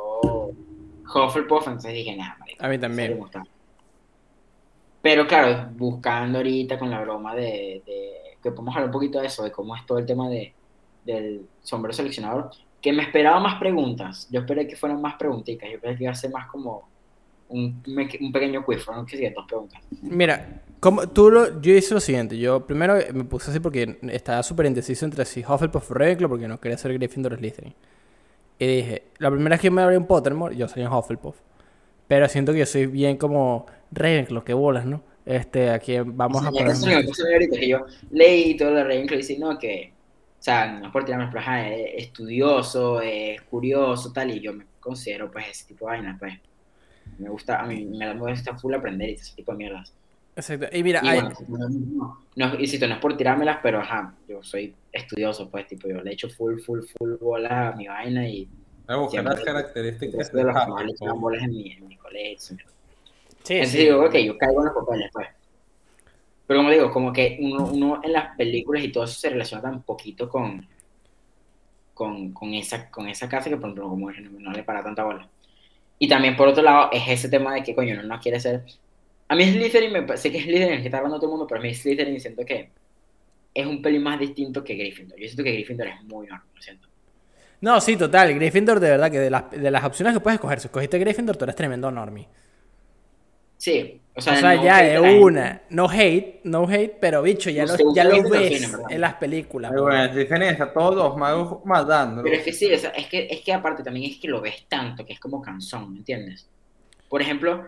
Hufflepuff, 1.14 1.68
entonces 1.68 1.94
dije, 1.94 2.16
nada, 2.16 2.38
marico, 2.40 2.64
A 2.64 2.70
mí 2.70 2.78
también. 2.78 3.20
me. 3.20 3.26
Pero 5.02 5.28
claro, 5.28 5.70
buscando 5.76 6.38
ahorita 6.40 6.80
con 6.80 6.90
la 6.90 7.02
broma 7.02 7.36
de, 7.36 7.84
de- 7.86 8.14
que 8.42 8.52
podemos 8.52 8.74
hablar 8.76 8.88
un 8.90 8.94
poquito 8.94 9.20
de 9.20 9.28
eso, 9.28 9.44
de 9.44 9.52
cómo 9.52 9.76
es 9.76 9.86
todo 9.86 9.98
el 9.98 10.06
tema 10.06 10.30
de, 10.30 10.54
del 11.06 11.48
sombrero 11.62 11.94
seleccionador, 11.94 12.52
que 12.82 12.94
me 12.94 13.04
esperaba 13.04 13.40
más 13.40 13.60
preguntas. 13.60 14.28
Yo 14.32 14.42
esperé 14.42 14.68
que 14.68 14.76
fueran 14.76 15.02
más 15.02 15.16
preguntitas, 15.16 15.70
yo 15.72 15.80
pensé 15.80 15.98
que 15.98 16.04
iba 16.04 16.12
a 16.12 16.16
ser 16.16 16.32
más 16.32 16.48
como 16.48 16.90
un, 17.50 17.82
un 18.20 18.32
pequeño 18.32 18.66
quiz, 18.66 18.84
fueron 18.84 19.06
que 19.06 19.32
dos 19.32 19.46
preguntas. 19.48 19.82
Mira, 20.02 20.62
como 20.80 21.08
tú 21.08 21.30
lo, 21.30 21.62
yo 21.62 21.74
hice 21.74 21.94
lo 21.94 22.00
siguiente. 22.00 22.38
Yo 22.38 22.66
primero 22.66 22.96
me 23.14 23.24
puse 23.24 23.52
así 23.52 23.60
porque 23.60 24.00
estaba 24.12 24.44
súper 24.44 24.66
indeciso 24.66 25.06
entre 25.06 25.24
si 25.26 25.42
Hufflepuff 25.42 25.92
o 25.92 25.94
Ravenclaw 25.94 26.30
porque 26.30 26.48
no 26.48 26.60
quería 26.60 26.78
ser 26.78 26.94
Gryffindor 26.94 27.34
o 27.34 27.38
Slytherin. 27.38 27.74
Y 28.60 28.68
dije, 28.68 29.04
la 29.20 29.32
primera 29.32 29.52
vez 29.56 29.62
que 29.62 29.72
me 29.72 29.82
abrí 29.82 29.96
un 29.96 30.08
Pottermore, 30.08 30.56
yo 30.56 30.68
soy 30.68 30.84
en 30.84 30.90
Hufflepuff. 30.92 31.38
Pero 32.08 32.28
siento 32.30 32.54
que 32.54 32.60
yo 32.60 32.66
soy 32.66 32.86
bien 32.88 33.18
como 33.18 33.66
Ravenclaw, 33.92 34.44
que 34.44 34.54
bolas, 34.54 34.86
¿no? 34.86 35.02
Este, 35.26 35.70
aquí 35.70 35.98
vamos 36.04 36.46
a 36.46 36.52
Sí, 36.52 36.58
poner... 36.58 36.72
eso 36.74 36.86
pasó 37.08 37.24
ahorita, 37.32 37.58
que 37.58 37.68
yo 37.68 37.86
leí 38.12 38.58
todo 38.58 38.72
lo 38.72 38.76
de 38.78 38.84
Ravenclaw 38.84 39.20
y 39.20 39.22
dice, 39.22 39.40
no, 39.40 39.58
que, 39.58 39.93
o 40.44 40.46
sea, 40.46 40.70
no 40.74 40.88
es 40.88 40.92
por 40.92 41.06
tirarme, 41.06 41.28
pero 41.28 41.40
ajá, 41.40 41.70
es 41.70 42.04
estudioso, 42.04 43.00
es 43.00 43.42
curioso, 43.44 44.12
tal, 44.12 44.30
y 44.30 44.42
yo 44.42 44.52
me 44.52 44.66
considero, 44.82 45.32
pues, 45.32 45.48
ese 45.48 45.68
tipo 45.68 45.86
de 45.86 45.92
vaina, 45.92 46.18
pues. 46.20 46.34
Me 47.18 47.30
gusta, 47.30 47.62
a 47.62 47.66
mí 47.66 47.86
me, 47.86 48.14
gusta 48.20 48.54
full 48.58 48.74
aprender 48.74 49.12
y 49.12 49.14
ese 49.14 49.38
tipo 49.38 49.54
de 49.54 49.58
mierdas. 49.60 49.94
Exacto. 50.36 50.68
Y 50.74 50.84
mira, 50.84 51.00
Y 51.02 51.08
hay- 51.08 51.22
bueno, 51.22 51.34
no, 51.48 52.18
no, 52.36 52.60
insisto, 52.60 52.86
no 52.90 52.96
es 52.96 53.00
por 53.00 53.16
tirármelas, 53.16 53.60
pero 53.64 53.80
ajá, 53.80 54.14
yo 54.28 54.44
soy 54.44 54.76
estudioso, 54.92 55.50
pues, 55.50 55.66
tipo, 55.66 55.88
yo 55.88 56.02
le 56.02 56.12
echo 56.12 56.28
full, 56.28 56.60
full, 56.60 56.82
full 56.98 57.14
bola 57.22 57.70
a 57.70 57.76
mi 57.78 57.88
vaina 57.88 58.28
y 58.28 58.46
a 58.88 58.98
buscar 58.98 59.24
las 59.24 59.40
características 59.40 60.34
de 60.34 60.44
los 60.44 60.54
bolas 61.22 61.42
en 61.42 61.52
mi, 61.52 61.72
en 61.72 61.88
mi 61.88 61.96
colegio. 61.96 62.38
sí, 62.38 62.58
Entonces 63.54 63.72
sí. 63.72 63.78
digo, 63.78 64.04
ok, 64.04 64.16
yo 64.16 64.38
caigo 64.38 64.60
en 64.60 64.66
los 64.66 64.76
papeles, 64.76 65.10
pues. 65.14 65.28
Pero 66.46 66.60
como 66.60 66.72
digo, 66.72 66.92
como 66.92 67.14
que 67.14 67.38
uno, 67.40 67.66
uno 67.66 68.02
en 68.04 68.14
las 68.14 68.36
películas 68.36 68.84
y 68.84 68.92
todo 68.92 69.06
eso 69.06 69.14
se 69.14 69.30
relaciona 69.30 69.64
tan 69.64 69.84
poquito 69.84 70.28
con, 70.28 70.68
con, 71.94 72.34
con, 72.34 72.54
esa, 72.54 72.90
con 72.90 73.08
esa 73.08 73.30
casa 73.30 73.50
que, 73.50 73.56
por 73.56 73.70
ejemplo, 73.70 73.90
como 73.90 74.12
no, 74.12 74.40
no 74.40 74.52
le 74.52 74.64
para 74.64 74.84
tanta 74.84 75.04
bola. 75.04 75.28
Y 76.00 76.08
también, 76.08 76.36
por 76.36 76.48
otro 76.50 76.64
lado, 76.64 76.90
es 76.92 77.04
ese 77.08 77.30
tema 77.30 77.54
de 77.54 77.64
que, 77.64 77.74
coño, 77.74 77.94
uno 77.94 78.04
no 78.04 78.20
quiere 78.20 78.40
ser... 78.40 78.64
A 79.30 79.36
mí 79.36 79.46
Slytherin, 79.46 79.94
me, 79.94 80.18
sé 80.18 80.32
que 80.32 80.40
es 80.40 80.44
Slytherin 80.44 80.82
que 80.82 80.86
está 80.86 80.98
hablando 80.98 81.18
todo 81.18 81.28
el 81.28 81.32
mundo, 81.32 81.48
pero 81.48 81.62
a 81.62 81.64
mí 81.64 81.74
Slytherin 81.74 82.20
siento 82.20 82.46
que 82.46 82.72
es 83.54 83.66
un 83.66 83.82
pelín 83.82 84.04
más 84.04 84.20
distinto 84.20 84.64
que 84.64 84.76
Gryffindor. 84.76 85.18
Yo 85.18 85.26
siento 85.26 85.44
que 85.44 85.54
Gryffindor 85.54 85.88
es 85.88 86.04
muy 86.04 86.28
normal, 86.28 86.48
lo 86.54 86.62
siento. 86.62 86.88
No, 87.62 87.80
sí, 87.80 87.96
total. 87.96 88.34
Gryffindor, 88.34 88.82
de 88.82 88.90
verdad, 88.90 89.10
que 89.10 89.20
de 89.20 89.30
las, 89.30 89.50
de 89.50 89.72
las 89.72 89.84
opciones 89.86 90.14
que 90.14 90.20
puedes 90.20 90.36
escoger, 90.36 90.60
si 90.60 90.68
escogiste 90.68 91.00
Gryffindor, 91.00 91.38
tú 91.38 91.46
eres 91.46 91.56
tremendo 91.56 91.90
normie. 91.90 92.28
Sí, 93.58 94.02
o 94.16 94.20
O 94.20 94.22
sea, 94.22 94.40
no 94.56 94.64
ya 94.64 94.84
de 94.84 95.00
gente. 95.00 95.20
una. 95.20 95.62
No 95.70 95.90
hate, 95.90 96.42
no 96.44 96.68
hate, 96.70 96.98
pero 97.00 97.24
bicho, 97.24 97.50
ya 97.50 97.66
No 97.66 97.76
ya 97.96 98.08
ves 98.08 98.72
en 98.90 99.02
las 99.02 99.16
películas. 99.16 99.72
Pero 99.72 99.84
bueno, 99.84 100.04
es 100.06 100.16
diferente, 100.16 100.62
a 100.62 100.72
todos 100.72 100.96
los 100.96 101.18
magos 101.18 101.66
matando. 101.66 102.22
Pero 102.22 102.36
es 102.36 102.44
que 102.44 102.54
sí, 102.54 102.72
o 102.72 102.78
sea, 102.78 102.92
es 102.92 103.08
que, 103.08 103.28
es 103.30 103.42
que 103.42 103.54
aparte 103.54 103.84
también 103.84 104.12
es 104.12 104.18
que 104.18 104.28
lo 104.28 104.40
ves 104.40 104.66
tanto 104.68 105.04
que 105.06 105.14
es 105.14 105.20
como 105.20 105.42
cansón, 105.42 105.92
¿me 105.92 105.98
entiendes? 106.00 106.48
Por 107.10 107.22
ejemplo, 107.22 107.68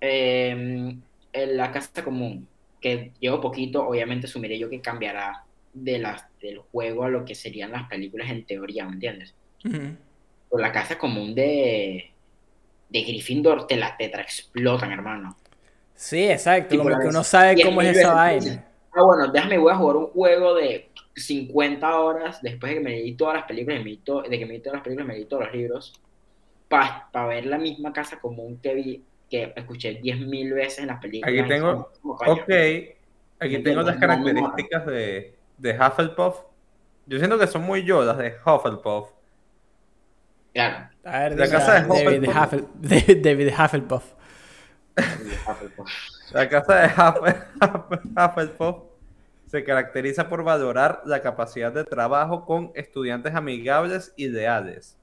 eh, 0.00 0.96
en 1.32 1.56
la 1.56 1.70
casa 1.70 2.02
común, 2.02 2.48
que 2.80 3.12
llevo 3.20 3.40
poquito, 3.40 3.86
obviamente 3.86 4.26
asumiré 4.26 4.58
yo 4.58 4.70
que 4.70 4.80
cambiará 4.80 5.44
de 5.72 5.98
las, 5.98 6.24
del 6.40 6.58
juego 6.58 7.04
a 7.04 7.08
lo 7.08 7.24
que 7.24 7.34
serían 7.34 7.72
las 7.72 7.88
películas 7.88 8.30
en 8.30 8.44
teoría, 8.44 8.86
¿me 8.86 8.92
entiendes? 8.92 9.34
Pero 9.62 10.62
la 10.62 10.72
casa 10.72 10.96
común 10.96 11.34
de, 11.34 12.10
de 12.88 13.02
Gryffindor 13.02 13.66
te 13.66 13.76
la 13.76 13.96
tetra 13.96 14.22
explotan, 14.22 14.92
hermano. 14.92 15.36
Sí, 15.98 16.30
exacto. 16.30 16.68
Tipo, 16.68 16.84
como 16.84 16.96
que 17.00 17.08
uno 17.08 17.24
sabe 17.24 17.60
cómo 17.60 17.82
es 17.82 17.96
esa 17.96 18.14
vaina. 18.14 18.64
Ah, 18.92 19.02
bueno, 19.02 19.26
déjame, 19.32 19.58
voy 19.58 19.72
a 19.72 19.76
jugar 19.76 19.96
un 19.96 20.06
juego 20.06 20.54
de 20.54 20.88
50 21.16 21.98
horas 21.98 22.40
después 22.40 22.70
de 22.70 22.78
que 22.78 22.84
me 22.84 22.90
leí 22.90 23.14
todas 23.16 23.34
las 23.34 23.44
películas, 23.46 23.82
me 23.82 23.90
de 23.90 24.38
que 24.38 24.46
me 24.46 24.52
leí 24.52 24.60
todas 24.60 24.74
las 24.76 24.82
películas, 24.84 25.08
me 25.08 25.14
leí 25.14 25.24
todos 25.24 25.44
los 25.46 25.52
libros, 25.52 26.00
para 26.68 27.26
ver 27.26 27.46
la 27.46 27.58
misma 27.58 27.92
casa 27.92 28.20
común 28.20 28.60
que 28.62 28.74
vi, 28.74 29.04
que 29.28 29.52
escuché 29.56 30.00
10.000 30.00 30.54
veces 30.54 30.78
en 30.78 30.86
las 30.86 31.00
películas. 31.00 31.36
Aquí 31.36 31.48
tengo- 31.48 31.90
Como, 32.00 32.14
Ok, 32.14 32.48
aquí 33.40 33.58
tengo 33.64 33.82
las 33.82 33.94
no, 33.96 34.00
características 34.00 34.86
de, 34.86 35.34
de 35.58 35.78
Hufflepuff. 35.78 36.36
Yo 37.06 37.18
siento 37.18 37.38
que 37.40 37.48
son 37.48 37.62
muy 37.62 37.82
yo 37.84 38.04
las 38.04 38.18
de 38.18 38.34
Hufflepuff. 38.46 39.10
Claro. 40.54 40.88
A 41.04 41.18
ver, 41.20 41.38
La 41.38 41.48
casa 41.50 41.82
de 41.82 41.88
David, 42.04 42.28
Hufflepuff. 42.28 42.36
Huffle- 42.82 43.20
David 43.22 43.52
Hufflepuff. 43.58 44.12
La 46.32 46.48
casa 46.48 46.74
de 46.74 46.88
Huffle- 46.88 47.46
Hufflepuff 48.30 48.76
se 49.46 49.64
caracteriza 49.64 50.28
por 50.28 50.42
valorar 50.44 51.00
la 51.06 51.22
capacidad 51.22 51.72
de 51.72 51.84
trabajo 51.84 52.44
con 52.44 52.70
estudiantes 52.74 53.34
amigables 53.34 54.12
y 54.16 54.28
leales. 54.28 54.96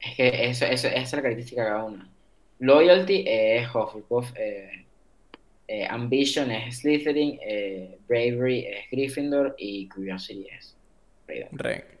Es 0.00 0.16
que 0.16 0.46
eso, 0.50 0.64
eso, 0.66 0.88
esa 0.88 1.00
es 1.00 1.12
la 1.12 1.22
característica 1.22 1.62
de 1.64 1.68
cada 1.68 1.84
una. 1.84 2.08
Loyalty 2.60 3.24
es 3.26 3.68
Hufflepuff, 3.74 4.32
eh, 4.36 4.84
eh, 5.68 5.86
Ambition 5.88 6.50
es 6.50 6.78
Slytherin, 6.78 7.38
eh, 7.46 7.98
Bravery 8.08 8.66
es 8.66 8.90
Gryffindor 8.90 9.54
y 9.58 9.88
Curiosity 9.88 10.46
es 10.48 10.76
Ravenclaw. 11.26 11.93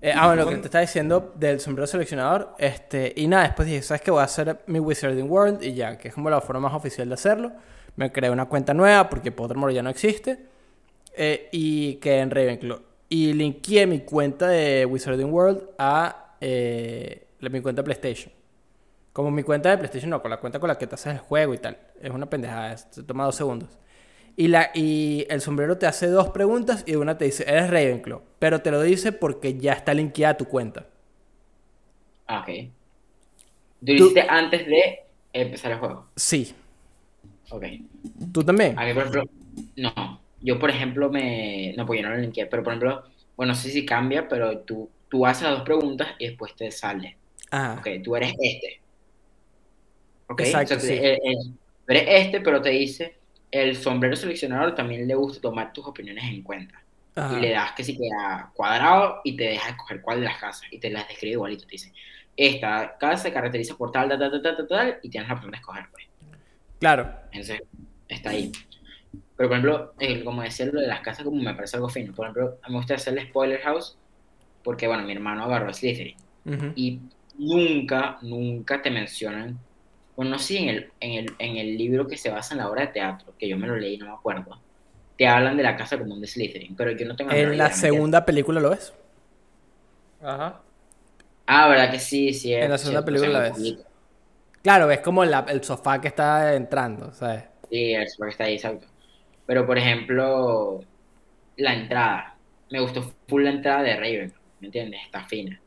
Eh, 0.00 0.12
ah, 0.14 0.26
bueno, 0.28 0.44
lo 0.44 0.50
que 0.50 0.56
te 0.58 0.66
estaba 0.66 0.82
diciendo 0.82 1.32
del 1.36 1.60
sombrero 1.60 1.86
seleccionador. 1.86 2.54
Este, 2.58 3.12
y 3.16 3.26
nada, 3.26 3.44
después 3.44 3.66
dije, 3.66 3.82
¿sabes 3.82 4.02
qué? 4.02 4.10
Voy 4.10 4.20
a 4.20 4.24
hacer 4.24 4.60
mi 4.66 4.78
Wizarding 4.80 5.30
World 5.30 5.62
y 5.62 5.74
ya, 5.74 5.98
que 5.98 6.08
es 6.08 6.14
como 6.14 6.30
la 6.30 6.40
forma 6.40 6.60
más 6.68 6.74
oficial 6.74 7.08
de 7.08 7.14
hacerlo. 7.14 7.52
Me 7.96 8.12
creé 8.12 8.30
una 8.30 8.46
cuenta 8.46 8.74
nueva 8.74 9.08
porque 9.08 9.32
Pottermore 9.32 9.74
ya 9.74 9.82
no 9.82 9.90
existe. 9.90 10.38
eh, 11.16 11.48
y 11.52 11.96
quedé 11.96 12.20
en 12.20 12.30
Ravenclaw. 12.30 12.80
Y 13.08 13.32
linkeé 13.32 13.86
mi 13.86 14.00
cuenta 14.00 14.48
de 14.48 14.86
Wizarding 14.86 15.32
World 15.32 15.62
a 15.78 16.36
eh, 16.40 17.26
mi 17.40 17.60
cuenta 17.60 17.82
de 17.82 17.84
PlayStation. 17.84 18.32
Como 19.12 19.30
mi 19.32 19.42
cuenta 19.42 19.70
de 19.70 19.78
PlayStation, 19.78 20.10
no, 20.10 20.22
con 20.22 20.30
la 20.30 20.38
cuenta 20.38 20.60
con 20.60 20.68
la 20.68 20.78
que 20.78 20.86
te 20.86 20.94
haces 20.94 21.14
el 21.14 21.18
juego 21.18 21.54
y 21.54 21.58
tal. 21.58 21.76
Es 22.00 22.10
una 22.10 22.26
pendejada, 22.30 22.76
se 22.76 23.02
toma 23.02 23.24
dos 23.24 23.34
segundos. 23.36 23.68
Y, 24.38 24.48
la, 24.48 24.70
y 24.74 25.26
el 25.30 25.42
sombrero 25.42 25.78
te 25.78 25.86
hace 25.86 26.08
dos 26.08 26.30
preguntas 26.30 26.84
y 26.86 26.96
una 26.96 27.18
te 27.18 27.26
dice, 27.26 27.44
eres 27.48 27.70
Ravenclaw. 27.70 28.22
Pero 28.38 28.62
te 28.62 28.70
lo 28.70 28.80
dice 28.82 29.12
porque 29.12 29.58
ya 29.58 29.74
está 29.74 29.94
linkeada 29.94 30.38
tu 30.38 30.46
cuenta. 30.46 30.86
Ah, 32.26 32.40
ok. 32.42 32.70
Tú 33.84 33.92
lo 33.92 33.98
hiciste 33.98 34.24
antes 34.28 34.66
de 34.66 35.00
empezar 35.32 35.72
el 35.72 35.78
juego. 35.78 36.06
Sí. 36.16 36.54
Ok. 37.50 37.64
¿Tú 38.32 38.44
también? 38.44 38.76
A 38.76 38.84
mí, 38.84 38.94
por 38.94 39.02
ejemplo, 39.02 39.24
no. 39.76 40.22
Yo, 40.40 40.58
por 40.58 40.70
ejemplo, 40.70 41.10
me. 41.10 41.74
No, 41.76 41.86
porque 41.86 42.02
yo 42.02 42.08
no 42.08 42.14
lo 42.14 42.20
linkeé, 42.20 42.46
pero 42.46 42.62
por 42.62 42.72
ejemplo, 42.72 43.04
bueno, 43.36 43.52
no 43.52 43.58
sé 43.58 43.70
si 43.70 43.84
cambia, 43.84 44.28
pero 44.28 44.60
tú, 44.60 44.90
tú 45.08 45.26
haces 45.26 45.44
las 45.44 45.52
dos 45.54 45.62
preguntas 45.64 46.08
y 46.18 46.28
después 46.28 46.54
te 46.56 46.70
sale. 46.70 47.18
Ah, 47.50 47.74
Ok, 47.74 47.88
tú 48.04 48.16
eres 48.16 48.34
este. 48.40 48.80
Ok, 50.28 50.40
Exacto, 50.40 50.76
o 50.76 50.80
sea, 50.80 50.94
sí. 50.96 50.98
el- 51.02 51.18
tú 51.86 51.92
eres 51.92 52.04
este, 52.26 52.40
pero 52.40 52.60
te 52.60 52.70
dice, 52.70 53.16
el 53.50 53.76
sombrero 53.76 54.16
seleccionador 54.16 54.74
también 54.74 55.06
le 55.08 55.14
gusta 55.14 55.40
tomar 55.40 55.72
tus 55.72 55.86
opiniones 55.86 56.24
en 56.24 56.42
cuenta. 56.42 56.82
ajá. 57.14 57.38
Y 57.38 57.40
le 57.40 57.50
das 57.50 57.72
que 57.72 57.84
sí 57.84 57.96
queda 57.96 58.50
cuadrado 58.54 59.20
y 59.24 59.36
te 59.36 59.44
deja 59.44 59.70
escoger 59.70 60.00
cuál 60.02 60.20
de 60.20 60.26
las 60.26 60.38
casas. 60.38 60.62
Y 60.70 60.78
te 60.78 60.90
las 60.90 61.08
describe 61.08 61.32
igualito. 61.32 61.64
Te 61.64 61.72
dice, 61.72 61.92
esta 62.36 62.96
casa 62.98 63.24
se 63.24 63.32
caracteriza 63.32 63.76
por 63.76 63.90
tal, 63.92 64.08
tal, 64.08 64.18
tal, 64.18 64.42
tal, 64.42 64.56
tal, 64.56 64.68
tal, 64.68 64.98
y 65.02 65.10
tienes 65.10 65.28
la 65.28 65.34
opción 65.34 65.50
de 65.50 65.56
escoger, 65.58 65.86
pues. 65.90 66.04
Claro. 66.78 67.10
Entonces, 67.32 67.62
está 68.08 68.30
ahí. 68.30 68.52
Pero, 69.36 69.48
por 69.48 69.58
ejemplo, 69.58 69.94
el- 69.98 70.24
como 70.24 70.42
decía 70.42 70.66
lo 70.66 70.80
de 70.80 70.86
las 70.88 71.00
casas, 71.00 71.24
como 71.24 71.42
me 71.42 71.54
parece 71.54 71.76
algo 71.76 71.88
fino. 71.88 72.14
Por 72.14 72.26
ejemplo, 72.26 72.58
me 72.68 72.74
gusta 72.76 72.94
hacerle 72.94 73.22
spoiler 73.28 73.60
house 73.62 73.96
porque, 74.62 74.86
bueno, 74.86 75.04
mi 75.04 75.12
hermano 75.12 75.44
agarró 75.44 75.72
Slytherin. 75.72 76.16
Ujú. 76.44 76.72
Y 76.76 77.00
nunca, 77.38 78.18
nunca 78.22 78.82
te 78.82 78.90
mencionan. 78.90 79.58
Bueno, 80.18 80.32
no 80.32 80.40
sé 80.40 80.46
si 80.48 80.58
en 80.58 80.70
el, 80.70 80.94
en, 81.00 81.12
el, 81.14 81.36
en 81.40 81.58
el 81.58 81.78
libro 81.78 82.08
que 82.08 82.18
se 82.18 82.30
basa 82.30 82.54
en 82.54 82.58
la 82.60 82.70
obra 82.70 82.86
de 82.86 82.92
teatro, 82.94 83.34
que 83.38 83.48
yo 83.48 83.58
me 83.58 83.68
lo 83.68 83.76
leí, 83.76 83.98
no 83.98 84.06
me 84.08 84.12
acuerdo. 84.14 84.64
Te 85.16 85.28
hablan 85.28 85.56
de 85.56 85.62
la 85.64 85.76
casa 85.76 85.98
común 85.98 86.20
de 86.20 86.28
Slytherin, 86.28 86.76
pero 86.76 86.92
yo 86.92 87.06
no 87.06 87.16
tengo 87.16 87.30
En 87.30 87.56
la 87.56 87.70
segunda 87.70 88.26
película 88.26 88.60
lo 88.60 88.70
ves. 88.70 88.92
Ajá. 90.20 90.62
Ah, 91.46 91.68
¿verdad 91.68 91.90
que 91.90 91.98
sí? 91.98 92.32
sí 92.34 92.52
En 92.60 92.70
la 92.70 92.78
segunda 92.78 93.04
cierto, 93.04 93.04
película 93.04 93.30
o 93.30 93.30
sea, 93.30 93.32
la 93.32 93.40
un 93.40 93.46
ves. 93.48 93.48
poquito. 93.48 93.84
Claro, 94.62 94.86
ves 94.88 95.00
como 95.00 95.24
la- 95.24 95.46
el 95.48 95.64
sofá 95.64 96.00
que 96.00 96.08
está 96.08 96.54
entrando, 96.56 97.12
¿sabes? 97.14 97.44
Sí, 97.70 97.94
es 97.94 98.16
lo 98.18 98.24
que 98.26 98.30
está 98.30 98.44
ahí, 98.44 98.54
exacto. 98.54 98.86
Pero, 99.46 99.66
por 99.66 99.78
ejemplo, 99.78 100.88
la 101.56 101.74
entrada. 101.74 102.40
Me 102.70 102.80
gustó 102.80 103.02
full 103.28 103.44
la 103.44 103.50
entrada 103.52 103.82
de 103.82 103.96
Raven, 103.96 104.34
¿me 104.60 104.68
entiendes? 104.68 105.02
Está 105.06 105.24
fina. 105.26 105.62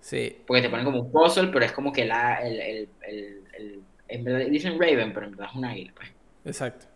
Sí. 0.00 0.36
Porque 0.46 0.62
te 0.62 0.70
ponen 0.70 0.84
como 0.86 1.00
un 1.02 1.12
puzzle, 1.12 1.48
pero 1.52 1.64
es 1.64 1.72
como 1.72 1.92
que 1.92 2.04
la, 2.06 2.36
el, 2.42 2.60
el, 2.60 2.96
el, 3.02 3.48
el- 3.54 3.87
en 4.08 4.24
verdad 4.24 4.46
dicen 4.46 4.78
Raven, 4.80 5.12
pero 5.12 5.26
en 5.26 5.32
verdad 5.32 5.48
es 5.50 5.56
un 5.56 5.64
águila, 5.64 5.92
pues. 5.94 6.08
Exacto. 6.44 6.86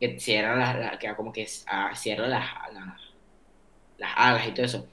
Que 0.00 0.18
cierra 0.18 0.56
las, 0.56 0.78
la, 0.78 0.98
que 0.98 1.14
como 1.14 1.32
que 1.32 1.46
ah, 1.66 1.92
cierra 1.94 2.26
las, 2.26 2.46
las, 2.72 3.00
las 3.98 4.10
alas 4.16 4.48
y 4.48 4.52
todo 4.52 4.66
eso. 4.66 4.88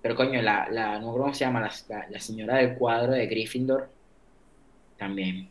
Pero 0.00 0.14
coño, 0.14 0.40
la, 0.42 0.68
la, 0.70 0.98
no 0.98 1.12
cómo 1.12 1.32
se 1.34 1.44
llama, 1.44 1.60
la, 1.60 2.06
la, 2.08 2.20
señora 2.20 2.56
del 2.56 2.76
cuadro 2.76 3.12
de 3.12 3.26
Gryffindor, 3.26 3.90
también. 4.96 5.48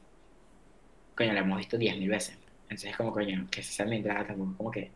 Coño, 1.16 1.34
la 1.34 1.42
hemos 1.42 1.58
visto 1.58 1.78
10.000 1.78 2.10
veces. 2.10 2.38
Entonces, 2.64 2.96
como 2.96 3.12
coño, 3.12 3.48
que 3.52 3.62
se 3.62 3.74
sea 3.74 3.86
mi 3.86 3.98
entrada 3.98 4.26
tampoco, 4.26 4.58
como 4.58 4.72
que. 4.72 4.92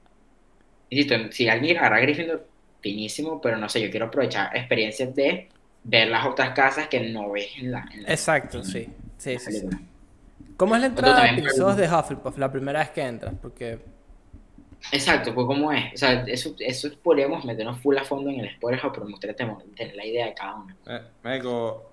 Insisto, 0.90 1.32
si 1.32 1.50
alguien 1.50 1.78
agarra 1.78 1.98
a 1.98 2.02
Gryffindor, 2.02 2.48
finísimo, 2.82 3.42
pero 3.42 3.58
no 3.58 3.68
sé, 3.68 3.82
yo 3.82 3.92
quiero 3.92 4.08
aprovechar 4.08 4.56
experiencias 4.56 5.14
de 5.14 5.50
ver 5.84 6.08
las 6.08 6.26
otras 6.26 6.52
casas 6.52 6.88
que 6.88 7.00
no 7.10 7.32
ves 7.32 7.50
en 7.58 7.72
la, 7.72 7.88
en 7.94 8.02
Exacto, 8.02 8.60
en 8.60 8.66
sí. 8.66 8.88
Sí, 9.18 9.38
sí. 9.40 9.68
¿Cómo 10.58 10.76
es 10.76 10.82
la 10.82 10.88
entrada 10.88 11.22
de 11.22 11.28
también, 11.28 11.46
episodios 11.48 11.78
de 11.78 11.88
Hufflepuff 11.88 12.38
la 12.38 12.52
primera 12.52 12.80
vez 12.80 12.90
que 12.90 13.02
entras? 13.02 13.34
Porque... 13.42 13.80
Exacto, 14.92 15.34
pues 15.34 15.48
cómo 15.48 15.72
es. 15.72 15.94
O 15.94 15.98
sea, 15.98 16.24
eso, 16.28 16.54
eso 16.60 16.90
podríamos 17.04 17.44
meternos 17.46 17.80
full 17.82 17.98
a 17.98 18.04
fondo 18.04 18.30
en 18.30 18.40
el 18.42 18.56
spoiler, 18.56 18.80
pero 18.92 19.06
me 19.06 19.12
gustaría 19.12 19.36
tener 19.36 19.56
tener 19.76 19.96
la 19.96 20.06
idea 20.06 20.26
de 20.28 20.34
cada 20.34 20.56
uno. 20.56 20.76
Eh, 20.86 21.02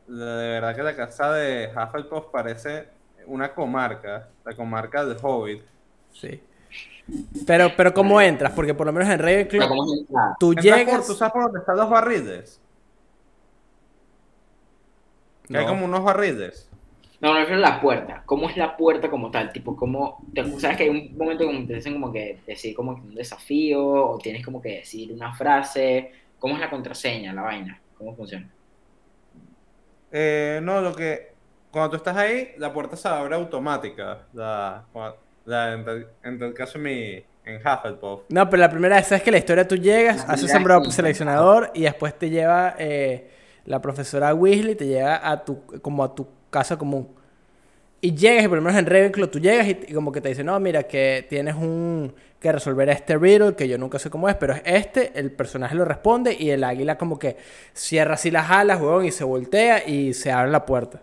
la- 0.09 0.37
de 0.37 0.49
verdad 0.49 0.77
que 0.77 0.83
la 0.83 0.97
casa 0.97 1.33
de 1.33 1.71
Hufflepuff 1.75 2.27
parece 2.31 2.89
una 3.27 3.53
comarca, 3.55 4.29
la 4.45 4.53
comarca 4.55 5.05
del 5.05 5.17
Hobbit. 5.21 5.63
Sí. 6.13 6.41
Pero, 7.47 7.71
pero 7.77 7.93
¿cómo 7.93 8.21
entras? 8.21 8.53
Porque 8.53 8.73
por 8.75 8.87
lo 8.87 8.93
menos 8.93 9.09
en 9.13 9.19
Ravenclaw 9.19 9.69
tú 10.39 10.53
Entras 10.53 10.55
por- 10.55 10.63
llegas... 10.63 11.07
¿Tú 11.07 11.15
sabes 11.15 11.33
por 11.33 11.43
dónde 11.45 11.59
están 11.61 11.77
los 11.77 11.91
barriles? 11.91 12.61
Que 15.49 15.59
hay 15.59 15.65
No. 15.65 15.71
como 15.71 15.85
unos 15.87 16.03
barriles. 16.05 16.71
No, 17.25 17.33
no, 17.33 17.41
refiero 17.41 17.65
a 17.65 17.71
la 17.71 17.81
puerta. 17.81 18.23
¿Cómo 18.27 18.51
es 18.51 18.57
la 18.59 18.77
puerta 18.77 19.09
como 19.09 19.31
tal? 19.31 19.51
Tipo, 19.51 19.75
¿cómo... 19.75 20.23
te- 20.35 20.45
¿Sabes 20.61 20.77
que 20.77 20.83
hay 20.83 20.89
un 20.91 21.17
momento 21.17 21.47
como 21.47 21.67
te 21.67 21.75
dicen 21.77 21.95
como 21.95 22.13
que 22.13 22.39
decir 22.47 22.75
como 22.77 22.95
que 22.97 23.01
un 23.01 23.15
desafío 23.15 23.83
o 23.83 24.19
tienes 24.19 24.45
como 24.45 24.61
que 24.61 24.77
decir 24.81 25.11
una 25.11 25.35
frase? 25.35 26.13
¿Cómo 26.39 26.53
es 26.55 26.61
la 26.61 26.69
contraseña, 26.69 27.33
la 27.33 27.41
vaina? 27.41 27.81
¿Cómo 27.97 28.15
funciona? 28.15 28.47
Eh, 30.13 30.61
no, 30.63 30.83
lo 30.83 30.95
que. 30.95 31.33
Cuando 31.71 31.91
tú 31.91 31.97
estás 31.97 32.15
ahí, 32.17 32.51
la 32.59 32.71
puerta 32.75 32.95
se 32.95 33.09
abre 33.09 33.35
automática. 33.37 34.27
La, 34.35 34.85
la- 35.47 35.73
en, 35.73 35.89
el, 35.89 36.07
en 36.25 36.43
el 36.43 36.53
caso 36.53 36.77
en 36.77 36.85
mi. 36.85 37.25
En 37.47 37.57
Hufflepuff. 37.57 38.23
No, 38.29 38.49
pero 38.51 38.61
la 38.61 38.71
primera 38.71 38.97
vez, 38.97 39.07
¿sabes 39.07 39.23
que 39.23 39.31
la 39.31 39.39
historia 39.39 39.67
tú 39.67 39.77
llegas, 39.77 40.27
La 40.27 40.35
haces 40.35 40.53
vez. 40.63 40.95
seleccionador 40.95 41.71
y 41.75 41.83
después 41.85 42.19
te 42.19 42.31
lleva 42.31 42.75
eh, 42.79 43.31
la 43.67 43.81
profesora 43.83 44.35
Weasley, 44.35 44.75
te 44.75 44.87
lleva 44.87 45.27
a 45.31 45.43
tu, 45.45 45.63
como 45.83 46.05
a 46.05 46.15
tu 46.15 46.27
casa 46.55 46.79
común. 46.79 47.09
Y 48.01 48.15
llegas, 48.15 48.45
y 48.45 48.49
por 48.49 48.59
lo 48.59 48.63
menos 48.63 48.79
en 48.79 48.87
Ravenclaw, 48.87 49.29
tú 49.29 49.41
llegas 49.41 49.67
y, 49.67 49.75
como 49.93 50.13
que 50.13 50.21
te 50.21 50.29
dice, 50.29 50.45
no, 50.45 50.61
mira, 50.61 50.85
que 50.85 51.27
tienes 51.29 51.57
un 51.57 52.15
que 52.39 52.53
resolver 52.53 52.89
este 52.91 53.17
riddle, 53.17 53.55
que 53.57 53.67
yo 53.67 53.79
nunca 53.79 53.99
sé 53.99 54.11
cómo 54.11 54.29
es, 54.29 54.35
pero 54.35 54.53
es 54.53 54.63
este, 54.67 55.19
el 55.19 55.33
personaje 55.33 55.75
lo 55.75 55.87
responde 55.87 56.37
y 56.39 56.51
el 56.51 56.63
águila 56.63 56.99
como 56.99 57.19
que 57.19 57.39
cierra 57.73 58.15
así 58.15 58.31
las 58.31 58.51
alas, 58.51 58.81
huevón, 58.81 59.07
y 59.07 59.11
se 59.11 59.25
voltea 59.25 59.89
y 59.89 60.13
se 60.13 60.31
abre 60.31 60.51
la 60.51 60.67
puerta. 60.67 61.03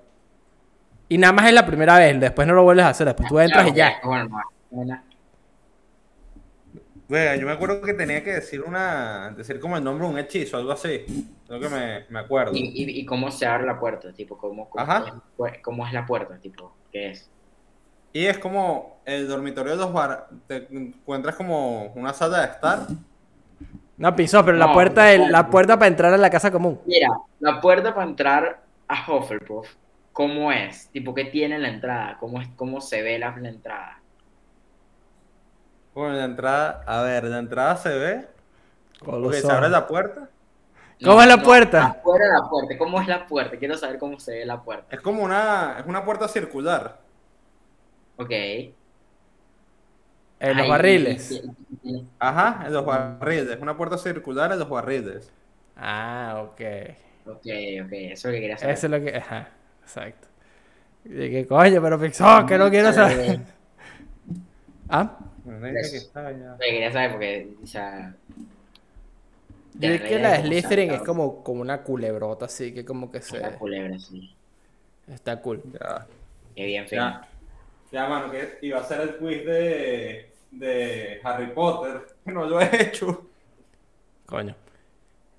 Y 1.10 1.18
nada 1.18 1.34
más 1.34 1.48
es 1.48 1.54
la 1.54 1.66
primera 1.66 1.98
vez, 1.98 2.20
después 2.20 2.48
no 2.48 2.54
lo 2.54 2.64
vuelves 2.64 2.86
a 2.86 2.90
hacer, 2.90 3.08
después 3.08 3.28
tú 3.28 3.40
entras 3.40 3.68
y 3.68 3.74
ya. 3.74 3.96
Bueno, 4.04 4.30
no, 4.70 5.02
bueno, 7.12 7.26
Vea, 7.26 7.36
yo 7.36 7.45
me 7.45 7.52
acuerdo 7.54 7.82
que 7.82 7.93
tenía 7.93 8.24
que 8.24 8.32
decir 8.34 8.62
una. 8.62 9.34
Decir 9.36 9.60
como 9.60 9.78
el 9.78 9.84
nombre 9.84 10.08
de 10.08 10.13
un 10.13 10.19
hechizo, 10.19 10.58
algo 10.58 10.71
así. 10.71 11.06
Creo 11.47 11.60
que 11.60 11.69
me, 11.69 12.06
me 12.10 12.19
acuerdo. 12.19 12.54
¿Y, 12.56 12.60
y, 12.60 13.00
y 13.02 13.06
cómo 13.06 13.30
se 13.32 13.45
abre 13.45 13.65
la 13.65 13.80
puerta? 13.80 14.13
Tipo, 14.13 14.38
¿cómo, 14.38 14.70
cómo, 14.70 14.84
Ajá. 14.84 15.22
es, 15.47 15.59
cómo 15.62 15.86
es 15.86 15.93
la 15.93 16.05
puerta? 16.05 16.38
Tipo, 16.39 16.74
¿qué 16.91 17.12
es? 17.12 17.30
Y 18.14 18.26
es 18.26 18.38
como 18.39 19.01
el 19.05 19.28
dormitorio 19.28 19.72
de 19.74 19.78
los 19.78 19.93
bar. 19.93 20.28
Te 20.47 20.68
encuentras 20.72 21.36
como 21.36 21.88
una 21.93 22.14
sala 22.14 22.39
de 22.39 22.45
estar. 22.53 22.88
No, 23.97 24.16
Pinzón, 24.16 24.45
pero 24.45 24.57
la 24.57 24.68
No, 24.68 24.74
puerta, 24.74 25.03
del- 25.05 25.22
no. 25.22 25.30
la 25.30 25.49
puerta 25.49 25.78
para 25.78 25.88
entrar 25.88 26.14
a 26.14 26.18
la 26.18 26.30
casa 26.30 26.51
común. 26.51 26.80
Mira, 26.86 27.09
la 27.39 27.62
puerta 27.62 27.93
para 27.93 28.09
entrar 28.09 28.64
a 28.88 29.12
Hufflepuff, 29.12 29.76
¿cómo 30.12 30.51
es? 30.51 30.89
Tipo, 30.89 31.14
¿qué 31.14 31.26
tiene 31.26 31.59
la 31.59 31.70
entrada? 31.70 32.18
¿Cómo, 32.20 32.41
es, 32.41 32.47
cómo 32.55 32.82
se 32.82 33.01
ve 33.01 33.20
la, 33.20 33.36
la 33.38 33.49
entrada? 33.49 34.01
Bueno, 35.94 36.16
la 36.16 36.26
entrada. 36.26 36.84
A 36.86 37.02
ver, 37.02 37.24
la 37.26 37.39
entrada 37.39 37.76
se 37.78 37.89
ve. 37.98 38.28
Los 39.06 39.36
se 39.38 39.52
abre 39.52 39.70
la 39.70 39.88
puerta. 39.88 40.30
¿Cómo 41.04 41.22
es 41.22 41.28
la 41.28 41.42
puerta? 41.42 41.86
Afuera 41.88 42.26
de 42.26 42.32
la 42.32 42.50
puerta. 42.50 42.78
¿Cómo 42.78 43.02
es 43.02 43.08
la 43.08 43.26
puerta? 43.26 43.58
Quiero 43.58 43.76
saber 43.78 43.98
cómo 43.98 44.20
se 44.20 44.32
ve 44.39 44.46
la 44.46 44.62
puerta. 44.62 44.96
Es 44.96 45.02
como 45.02 45.24
una. 45.24 45.78
Es 45.80 45.86
una 45.88 46.06
puerta 46.06 46.28
circular. 46.28 47.00
Ok. 48.18 48.30
En 48.32 48.74
los 50.58 50.58
Ahí- 50.64 50.70
barriles. 50.70 51.44
Ajá, 52.20 52.64
en 52.68 52.74
los 52.74 52.86
barriles. 52.86 53.50
Es 53.50 53.62
una 53.62 53.76
puerta 53.76 53.98
circular 53.98 54.52
en 54.52 54.60
los 54.60 54.70
barriles. 54.70 55.32
Ah, 55.76 56.44
ok. 56.44 56.62
Ok, 57.26 57.36
ok. 57.86 57.92
Eso 57.92 58.14
es 58.14 58.26
lo 58.26 58.32
que 58.32 58.39
quería 58.42 58.58
saber. 58.58 58.76
Eso 58.76 58.88
es 58.88 58.92
lo 58.92 59.00
que. 59.02 59.18
Ajá, 59.18 59.50
exacto. 59.82 60.28
Y 61.06 61.10
que 61.32 61.48
coño, 61.48 61.82
pero 61.82 62.00
Pixón, 62.00 62.46
que 62.46 62.58
no 62.60 62.70
quiero 62.70 62.94
saber. 62.94 63.39
Ah, 64.94 65.18
Que 65.44 66.00
ya. 66.14 66.58
Que 66.60 66.66
quería 66.72 66.92
saber 66.92 67.12
porque, 67.12 67.50
o 67.64 67.68
sea... 67.68 68.14
yo 69.74 69.89
vi 69.89 69.98
la 69.98 70.04
que 70.06 70.20
la 70.20 70.32
de 70.34 70.42
Slytherin 70.44 70.92
es 70.92 71.02
como, 71.02 71.44
como 71.44 71.62
una 71.62 71.82
culebrota, 71.82 72.46
así 72.46 72.74
que 72.74 72.86
como 72.86 73.12
que 73.12 73.22
se... 73.22 73.39
La 73.39 73.58
culebra, 73.58 73.98
sí. 74.00 74.34
Está 75.08 75.42
cool. 75.42 75.62
Ya. 75.74 76.06
Qué 76.56 76.66
bien 76.66 76.88
fino. 76.88 77.02
Ya. 77.02 77.28
Ya, 77.92 78.08
mano, 78.08 78.32
que 78.32 78.58
iba 78.62 78.80
a 78.80 78.84
ser 78.84 79.02
el 79.02 79.18
quiz 79.18 79.46
de, 79.46 80.30
de 80.52 81.20
Harry 81.24 81.48
Potter. 81.48 82.02
Que 82.24 82.32
no 82.32 82.46
lo 82.46 82.62
he 82.62 82.84
hecho. 82.84 83.28
Coño. 84.26 84.56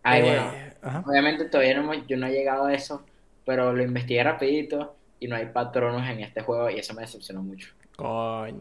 Ay, 0.03 0.21
Eh, 0.21 0.25
bueno. 0.25 0.53
ajá. 0.83 1.05
Obviamente 1.07 1.45
todavía 1.47 1.75
no 1.81 1.93
hemos- 1.93 2.07
yo 2.07 2.17
no 2.17 2.27
he 2.27 2.33
llegado 2.33 2.67
a 2.67 2.75
eso, 2.75 3.05
pero 3.47 3.73
lo 3.73 3.83
investigué 3.83 4.23
rapidito 4.25 4.97
y 5.21 5.29
no 5.29 5.37
hay 5.37 5.47
patronos 5.47 6.07
en 6.11 6.21
este 6.21 6.43
juego 6.43 6.69
y 6.69 6.79
eso 6.81 6.93
me 6.93 7.03
decepcionó 7.03 7.43
mucho. 7.43 7.69
Coño. 7.97 8.59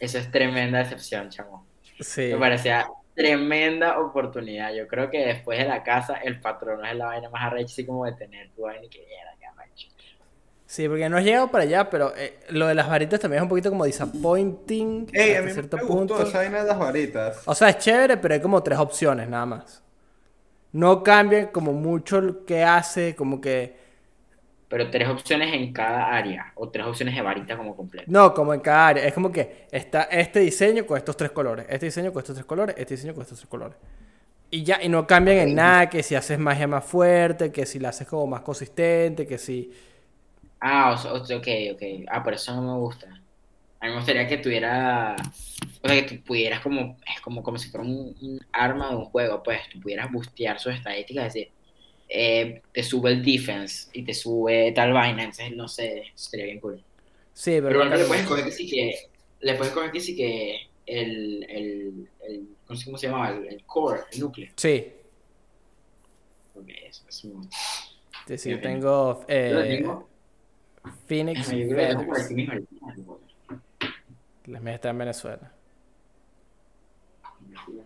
Eso 0.00 0.18
es 0.18 0.30
tremenda 0.30 0.78
decepción, 0.80 1.28
chamo. 1.30 1.66
Sí. 2.00 2.30
Me 2.32 2.38
parecía 2.38 2.88
tremenda 3.14 4.00
oportunidad. 4.00 4.72
Yo 4.74 4.88
creo 4.88 5.10
que 5.10 5.26
después 5.26 5.58
de 5.58 5.66
la 5.66 5.82
casa, 5.82 6.14
el 6.16 6.40
patrono 6.40 6.84
es 6.86 6.96
la 6.96 7.06
vaina 7.06 7.28
más 7.30 7.42
arrecha, 7.44 7.66
así 7.72 7.86
como 7.86 8.06
de 8.06 8.12
tener 8.14 8.50
tu 8.52 8.62
vaina 8.62 8.84
y 8.84 8.88
que 8.88 9.00
era, 9.04 9.36
que 9.38 9.46
arrecho. 9.46 9.88
Sí, 10.66 10.88
porque 10.88 11.08
no 11.08 11.16
has 11.18 11.24
llegado 11.24 11.50
para 11.50 11.64
allá, 11.64 11.90
pero 11.90 12.14
eh, 12.16 12.40
lo 12.50 12.66
de 12.68 12.74
las 12.76 12.88
varitas 12.88 13.20
también 13.20 13.38
es 13.38 13.42
un 13.42 13.48
poquito 13.48 13.70
como 13.70 13.84
disappointing 13.84 15.08
Ey, 15.12 15.34
a 15.34 15.42
mí 15.42 15.50
cierto 15.50 15.76
me 15.76 15.82
punto. 15.84 16.14
gustó 16.14 16.28
esa 16.28 16.38
vaina 16.38 16.62
de 16.62 16.68
las 16.68 16.78
varitas. 16.78 17.42
O 17.46 17.54
sea, 17.54 17.70
es 17.70 17.78
chévere, 17.78 18.16
pero 18.16 18.34
hay 18.34 18.40
como 18.40 18.62
tres 18.62 18.78
opciones 18.78 19.28
nada 19.28 19.46
más. 19.46 19.82
No 20.72 21.02
cambian 21.02 21.48
como 21.48 21.72
mucho 21.72 22.20
lo 22.20 22.44
que 22.44 22.64
hace, 22.64 23.14
como 23.16 23.40
que... 23.40 23.89
Pero 24.70 24.88
tres 24.88 25.08
opciones 25.08 25.52
en 25.52 25.72
cada 25.72 26.14
área, 26.14 26.52
o 26.54 26.68
tres 26.68 26.86
opciones 26.86 27.16
de 27.16 27.22
varita 27.22 27.56
como 27.56 27.74
completo. 27.74 28.06
No, 28.08 28.32
como 28.32 28.54
en 28.54 28.60
cada 28.60 28.86
área. 28.86 29.04
Es 29.04 29.12
como 29.12 29.32
que 29.32 29.66
está 29.72 30.04
este 30.04 30.38
diseño 30.38 30.86
con 30.86 30.96
estos 30.96 31.16
tres 31.16 31.32
colores, 31.32 31.66
este 31.68 31.86
diseño 31.86 32.12
con 32.12 32.20
estos 32.20 32.36
tres 32.36 32.46
colores, 32.46 32.76
este 32.78 32.94
diseño 32.94 33.12
con 33.12 33.22
estos 33.22 33.38
tres 33.38 33.48
colores. 33.50 33.76
Y 34.48 34.62
ya, 34.62 34.80
y 34.80 34.88
no 34.88 35.08
cambian 35.08 35.38
en 35.38 35.54
nada, 35.56 35.90
que 35.90 36.04
si 36.04 36.14
haces 36.14 36.38
magia 36.38 36.68
más 36.68 36.84
fuerte, 36.84 37.50
que 37.50 37.66
si 37.66 37.80
la 37.80 37.88
haces 37.88 38.06
como 38.06 38.28
más 38.28 38.42
consistente, 38.42 39.26
que 39.26 39.38
si... 39.38 39.72
Ah, 40.60 40.92
ok, 40.92 41.48
ok. 41.72 41.82
Ah, 42.08 42.22
por 42.22 42.34
eso 42.34 42.54
no 42.54 42.62
me 42.62 42.78
gusta. 42.78 43.06
A 43.80 43.86
mí 43.86 43.90
me 43.90 43.96
gustaría 43.96 44.28
que 44.28 44.38
tuviera, 44.38 45.16
o 45.82 45.88
sea, 45.88 46.06
que 46.06 46.16
tú 46.16 46.22
pudieras 46.22 46.60
como, 46.60 46.96
es 47.12 47.20
como, 47.20 47.42
como 47.42 47.58
si 47.58 47.70
fuera 47.70 47.84
un, 47.84 48.14
un 48.20 48.40
arma 48.52 48.90
de 48.90 48.96
un 48.96 49.06
juego, 49.06 49.42
pues, 49.42 49.60
tú 49.72 49.80
pudieras 49.80 50.12
bustear 50.12 50.60
sus 50.60 50.74
estadísticas, 50.74 51.26
es 51.26 51.34
decir, 51.34 51.52
eh, 52.10 52.62
te 52.72 52.82
sube 52.82 53.10
el 53.10 53.24
defense 53.24 53.88
y 53.92 54.02
te 54.02 54.12
sube 54.14 54.72
tal 54.72 54.92
vaina, 54.92 55.22
entonces, 55.24 55.52
no 55.56 55.68
sé, 55.68 56.04
sería 56.14 56.46
bien 56.46 56.60
cool. 56.60 56.82
Sí, 57.32 57.52
pero... 57.52 57.68
Pero 57.68 57.84
no 57.84 57.90
no 57.90 57.96
le 57.96 58.04
puedes 58.04 58.26
coger 58.26 58.44
que 58.44 58.52
sí 58.52 58.68
que, 58.68 58.94
le 59.40 59.54
puedes 59.54 59.72
coger 59.72 59.92
que 59.92 60.00
sí 60.00 60.16
que 60.16 60.68
el, 60.86 61.46
el, 61.48 62.08
el, 62.28 62.48
no 62.68 62.76
sé 62.76 62.84
cómo 62.84 62.98
se 62.98 63.06
llama, 63.06 63.30
el, 63.30 63.46
el 63.46 63.64
core, 63.64 64.00
el 64.12 64.20
núcleo. 64.20 64.50
Sí, 64.56 64.92
Ok, 66.54 66.68
eso, 66.88 67.04
me 67.28 67.34
gusta. 67.34 67.56
sí, 68.26 68.38
sí, 68.38 68.56
tengo... 68.58 69.20
Yo 69.48 69.54
lo 69.54 69.62
Eh, 69.62 69.76
tengo, 69.78 70.08
Phoenix 71.06 71.50
yo 71.50 71.68
creo 71.68 71.76
que 71.76 71.96
tengo 71.96 72.34
mismo, 72.34 72.52
en 74.88 74.98
Venezuela. 74.98 75.52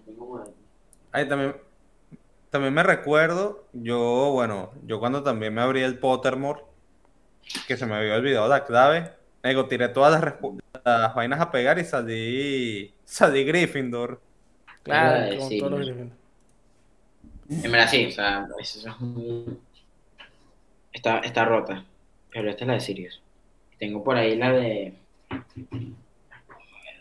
Tengo 0.06 0.38
aquí. 0.38 0.50
Ahí 1.12 1.28
también, 1.28 1.54
también 2.54 2.72
me 2.72 2.84
recuerdo, 2.84 3.64
yo, 3.72 4.30
bueno, 4.30 4.70
yo 4.86 5.00
cuando 5.00 5.24
también 5.24 5.52
me 5.52 5.60
abrí 5.60 5.82
el 5.82 5.98
Pottermore, 5.98 6.60
que 7.66 7.76
se 7.76 7.84
me 7.84 7.96
había 7.96 8.14
olvidado 8.14 8.46
la 8.46 8.64
clave, 8.64 9.10
digo, 9.42 9.66
tiré 9.66 9.88
todas 9.88 10.22
las, 10.22 11.14
vainas 11.16 11.40
a 11.40 11.50
pegar 11.50 11.80
y 11.80 11.84
salí, 11.84 12.94
salí 13.04 13.44
Gryffindor. 13.44 14.20
Claro, 14.84 15.32
decir, 15.32 15.58
todos 15.58 15.72
los 15.72 15.80
¿no? 15.80 15.86
Gryffindor. 15.86 16.16
En 17.50 17.72
verdad 17.72 17.88
sí, 17.90 18.06
o 18.06 18.10
sea, 18.12 18.46
eso 18.60 18.88
es 18.88 19.00
un- 19.00 19.60
está, 20.92 21.18
está 21.18 21.44
rota. 21.44 21.84
Pero 22.30 22.50
esta 22.50 22.62
es 22.62 22.68
la 22.68 22.74
de 22.74 22.80
Sirius. 22.80 23.20
Tengo 23.80 24.04
por 24.04 24.16
ahí 24.16 24.36
la 24.36 24.52
de. 24.52 24.94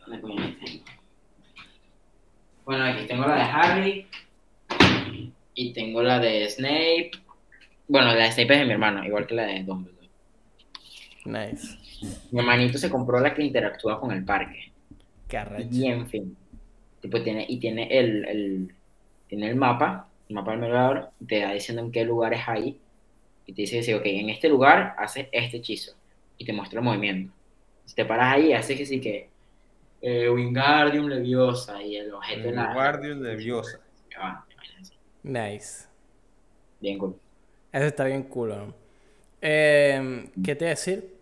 ¿Dónde 0.07 0.19
coño 0.19 0.35
la 0.39 0.65
tengo? 0.65 0.83
Bueno, 2.65 2.85
aquí 2.85 3.05
tengo 3.05 3.27
la 3.27 3.35
de 3.35 3.41
Harry. 3.41 4.07
Y 5.55 5.73
tengo 5.73 6.01
la 6.01 6.19
de 6.19 6.49
Snape. 6.49 7.11
Bueno, 7.87 8.07
la 8.07 8.25
de 8.25 8.31
Snape 8.31 8.53
es 8.53 8.59
de 8.59 8.65
mi 8.65 8.71
hermano, 8.71 9.03
igual 9.05 9.27
que 9.27 9.35
la 9.35 9.45
de 9.45 9.63
Dumbledore. 9.63 10.09
Nice. 11.25 11.77
Mi 12.31 12.39
hermanito 12.39 12.77
se 12.77 12.89
compró 12.89 13.19
la 13.19 13.33
que 13.33 13.43
interactúa 13.43 13.99
con 13.99 14.11
el 14.11 14.25
parque. 14.25 14.71
Qué 15.27 15.37
arrecho. 15.37 15.69
Y 15.71 15.87
en 15.87 16.07
fin. 16.07 16.37
Tipo, 17.01 17.21
tiene, 17.21 17.45
y 17.47 17.57
tiene 17.57 17.87
el, 17.91 18.25
el, 18.25 18.75
tiene 19.27 19.49
el 19.49 19.55
mapa, 19.55 20.09
el 20.29 20.35
mapa 20.35 20.51
del 20.51 20.61
merodeador, 20.61 21.11
y 21.19 21.25
te 21.25 21.39
da 21.39 21.53
diciendo 21.53 21.81
en 21.83 21.91
qué 21.91 22.03
lugares 22.03 22.41
hay. 22.47 22.79
Y 23.45 23.53
te 23.53 23.61
dice, 23.63 23.77
dice, 23.77 23.95
ok, 23.95 24.05
en 24.05 24.29
este 24.29 24.49
lugar 24.49 24.95
haces 24.97 25.27
este 25.31 25.57
hechizo. 25.57 25.95
Y 26.37 26.45
te 26.45 26.53
muestra 26.53 26.79
el 26.79 26.85
movimiento. 26.85 27.33
Si 27.85 27.95
te 27.95 28.05
paras 28.05 28.35
ahí, 28.35 28.53
haces 28.53 28.77
que 28.77 28.85
sí 28.85 28.99
que. 29.01 29.29
Eh, 30.01 30.29
Wingardium 30.29 31.07
Leviosa 31.07 31.81
y 31.81 31.95
el 31.95 32.13
objeto 32.13 32.49
de 32.49 32.51
la. 32.51 32.99
Leviosa. 33.01 33.79
Ah, 34.17 34.43
Nice. 35.24 35.88
Bien 36.80 36.97
cool. 36.97 37.15
Eso 37.71 37.86
está 37.86 38.05
bien 38.05 38.24
cool, 38.24 38.49
¿no? 38.49 38.74
Eh, 39.41 40.30
¿Qué 40.43 40.55
te 40.55 40.65
iba 40.65 40.69
a 40.69 40.76
decir? 40.76 41.13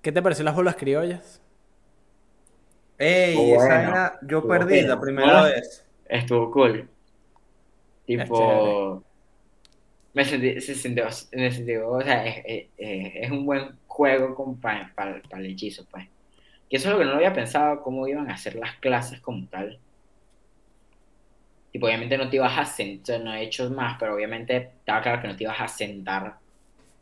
¿Qué 0.00 0.10
te 0.12 0.22
pareció 0.22 0.44
las 0.44 0.54
bolas 0.54 0.76
criollas? 0.76 1.40
Ey, 2.98 3.36
Oh, 3.38 3.54
esa 3.56 3.66
bueno. 3.66 3.90
vaina 3.90 4.12
yo 4.22 4.38
Estuvo 4.38 4.48
perdí 4.52 4.80
la 4.82 5.00
primera 5.00 5.40
Ah. 5.40 5.44
vez. 5.44 5.84
Estuvo 6.08 6.50
cool. 6.50 6.88
Tipo. 8.06 9.02
Me 10.14 10.24
sentí, 10.24 10.60
se 10.60 10.74
sintió, 10.74 11.06
me 11.32 11.50
sintió, 11.50 11.88
o 11.88 12.02
sea, 12.02 12.26
es, 12.26 12.42
es- 12.44 12.66
es- 12.76 13.12
es 13.24 13.30
un 13.30 13.46
buen 13.46 13.78
juego 13.86 14.34
para 14.60 14.92
el 15.38 15.46
hechizo, 15.46 15.86
pues. 15.90 16.06
Que 16.68 16.76
eso 16.76 16.88
es 16.88 16.92
lo 16.92 16.98
que 16.98 17.04
no 17.04 17.10
lo 17.12 17.16
había 17.16 17.32
pensado, 17.32 17.82
cómo 17.82 18.06
iban 18.06 18.28
a 18.30 18.34
hacer 18.34 18.56
las 18.56 18.76
clases 18.76 19.20
como 19.20 19.46
tal. 19.48 19.78
Tipo, 21.72 21.86
obviamente 21.86 22.18
no 22.18 22.30
te 22.30 22.36
ibas 22.36 22.58
a 22.58 22.66
sentar, 22.66 23.20
no 23.22 23.34
he 23.34 23.44
hecho 23.44 23.70
más, 23.70 23.98
pero 24.00 24.14
obviamente 24.16 24.56
estaba 24.80 25.02
claro 25.02 25.22
que 25.22 25.28
no 25.28 25.36
te 25.36 25.44
ibas 25.44 25.60
a 25.60 25.68
sentar 25.68 26.40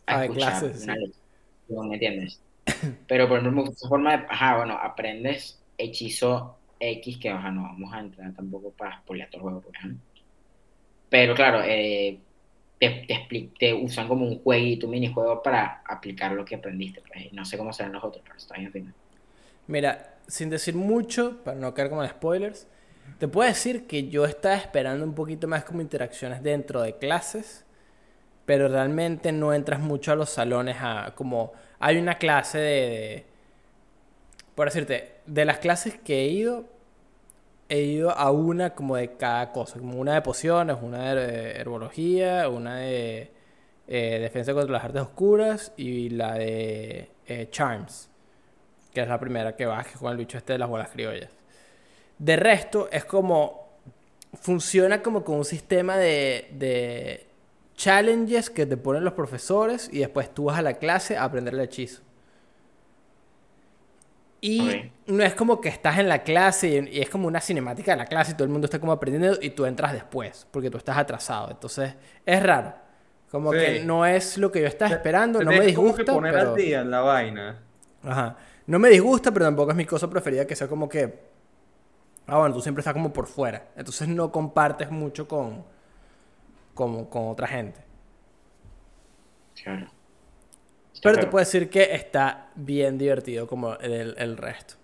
a 0.06 0.16
escuchar 0.16 0.72
clases, 0.72 0.80
una 0.80 0.94
sí. 0.94 0.96
lección, 0.96 1.88
¿me 1.88 1.94
entiendes? 1.96 2.44
Pero 3.06 3.28
por 3.28 3.40
ejemplo, 3.40 3.64
esa 3.72 3.88
forma 3.88 4.16
de, 4.18 4.26
ajá, 4.30 4.58
bueno, 4.58 4.74
aprendes 4.80 5.64
hechizo 5.78 6.62
X, 6.80 7.18
que 7.20 7.32
ojalá 7.32 7.52
no 7.52 7.62
vamos 7.64 7.92
a 7.94 8.00
entrar 8.00 8.34
tampoco 8.34 8.74
para 8.74 9.00
spoilear 9.02 9.30
todo 9.30 9.38
el 9.40 9.42
juego, 9.44 9.62
pues, 9.62 9.76
ajá. 9.78 9.90
Pero 11.08 11.34
claro, 11.34 11.62
eh, 11.64 12.24
te, 12.78 12.90
te, 13.06 13.14
expli- 13.14 13.54
te 13.58 13.74
usan 13.74 14.08
como 14.08 14.26
un 14.26 14.42
jueguito, 14.42 14.86
un 14.86 14.92
minijuego 14.92 15.42
para 15.42 15.82
aplicar 15.86 16.32
lo 16.32 16.44
que 16.44 16.56
aprendiste, 16.56 17.02
pues. 17.02 17.32
No 17.32 17.44
sé 17.44 17.58
cómo 17.58 17.72
serán 17.72 17.92
los 17.92 18.04
otros, 18.04 18.22
pero 18.24 18.36
está 18.38 18.56
bien. 18.56 18.94
Mira, 19.66 20.18
sin 20.26 20.50
decir 20.50 20.74
mucho, 20.74 21.42
para 21.44 21.58
no 21.58 21.74
caer 21.74 21.90
como 21.90 22.02
en 22.02 22.10
spoilers, 22.10 22.66
te 23.18 23.28
puedo 23.28 23.48
decir 23.48 23.86
que 23.86 24.08
yo 24.08 24.24
estaba 24.24 24.56
esperando 24.56 25.04
un 25.04 25.14
poquito 25.14 25.48
más 25.48 25.64
como 25.64 25.80
interacciones 25.80 26.42
dentro 26.42 26.82
de 26.82 26.96
clases, 26.96 27.64
pero 28.46 28.68
realmente 28.68 29.32
no 29.32 29.52
entras 29.54 29.80
mucho 29.80 30.12
a 30.12 30.16
los 30.16 30.30
salones 30.30 30.76
a 30.80 31.14
como 31.14 31.52
hay 31.78 31.98
una 31.98 32.18
clase 32.18 32.58
de, 32.58 33.26
por 34.54 34.66
decirte, 34.66 35.20
de 35.26 35.44
las 35.44 35.58
clases 35.58 35.98
que 35.98 36.20
he 36.20 36.28
ido 36.28 36.66
he 37.70 37.82
ido 37.82 38.10
a 38.10 38.30
una 38.32 38.74
como 38.74 38.96
de 38.96 39.16
cada 39.16 39.52
cosa, 39.52 39.78
como 39.78 39.98
una 39.98 40.14
de 40.14 40.22
pociones, 40.22 40.76
una 40.82 41.14
de 41.14 41.52
herbología, 41.52 42.48
una 42.48 42.78
de 42.78 43.30
eh, 43.86 44.18
defensa 44.20 44.52
contra 44.52 44.72
las 44.72 44.84
artes 44.84 45.02
oscuras 45.02 45.72
y 45.76 46.10
la 46.10 46.34
de 46.34 47.10
eh, 47.26 47.48
charms, 47.50 48.10
que 48.92 49.02
es 49.02 49.08
la 49.08 49.20
primera 49.20 49.54
que 49.54 49.66
vas, 49.66 49.86
que 49.86 49.98
con 49.98 50.10
el 50.10 50.18
bicho 50.18 50.36
este 50.36 50.54
de 50.54 50.58
las 50.58 50.68
bolas 50.68 50.90
criollas. 50.90 51.39
De 52.20 52.36
resto, 52.36 52.88
es 52.92 53.04
como. 53.04 53.58
Funciona 54.40 55.02
como 55.02 55.24
con 55.24 55.38
un 55.38 55.44
sistema 55.44 55.96
de, 55.96 56.50
de 56.52 57.26
challenges 57.74 58.48
que 58.48 58.64
te 58.64 58.76
ponen 58.76 59.02
los 59.02 59.14
profesores 59.14 59.90
y 59.92 59.98
después 59.98 60.32
tú 60.32 60.44
vas 60.44 60.58
a 60.60 60.62
la 60.62 60.74
clase 60.74 61.16
a 61.16 61.24
aprender 61.24 61.54
el 61.54 61.60
hechizo. 61.60 62.02
Y 64.40 64.90
no 65.06 65.22
es 65.22 65.34
como 65.34 65.60
que 65.60 65.68
estás 65.68 65.98
en 65.98 66.08
la 66.08 66.22
clase 66.22 66.88
y, 66.90 67.00
es 67.00 67.10
como 67.10 67.26
una 67.26 67.40
cinemática 67.40 67.92
de 67.92 67.98
la 67.98 68.06
clase 68.06 68.32
y 68.32 68.34
todo 68.34 68.44
el 68.44 68.50
mundo 68.50 68.66
está 68.66 68.78
como 68.78 68.92
aprendiendo 68.92 69.38
y 69.40 69.50
tú 69.50 69.66
entras 69.66 69.92
después, 69.92 70.46
porque 70.50 70.70
tú 70.70 70.78
estás 70.78 70.96
atrasado. 70.96 71.50
Entonces, 71.50 71.94
es 72.24 72.42
raro. 72.42 72.74
Como 73.30 73.52
Sí. 73.52 73.58
que 73.58 73.84
no 73.84 74.06
es 74.06 74.38
lo 74.38 74.50
que 74.50 74.60
yo 74.60 74.66
estaba 74.66 74.92
esperando, 74.92 75.40
no 75.40 75.50
me 75.50 75.56
como 75.56 75.60
que 75.60 75.66
disgusta, 75.66 76.12
poner 76.12 76.32
pero... 76.32 76.50
al 76.50 76.56
día 76.56 76.80
en 76.80 76.90
la 76.90 77.00
vaina. 77.00 77.58
Ajá. 78.02 78.36
No 78.66 78.78
me 78.78 78.88
disgusta, 78.88 79.30
pero 79.32 79.46
tampoco 79.46 79.72
es 79.72 79.76
mi 79.76 79.84
cosa 79.84 80.08
preferida 80.08 80.46
que 80.46 80.56
sea 80.56 80.68
como 80.68 80.88
que. 80.88 81.30
Ah, 82.30 82.38
bueno, 82.38 82.54
tú 82.54 82.60
siempre 82.60 82.80
estás 82.80 82.94
como 82.94 83.12
por 83.12 83.26
fuera. 83.26 83.68
Entonces 83.76 84.08
no 84.08 84.30
compartes 84.32 84.90
mucho 84.90 85.26
con. 85.28 85.64
con, 86.74 87.06
con 87.06 87.28
otra 87.28 87.46
gente. 87.48 87.80
Claro. 89.62 89.90
Pero 91.02 91.18
te 91.18 91.26
puedo 91.26 91.44
decir 91.44 91.70
que 91.70 91.94
está 91.94 92.50
bien 92.54 92.98
divertido 92.98 93.46
como 93.46 93.74
el, 93.76 94.14
el 94.18 94.36
resto. 94.36 94.74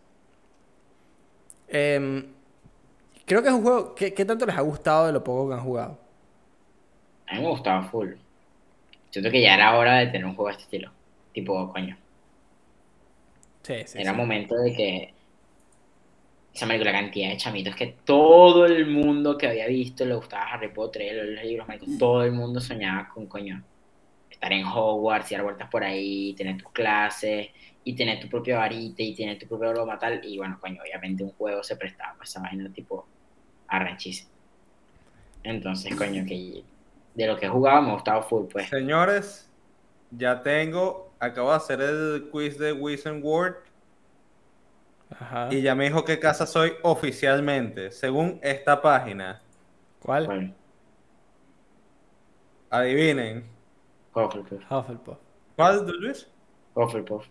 Em, 1.68 2.34
creo 3.26 3.42
que 3.42 3.48
es 3.48 3.54
un 3.54 3.62
juego. 3.62 3.94
¿qué, 3.94 4.14
qué 4.14 4.24
tanto 4.24 4.46
les 4.46 4.56
ha 4.56 4.62
gustado 4.62 5.06
de 5.06 5.12
lo 5.12 5.22
poco 5.24 5.48
que 5.48 5.54
han 5.54 5.60
jugado? 5.64 5.98
A 7.26 7.34
mí 7.34 7.40
me 7.42 7.48
gustaba 7.50 7.84
full. 7.84 8.14
Siento 9.10 9.30
que 9.30 9.42
ya 9.42 9.54
era 9.54 9.76
hora 9.76 9.98
de 9.98 10.06
tener 10.08 10.24
un 10.26 10.34
juego 10.34 10.48
de 10.48 10.52
este 10.52 10.64
estilo. 10.64 10.92
Tipo, 11.32 11.72
coño. 11.72 11.96
Sí, 13.62 13.74
sí. 13.86 13.98
Era 14.00 14.12
sí. 14.12 14.16
momento 14.16 14.56
de 14.56 14.72
que. 14.74 15.15
Esa 16.56 16.64
marico, 16.64 16.86
la 16.86 16.92
cantidad 16.92 17.28
de 17.28 17.36
chamitos 17.36 17.76
que 17.76 17.98
todo 18.02 18.64
el 18.64 18.86
mundo 18.86 19.36
que 19.36 19.46
había 19.46 19.66
visto 19.66 20.06
le 20.06 20.14
gustaba 20.14 20.44
Harry 20.44 20.72
Potter, 20.72 21.26
los 21.26 21.44
libros, 21.44 21.68
marico, 21.68 21.84
todo 21.98 22.24
el 22.24 22.32
mundo 22.32 22.62
soñaba 22.62 23.10
con 23.10 23.26
coño. 23.26 23.62
Estar 24.30 24.50
en 24.54 24.64
Hogwarts 24.64 25.30
y 25.30 25.34
dar 25.34 25.44
vueltas 25.44 25.68
por 25.68 25.84
ahí, 25.84 26.32
tener 26.32 26.56
tus 26.56 26.72
clases, 26.72 27.48
y 27.84 27.94
tener 27.94 28.20
tu 28.20 28.30
propia 28.30 28.56
varita, 28.56 29.02
y 29.02 29.14
tener 29.14 29.38
tu 29.38 29.46
propio 29.46 29.68
broma 29.68 29.98
tal. 29.98 30.24
Y 30.24 30.38
bueno, 30.38 30.56
coño, 30.58 30.80
obviamente 30.80 31.22
un 31.22 31.32
juego 31.32 31.62
se 31.62 31.76
prestaba 31.76 32.14
para 32.14 32.24
esa 32.24 32.40
vaina 32.40 32.72
tipo 32.72 33.06
arranchísima. 33.68 34.30
Entonces, 35.42 35.94
coño, 35.94 36.24
que 36.26 36.62
de 37.14 37.26
lo 37.26 37.36
que 37.36 37.48
jugaba 37.48 37.82
me 37.82 37.92
gustaba 37.92 38.22
full, 38.22 38.46
pues. 38.50 38.70
Señores, 38.70 39.50
ya 40.10 40.42
tengo, 40.42 41.12
acabo 41.20 41.50
de 41.50 41.56
hacer 41.56 41.82
el 41.82 42.30
quiz 42.32 42.58
de 42.58 42.72
Wizard 42.72 43.22
World 43.22 43.56
Ajá. 45.10 45.48
y 45.52 45.62
ya 45.62 45.74
me 45.74 45.84
dijo 45.84 46.04
qué 46.04 46.18
casa 46.18 46.46
soy 46.46 46.72
oficialmente, 46.82 47.90
según 47.92 48.40
esta 48.42 48.82
página. 48.82 49.40
¿Cuál? 50.00 50.26
Bueno, 50.26 50.54
Adivinen. 52.70 53.44
Hufflepuff, 54.14 54.70
Hufflepuff. 54.70 55.18
¿Cuál, 55.54 55.86
Luis? 56.00 56.26
Hufflepuff. 56.74 57.26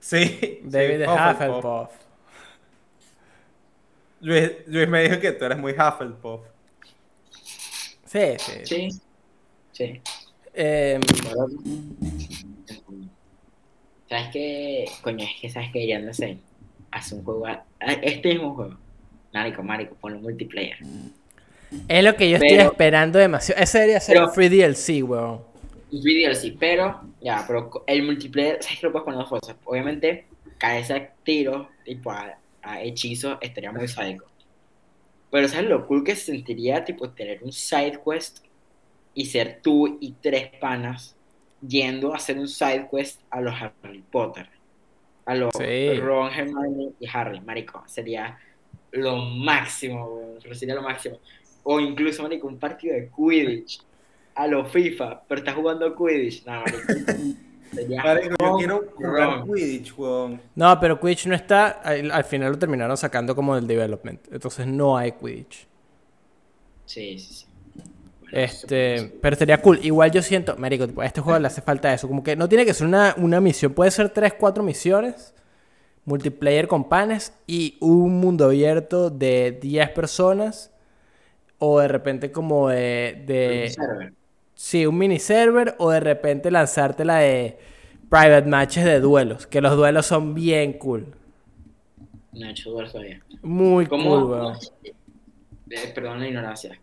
Sí. 0.00 0.60
David 0.64 0.92
sí, 0.92 0.98
de 0.98 1.08
Hufflepuff. 1.08 1.40
Hufflepuff. 1.40 1.90
Luis, 4.20 4.50
Luis 4.66 4.88
me 4.88 5.02
dijo 5.02 5.20
que 5.20 5.32
tú 5.32 5.44
eres 5.44 5.58
muy 5.58 5.72
Hufflepuff. 5.72 6.40
Sí, 8.04 8.36
sí. 8.38 8.64
Sí, 8.64 8.88
sí. 9.72 10.00
Em, 10.54 11.02
¿Sabes 14.08 14.28
qué? 14.32 14.86
Coño, 15.02 15.24
es 15.24 15.40
que 15.40 15.50
sabes 15.50 15.70
que 15.70 15.86
ya 15.86 15.98
no 15.98 16.12
sé. 16.14 16.38
Un 17.12 17.24
juego. 17.24 17.46
Este 18.02 18.28
mismo 18.28 18.54
juego. 18.54 18.76
Marico, 19.32 19.62
marico, 19.62 19.94
ponlo 19.96 20.18
multiplayer. 20.20 20.76
es 21.88 22.04
lo 22.04 22.16
que 22.16 22.30
yo 22.30 22.36
estoy 22.36 22.58
esperando 22.58 23.18
demasiado. 23.18 23.60
Ese 23.62 23.78
debería 23.78 24.00
ser 24.00 24.14
Pero- 24.16 24.26
un 24.28 24.32
free 24.32 24.48
DLC, 24.48 25.02
weón. 25.02 25.42
Y 25.90 26.02
video 26.02 26.34
sí, 26.34 26.56
pero. 26.58 27.00
Ya, 27.20 27.44
pero 27.46 27.84
el 27.86 28.02
multiplayer, 28.02 28.62
¿sabes 28.62 28.78
que 28.80 28.86
lo 28.86 28.92
puedes 28.92 29.04
poner 29.04 29.20
dos 29.20 29.28
cosas? 29.28 29.56
Obviamente, 29.64 30.26
cabeza 30.58 30.94
de 30.94 31.10
tiro, 31.24 31.68
tipo 31.84 32.10
a, 32.10 32.36
a 32.62 32.82
hechizo, 32.82 33.38
estaría 33.40 33.72
muy 33.72 33.88
sádico. 33.88 34.26
Pero 35.30 35.48
¿sabes 35.48 35.68
lo 35.68 35.86
cool 35.86 36.04
que 36.04 36.14
se 36.16 36.26
sentiría, 36.32 36.84
tipo, 36.84 37.10
tener 37.10 37.42
un 37.42 37.52
side 37.52 38.00
quest 38.04 38.44
y 39.14 39.26
ser 39.26 39.60
tú 39.62 39.98
y 40.00 40.12
tres 40.12 40.48
panas 40.60 41.16
yendo 41.66 42.12
a 42.12 42.16
hacer 42.16 42.38
un 42.38 42.48
side 42.48 42.86
quest 42.90 43.20
a 43.30 43.40
los 43.40 43.54
Harry 43.60 44.02
Potter? 44.10 44.48
A 45.28 45.34
los 45.34 45.52
Sí. 45.56 45.94
Ron, 46.00 46.32
Hermione 46.32 46.92
y 46.98 47.06
Harry, 47.12 47.40
marico. 47.40 47.82
Sería 47.86 48.38
lo 48.92 49.16
máximo, 49.16 50.36
sería 50.52 50.74
lo 50.74 50.82
máximo. 50.82 51.18
O 51.64 51.78
incluso, 51.78 52.22
marico, 52.22 52.46
un 52.46 52.58
partido 52.58 52.94
de 52.94 53.10
Quidditch 53.14 53.82
a 54.34 54.46
los 54.46 54.70
FIFA, 54.72 55.22
pero 55.28 55.40
estás 55.40 55.54
jugando 55.54 55.94
Quidditch. 55.94 56.46
No, 56.46 56.60
marico. 56.62 56.78
Sería 57.74 58.02
Marico, 58.02 58.34
yo 58.40 58.46
ron, 58.46 58.56
quiero 58.58 58.84
jugar 58.96 59.40
ron. 59.40 59.52
Quidditch, 59.54 59.98
weón. 59.98 60.40
No, 60.54 60.80
pero 60.80 60.98
Quidditch 60.98 61.26
no 61.26 61.34
está. 61.34 61.68
Al, 61.68 62.10
al 62.10 62.24
final 62.24 62.52
lo 62.52 62.58
terminaron 62.58 62.96
sacando 62.96 63.36
como 63.36 63.54
del 63.54 63.66
development. 63.66 64.26
Entonces 64.32 64.66
no 64.66 64.96
hay 64.96 65.12
Quidditch. 65.12 65.66
Sí, 66.86 67.18
sí, 67.18 67.34
sí. 67.34 67.46
Este, 68.32 69.12
pero 69.22 69.36
sería 69.36 69.60
cool. 69.62 69.80
Igual 69.82 70.10
yo 70.10 70.22
siento, 70.22 70.56
marico, 70.56 70.86
tipo, 70.86 71.00
a 71.00 71.06
este 71.06 71.20
juego 71.20 71.38
le 71.38 71.46
hace 71.46 71.62
falta 71.62 71.92
eso. 71.92 72.08
Como 72.08 72.22
que 72.22 72.36
no 72.36 72.48
tiene 72.48 72.64
que 72.64 72.74
ser 72.74 72.86
una, 72.86 73.14
una 73.16 73.40
misión. 73.40 73.72
Puede 73.72 73.90
ser 73.90 74.10
3, 74.10 74.34
4 74.34 74.62
misiones. 74.62 75.34
Multiplayer 76.04 76.68
con 76.68 76.88
panes. 76.88 77.32
Y 77.46 77.76
un 77.80 78.20
mundo 78.20 78.46
abierto 78.46 79.10
de 79.10 79.58
10 79.60 79.90
personas. 79.90 80.72
O 81.58 81.80
de 81.80 81.88
repente 81.88 82.30
como 82.30 82.68
de... 82.68 83.24
de 83.26 83.74
un 83.78 84.14
sí, 84.54 84.86
un 84.86 84.98
mini 84.98 85.18
server. 85.18 85.74
O 85.78 85.90
de 85.90 86.00
repente 86.00 86.50
lanzarte 86.50 87.04
la 87.04 87.18
de 87.18 87.58
private 88.10 88.48
matches 88.48 88.84
de 88.84 89.00
duelos. 89.00 89.46
Que 89.46 89.60
los 89.60 89.76
duelos 89.76 90.06
son 90.06 90.34
bien 90.34 90.74
cool. 90.74 91.14
No 92.32 92.46
he 92.46 92.50
hecho 92.50 92.70
duelo 92.70 92.90
todavía. 92.90 93.22
Muy 93.42 93.86
¿Cómo? 93.86 94.10
cool, 94.10 94.24
weón. 94.30 94.56
Eh, 95.70 95.92
perdón 95.94 96.20
la 96.20 96.28
ignorancia. 96.28 96.78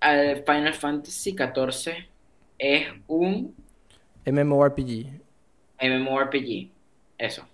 Al 0.00 0.44
Final 0.44 0.74
Fantasy 0.74 1.32
XIV 1.34 1.92
es 2.58 2.86
un 3.06 3.54
MMORPG. 4.26 5.20
MMORPG. 5.80 6.70
Eso. 7.18 7.46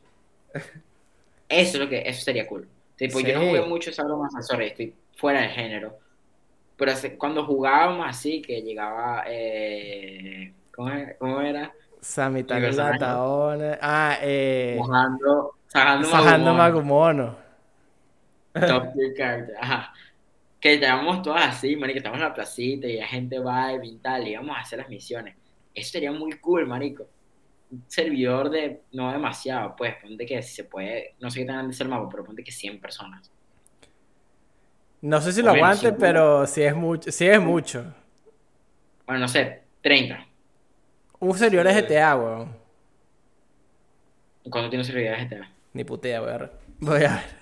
Eso 1.48 1.76
es 1.76 1.78
lo 1.78 1.88
que, 1.88 2.02
eso 2.06 2.22
sería 2.24 2.46
cool. 2.46 2.66
Tipo, 2.96 3.20
yo 3.20 3.34
no 3.38 3.46
jugué 3.46 3.60
mucho 3.66 3.90
esa 3.90 4.04
broma, 4.04 4.28
sorry, 4.40 4.68
estoy 4.68 4.94
fuera 5.16 5.42
del 5.42 5.50
género. 5.50 5.98
Pero 6.78 6.92
hace- 6.92 7.18
cuando 7.18 7.44
jugábamos 7.44 8.06
así, 8.08 8.40
que 8.40 8.62
llegaba, 8.62 9.24
eh, 9.26 10.54
¿cómo, 10.74 10.88
era? 10.88 11.14
¿Cómo 11.18 11.40
era? 11.42 11.72
Samitani. 12.00 12.72
Lataona. 12.72 13.78
Ah, 13.82 14.16
eh. 14.22 14.76
Mojando, 14.78 15.56
Sajando. 15.66 16.54
Magumono. 16.54 17.36
Top 18.52 18.92
tier 18.94 19.14
character, 19.14 19.56
ajá. 19.60 19.92
Que 20.62 20.74
estábamos 20.74 21.22
todas 21.22 21.44
así, 21.56 21.74
marico, 21.74 21.98
estamos 21.98 22.18
en 22.18 22.24
la 22.24 22.32
placita 22.32 22.86
y 22.86 22.96
la 22.96 23.06
gente 23.08 23.40
va 23.40 23.72
y 23.72 23.96
tal, 23.96 24.28
y 24.28 24.30
íbamos 24.30 24.56
a 24.56 24.60
hacer 24.60 24.78
las 24.78 24.88
misiones. 24.88 25.34
Eso 25.74 25.90
sería 25.90 26.12
muy 26.12 26.38
cool, 26.38 26.68
marico. 26.68 27.08
Un 27.72 27.84
servidor 27.88 28.48
de, 28.48 28.82
no 28.92 29.10
demasiado, 29.10 29.74
pues, 29.74 29.96
ponte 30.00 30.24
que 30.24 30.40
si 30.40 30.54
se 30.54 30.64
puede, 30.64 31.16
no 31.18 31.30
sé 31.30 31.40
qué 31.40 31.46
tan 31.46 31.56
grande 31.56 31.72
es 31.74 31.80
el 31.80 31.88
mapa, 31.88 32.08
pero 32.08 32.24
ponte 32.24 32.44
que 32.44 32.52
100 32.52 32.80
personas. 32.80 33.28
No 35.00 35.20
sé 35.20 35.32
si 35.32 35.42
lo 35.42 35.52
menos, 35.52 35.82
aguante, 35.82 35.92
pero 35.98 36.46
sí 36.46 36.62
es 36.62 36.76
mucho. 36.76 37.10
Sí 37.10 37.26
es 37.26 37.40
mucho. 37.40 37.92
Bueno, 39.04 39.22
no 39.22 39.28
sé, 39.28 39.62
30. 39.80 40.28
Un 41.18 41.36
servidor 41.36 41.66
de 41.66 41.74
Sí. 41.74 41.80
GTA, 41.82 42.16
weón. 42.16 42.56
¿Cuánto 44.48 44.70
tiene 44.70 44.82
un 44.82 44.86
servidor 44.86 45.16
de 45.18 45.24
GTA? 45.24 45.50
Ni 45.72 45.82
putea, 45.82 46.20
voy 46.20 46.30
a 46.30 46.36
ver. 46.38 46.52
Voy 46.78 47.02
a 47.02 47.14
ver. 47.14 47.41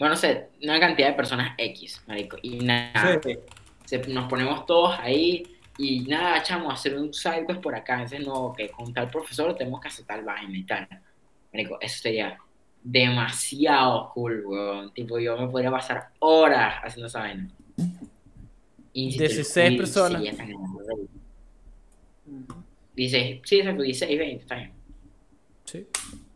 Bueno, 0.00 0.14
no 0.14 0.16
sé, 0.20 0.48
una 0.62 0.80
cantidad 0.80 1.08
de 1.08 1.14
personas 1.14 1.54
X, 1.58 2.02
marico, 2.08 2.36
y 2.42 2.58
nada. 2.58 3.20
Sí. 3.22 3.36
se- 3.84 3.98
nos 4.08 4.28
ponemos 4.28 4.64
todos 4.66 4.98
ahí 4.98 5.42
y 5.78 6.00
nada, 6.00 6.42
chamo, 6.42 6.70
hacer 6.70 6.96
un 6.98 7.12
side 7.14 7.44
quest 7.46 7.60
por 7.60 7.74
acá. 7.74 7.94
Entonces, 8.02 8.26
no, 8.26 8.52
que 8.56 8.70
con 8.70 8.92
tal 8.94 9.10
profesor 9.10 9.54
tenemos 9.56 9.80
que 9.80 9.88
hacer 9.88 10.06
tal 10.06 10.24
vaina 10.24 10.56
y 10.56 10.64
tal. 10.64 10.88
Marico, 11.52 11.78
eso 11.80 12.00
sería 12.00 12.38
demasiado 12.82 14.10
cool, 14.14 14.42
weón. 14.46 14.92
Tipo, 14.94 15.18
yo 15.18 15.36
me 15.36 15.48
podría 15.48 15.70
pasar 15.70 16.08
horas 16.20 16.76
haciendo 16.82 17.06
esa 17.08 17.20
vaina. 17.20 17.48
Y 18.92 19.12
si 19.12 19.18
te 19.18 19.24
lo 19.24 19.34
16 19.34 19.68
cuido, 19.68 19.78
personas. 19.82 20.22
grande. 20.22 20.54
16, 22.96 23.40
sí, 23.44 23.58
exacto, 23.58 23.82
16, 23.82 24.18
20, 24.18 24.42
está 24.42 24.54
bien. 24.56 24.72
Sí. 25.64 25.86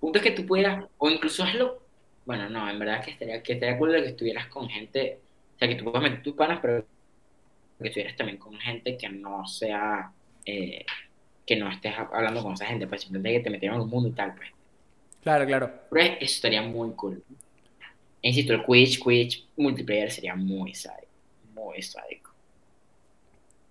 Punto 0.01 0.19
es 0.19 0.25
que 0.25 0.31
tú 0.33 0.47
pudieras, 0.47 0.85
o 0.99 1.11
incluso 1.11 1.43
hazlo. 1.45 1.84
Bueno, 2.25 2.49
no, 2.49 2.69
en 2.71 2.79
verdad 2.79 3.05
que 3.05 3.11
estaría, 3.13 3.43
que 3.43 3.55
estaría 3.55 3.79
cool 3.79 3.93
de 3.93 4.03
que 4.03 4.09
estuvieras 4.11 4.47
con 4.49 4.69
gente. 4.69 5.21
O 5.57 5.59
sea, 5.59 5.69
que 5.69 5.75
tú 5.77 5.85
puedas 5.85 6.03
meter 6.03 6.23
tus 6.23 6.35
panas, 6.35 6.59
pero 6.63 6.85
que 7.81 7.89
estuvieras 7.89 8.17
también 8.17 8.39
con 8.39 8.55
gente 8.59 8.97
que 8.97 9.09
no 9.09 9.47
sea. 9.47 10.13
eh, 10.47 10.85
que 11.47 11.57
no 11.57 11.71
estés 11.71 11.95
hablando 11.99 12.43
con 12.43 12.55
esa 12.55 12.67
gente, 12.67 12.87
pues 12.87 13.03
simplemente 13.03 13.39
que 13.39 13.45
te 13.45 13.51
metieron 13.51 13.77
en 13.79 13.83
un 13.85 13.91
mundo 13.91 14.09
y 14.09 14.13
tal, 14.13 14.35
pues. 14.35 14.51
Claro, 15.23 15.47
claro. 15.47 15.73
Pero 15.91 16.07
eso 16.07 16.17
estaría 16.37 16.63
muy 16.63 16.93
cool. 16.95 17.25
E 18.23 18.29
insisto, 18.31 18.53
el 18.55 18.65
Quidditch, 18.65 18.99
Quidditch 19.03 19.49
multiplayer 19.57 20.11
sería 20.11 20.35
muy 20.37 20.75
sádico. 20.75 21.13
Muy 21.55 21.83
sádico. 21.83 22.33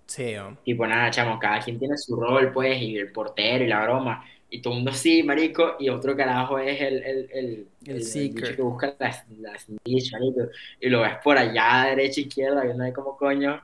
Sí, 0.06 0.24
weón. 0.36 0.58
Tipo, 0.64 0.86
nada, 0.88 1.10
chamo, 1.12 1.40
cada 1.40 1.60
quien 1.60 1.80
tiene 1.80 1.98
su 1.98 2.16
rol, 2.16 2.52
pues, 2.54 2.82
y 2.82 2.98
el 2.98 3.12
portero 3.12 3.64
y 3.64 3.68
la 3.68 3.84
broma. 3.84 4.26
Y 4.54 4.62
todo 4.62 4.74
el 4.74 4.80
mundo 4.82 4.94
sí, 4.94 5.24
marico, 5.24 5.78
y 5.80 5.90
otro 5.90 6.16
carajo 6.16 6.60
es 6.60 6.80
el, 6.80 7.04
el, 7.04 7.30
el, 7.34 7.68
El 7.86 8.04
seeker. 8.04 8.36
bicho 8.36 8.56
que 8.56 8.62
busca 8.62 8.96
las, 9.00 9.28
las 9.40 9.68
marico. 9.70 10.52
Y 10.80 10.90
lo 10.90 11.02
ves 11.02 11.18
por 11.24 11.38
allá, 11.40 11.86
derecha, 11.90 12.22
izquierda, 12.22 12.64
viendo 12.64 12.84
ahí 12.84 12.94
como 12.94 13.18
coño. 13.18 13.64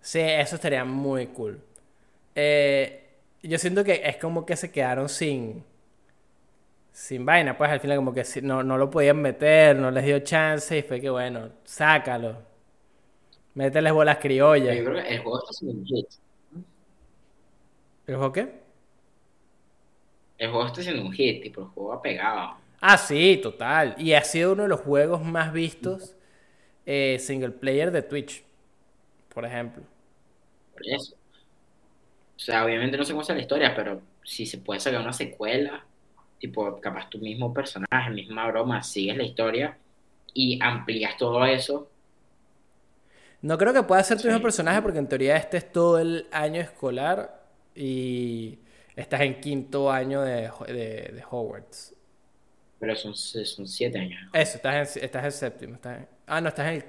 Sí, 0.00 0.20
eso 0.20 0.56
estaría 0.56 0.84
muy 0.84 1.26
cool. 1.28 1.60
Eh, 2.34 3.10
yo 3.42 3.58
siento 3.58 3.84
que 3.84 4.02
es 4.04 4.16
como 4.18 4.46
que 4.46 4.56
se 4.56 4.70
quedaron 4.72 5.08
sin. 5.08 5.64
Sin 6.92 7.24
vaina, 7.26 7.56
pues 7.56 7.70
al 7.70 7.80
final, 7.80 7.96
como 7.96 8.12
que 8.12 8.24
no, 8.42 8.62
no 8.62 8.76
lo 8.78 8.90
podían 8.90 9.20
meter, 9.22 9.76
no 9.76 9.90
les 9.90 10.04
dio 10.04 10.18
chance 10.20 10.76
y 10.78 10.82
fue 10.82 11.00
que 11.00 11.10
bueno, 11.10 11.50
sácalo. 11.64 12.36
Mételes 13.54 13.92
bolas 13.92 14.18
criollas. 14.18 14.76
yo 14.76 14.84
creo 14.84 15.02
que 15.02 15.08
el 15.14 15.18
juego 15.20 15.38
está 15.38 15.52
siendo 15.52 15.78
un 15.78 15.84
hit. 15.86 16.06
¿El 18.06 18.16
juego 18.16 18.32
qué? 18.32 18.59
El 20.40 20.48
juego 20.48 20.66
está 20.66 20.82
siendo 20.82 21.02
un 21.02 21.12
hit, 21.12 21.42
tipo, 21.42 21.60
el 21.60 21.66
juego 21.66 21.92
ha 21.92 22.00
pegado. 22.00 22.54
Ah, 22.80 22.96
sí, 22.96 23.38
total. 23.42 23.94
Y 23.98 24.14
ha 24.14 24.24
sido 24.24 24.54
uno 24.54 24.62
de 24.62 24.70
los 24.70 24.80
juegos 24.80 25.22
más 25.22 25.52
vistos 25.52 26.16
eh, 26.86 27.18
single 27.20 27.50
player 27.50 27.90
de 27.90 28.00
Twitch, 28.00 28.42
por 29.34 29.44
ejemplo. 29.44 29.82
Por 30.72 30.88
eso. 30.88 31.14
O 31.14 32.38
sea, 32.38 32.64
obviamente 32.64 32.96
no 32.96 33.04
sé 33.04 33.12
cómo 33.12 33.20
es 33.20 33.28
la 33.28 33.38
historia, 33.38 33.74
pero 33.76 34.00
si 34.24 34.46
se 34.46 34.56
puede 34.56 34.80
sacar 34.80 35.02
una 35.02 35.12
secuela, 35.12 35.84
tipo, 36.38 36.80
capaz 36.80 37.10
tu 37.10 37.18
mismo 37.18 37.52
personaje, 37.52 38.08
misma 38.08 38.46
broma, 38.48 38.82
sigues 38.82 39.18
la 39.18 39.24
historia 39.24 39.76
y 40.32 40.58
amplías 40.62 41.18
todo 41.18 41.44
eso. 41.44 41.86
No 43.42 43.58
creo 43.58 43.74
que 43.74 43.82
pueda 43.82 44.02
ser 44.02 44.18
tu 44.18 44.26
mismo 44.26 44.40
personaje 44.40 44.80
porque 44.80 45.00
en 45.00 45.06
teoría 45.06 45.36
este 45.36 45.58
es 45.58 45.70
todo 45.70 45.98
el 45.98 46.26
año 46.32 46.62
escolar 46.62 47.42
y 47.74 48.58
estás 49.00 49.20
en 49.22 49.40
quinto 49.40 49.90
año 49.90 50.22
de, 50.22 50.50
de, 50.68 50.74
de 51.14 51.22
Hogwarts. 51.30 51.94
Pero 52.78 52.96
son, 52.96 53.14
son 53.14 53.66
siete 53.68 53.98
años. 53.98 54.20
Eso, 54.32 54.56
estás 54.56 54.96
en, 54.96 55.04
estás 55.04 55.24
en 55.24 55.32
séptimo. 55.32 55.74
Estás 55.74 55.98
en- 55.98 56.08
ah, 56.26 56.40
no, 56.40 56.48
estás 56.48 56.66
en, 56.68 56.74
el- 56.74 56.84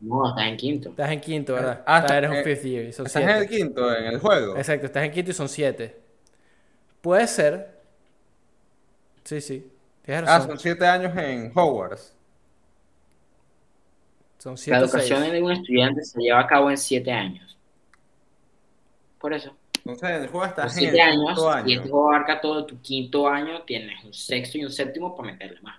No, 0.00 0.28
estás 0.28 0.46
en 0.46 0.56
quinto. 0.56 0.88
estás 0.90 1.10
en 1.10 1.20
quinto, 1.20 1.54
¿verdad? 1.54 1.82
Ah, 1.86 1.98
Estás- 2.00 2.16
eres 2.16 2.30
un 2.30 2.36
eh, 2.36 2.42
fifth 2.44 2.62
year 2.64 2.92
son 2.92 3.06
Estás 3.06 3.22
en 3.22 3.28
el 3.30 3.48
quinto, 3.48 3.94
en 3.94 4.04
el 4.06 4.18
juego. 4.18 4.56
Exacto, 4.56 4.86
estás 4.86 5.04
en 5.04 5.12
quinto 5.12 5.30
y 5.30 5.34
son 5.34 5.48
siete. 5.48 6.00
Puede 7.00 7.26
ser. 7.28 7.80
Sí, 9.24 9.40
sí. 9.40 9.70
Tienes 10.02 10.28
Ah, 10.28 10.40
son 10.40 10.58
siete 10.58 10.86
años 10.86 11.16
en 11.16 11.52
Hogwarts. 11.54 12.12
Son 14.38 14.52
La 14.52 14.56
siete 14.58 14.78
o 14.80 14.84
educación 14.84 15.20
seis. 15.20 15.32
de 15.32 15.42
un 15.42 15.52
estudiante 15.52 16.04
se 16.04 16.20
lleva 16.20 16.40
a 16.40 16.46
cabo 16.46 16.70
en 16.70 16.76
siete 16.76 17.10
años. 17.12 17.56
Por 19.18 19.32
eso. 19.32 19.56
Entonces, 19.84 20.10
en 20.10 20.22
el 20.22 20.28
juego 20.28 20.46
en 20.62 20.70
siete 20.70 20.94
el 20.94 21.00
años, 21.00 21.44
año. 21.46 21.68
y 21.68 21.74
este 21.74 21.88
juego 21.88 22.08
abarca 22.08 22.40
todo 22.40 22.64
tu 22.64 22.80
quinto 22.80 23.28
año, 23.28 23.62
tienes 23.62 24.02
un 24.04 24.14
sexto 24.14 24.56
y 24.58 24.64
un 24.64 24.70
séptimo 24.70 25.14
para 25.14 25.32
meterle 25.32 25.60
más. 25.60 25.78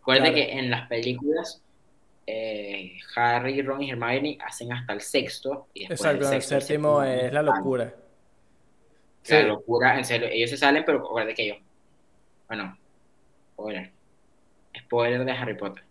Acuérdate 0.00 0.32
Claro. 0.32 0.46
que 0.52 0.58
en 0.58 0.70
las 0.70 0.88
películas 0.88 1.62
eh, 2.26 2.98
Harry, 3.14 3.62
Ron 3.62 3.82
y 3.82 3.90
Hermione 3.90 4.36
hacen 4.44 4.72
hasta 4.72 4.92
el 4.92 5.00
sexto 5.00 5.68
y 5.72 5.80
después 5.86 6.00
Exacto, 6.00 6.24
el 6.26 6.28
sexto 6.32 6.54
al 6.56 6.62
séptimo 6.62 7.00
séptimo 7.00 7.02
es 7.26 7.32
la 7.32 7.42
locura. 7.42 7.94
La 9.28 9.42
locura, 9.42 9.98
en 9.98 10.04
serio, 10.04 10.28
ellos 10.30 10.50
se 10.50 10.56
salen, 10.56 10.84
pero 10.84 10.98
acuérdate 10.98 11.34
que 11.34 11.42
ellos, 11.44 11.58
bueno, 12.48 12.76
spoiler, 13.54 13.90
spoiler 14.78 15.24
de 15.24 15.32
Harry 15.32 15.56
Potter. 15.56 15.82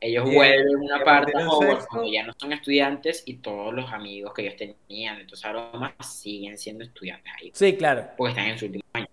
Ellos 0.00 0.28
Y 0.30 0.34
vuelven 0.34 0.60
el- 0.68 0.76
una 0.76 1.02
parte 1.04 1.32
a 1.36 1.48
Hogwarts 1.48 1.86
cuando 1.86 2.10
ya 2.12 2.24
no 2.26 2.32
son 2.38 2.52
estudiantes 2.52 3.22
y 3.26 3.38
todos 3.38 3.72
los 3.72 3.90
amigos 3.92 4.34
que 4.34 4.42
ellos 4.42 4.56
tenían, 4.56 5.18
entonces 5.20 5.44
ahora 5.46 5.70
más 5.72 5.92
siguen 6.20 6.58
siendo 6.58 6.84
estudiantes 6.84 7.32
ahí, 7.40 7.50
Sí, 7.54 7.76
claro. 7.76 8.08
porque 8.16 8.30
están 8.32 8.46
en 8.46 8.58
su 8.58 8.66
último 8.66 8.84
año. 8.92 9.06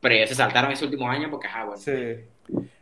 Pero 0.00 0.14
ellos 0.14 0.28
se 0.28 0.34
saltaron 0.34 0.70
ese 0.72 0.84
último 0.84 1.08
año 1.08 1.30
porque, 1.30 1.48
ah, 1.52 1.64
bueno, 1.64 1.78
Sí. 1.80 1.90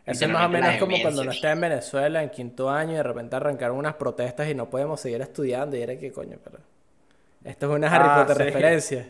Eso 0.06 0.26
es 0.26 0.30
más 0.30 0.44
o 0.44 0.48
menos 0.50 0.76
como 0.76 0.90
cuando 1.00 1.22
demencia. 1.22 1.24
no 1.24 1.30
estaba 1.32 1.52
en 1.54 1.60
Venezuela 1.62 2.22
en 2.22 2.28
quinto 2.30 2.68
año 2.68 2.92
y 2.92 2.96
de 2.96 3.02
repente 3.02 3.36
arrancaron 3.36 3.78
unas 3.78 3.94
protestas 3.94 4.50
y 4.50 4.54
no 4.54 4.68
podemos 4.68 5.00
seguir 5.00 5.22
estudiando. 5.22 5.76
Y 5.76 5.80
era 5.82 5.96
que 5.98 6.12
coño, 6.12 6.36
pero. 6.44 6.58
Esto 7.44 7.66
es 7.70 7.76
una 7.76 7.94
Harry 7.94 8.08
Ah, 8.08 8.16
Potter 8.26 8.36
sí. 8.36 8.42
referencia. 8.44 9.06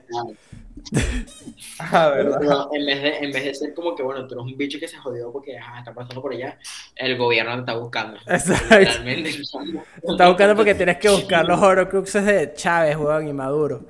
Ah, 1.79 2.09
¿verdad? 2.11 2.39
Pero 2.41 2.71
en 2.75 2.87
vez, 2.87 3.03
de, 3.03 3.19
en 3.19 3.33
vez 3.33 3.45
de 3.45 3.55
ser 3.55 3.75
como 3.75 3.95
que, 3.95 4.03
bueno, 4.03 4.27
tú 4.27 4.35
eres 4.35 4.45
un 4.53 4.59
bicho 4.59 4.79
que 4.81 4.89
se 4.89 4.97
jodió 4.99 5.31
porque 5.33 5.57
ah, 5.59 5.77
está 5.79 5.95
pasando 5.95 6.21
por 6.21 6.33
allá, 6.33 6.59
el 6.97 7.17
gobierno 7.17 7.55
te 7.55 7.61
está 7.61 7.75
buscando. 7.77 8.17
Exacto. 8.27 8.79
Literalmente. 8.79 9.31
Te 9.33 10.11
está 10.13 10.29
buscando 10.29 10.57
porque 10.57 10.75
tienes 10.75 10.97
que 10.99 11.09
buscar 11.09 11.45
los 11.47 11.61
horocruxes 11.61 12.25
de 12.25 12.53
Chávez, 12.55 12.97
weón, 12.97 13.29
y 13.29 13.33
Maduro. 13.33 13.85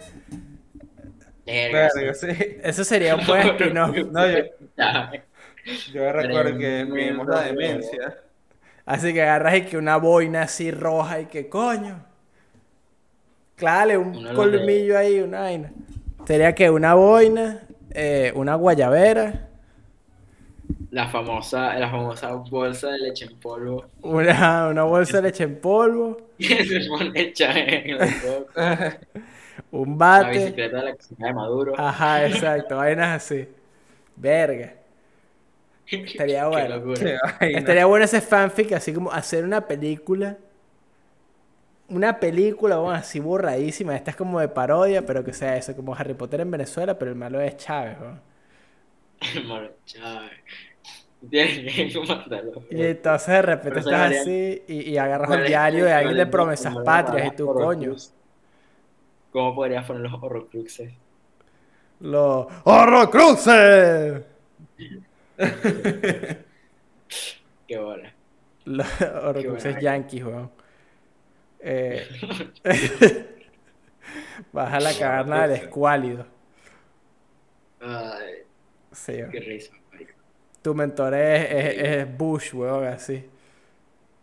Verga, 1.46 1.88
Verga, 1.94 2.14
sí. 2.14 2.26
Eso 2.62 2.84
sería 2.84 3.16
un 3.16 3.26
buen 3.26 3.48
spin-off. 3.48 3.96
No, 4.12 4.30
yo, 4.30 4.44
Ya. 4.76 5.12
yo 5.92 6.12
recuerdo 6.12 6.58
que 6.58 6.84
vivimos 6.84 7.26
la 7.26 7.42
demencia. 7.42 8.18
Así 8.86 9.12
que 9.14 9.22
agarras 9.22 9.56
y 9.56 9.62
que 9.62 9.76
una 9.78 9.96
boina 9.96 10.42
así 10.42 10.70
roja 10.70 11.20
y 11.20 11.26
que 11.26 11.48
coño. 11.48 12.04
Claro, 13.56 14.00
un 14.00 14.28
colmillo 14.32 14.98
ahí, 14.98 15.20
una 15.20 15.40
vaina. 15.40 15.72
Sería 16.26 16.54
que 16.54 16.70
una 16.70 16.94
boina, 16.94 17.62
eh, 17.90 18.32
una 18.34 18.54
guayabera, 18.56 19.48
La 20.90 21.08
famosa, 21.10 21.78
la 21.78 21.90
famosa 21.90 22.32
bolsa 22.36 22.88
de 22.92 22.98
leche 23.00 23.26
en 23.26 23.38
polvo 23.38 23.90
una, 24.02 24.68
una 24.68 24.84
bolsa 24.84 25.18
de 25.18 25.22
leche 25.28 25.44
en 25.44 25.60
polvo, 25.60 26.18
se 26.68 26.80
pone 26.88 27.10
en 27.14 27.98
un 29.72 29.98
La 30.16 30.28
bate. 30.28 30.30
bicicleta 30.30 30.78
de 30.78 30.84
la 30.86 30.96
cocina 30.96 31.28
de 31.28 31.34
Maduro. 31.34 31.74
Ajá, 31.76 32.24
exacto, 32.26 32.76
vainas 32.76 33.16
así. 33.22 33.48
Verga. 34.16 34.74
Estaría 35.86 36.46
bueno. 36.48 36.80
Estaría 37.52 37.86
bueno 37.86 38.04
ese 38.04 38.20
fanfic, 38.20 38.72
así 38.72 38.92
como 38.92 39.12
hacer 39.12 39.44
una 39.44 39.66
película. 39.66 40.38
Una 41.94 42.18
película, 42.18 42.76
bueno, 42.78 42.96
así 42.98 43.20
borradísima. 43.20 43.94
Esta 43.94 44.10
es 44.10 44.16
como 44.16 44.40
de 44.40 44.48
parodia, 44.48 45.06
pero 45.06 45.22
que 45.22 45.32
sea 45.32 45.56
eso, 45.56 45.76
como 45.76 45.94
Harry 45.94 46.14
Potter 46.14 46.40
en 46.40 46.50
Venezuela, 46.50 46.98
pero 46.98 47.10
el 47.12 47.16
malo 47.16 47.40
es 47.40 47.56
Chávez, 47.56 47.96
weón. 48.00 48.20
Mano, 49.46 49.68
Chávez. 49.84 50.30
Tienes 51.30 51.92
que 51.92 52.00
matarlo. 52.06 52.62
Y 52.70 52.82
entonces 52.82 53.28
de 53.28 53.42
repente 53.42 53.78
estás 53.78 54.12
así 54.12 54.62
y, 54.66 54.90
y 54.90 54.98
agarras 54.98 55.28
¿Cuál 55.28 55.38
el 55.40 55.44
es- 55.46 55.50
diario 55.50 55.84
de 55.84 55.92
alguien 55.92 56.16
de 56.16 56.22
es- 56.24 56.28
promesas 56.28 56.76
patrias 56.84 57.28
y 57.32 57.36
tú, 57.36 57.46
coño. 57.46 57.94
¿Cómo 59.30 59.54
podrías 59.54 59.84
poner 59.86 60.02
los 60.02 60.22
horrocruxes? 60.22 60.92
Los 62.00 62.46
¡Horrocruxes! 62.64 64.22
Qué 67.66 67.78
bola. 67.78 68.12
Los 68.64 69.00
Horrocruxes 69.00 69.76
yankees, 69.80 70.24
weón. 70.24 70.50
Eh, 71.66 72.06
Baja 74.52 74.80
la 74.80 74.92
caverna 74.92 75.48
del 75.48 75.62
escuálido. 75.62 76.26
Ay, 77.80 78.44
Sí, 78.92 79.12
qué 79.30 79.40
risa. 79.40 79.72
Tu 80.62 80.74
mentor 80.74 81.14
es, 81.14 81.50
es, 81.50 81.78
es 81.78 82.16
Bush, 82.18 82.54
weón, 82.54 82.86
así. 82.86 83.24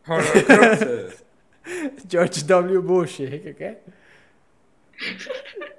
George 2.09 2.41
W. 2.45 2.79
Bush. 2.79 3.21
Y 3.21 3.25
dije, 3.25 3.55
¿qué? 3.55 3.57
qué? 3.57 3.81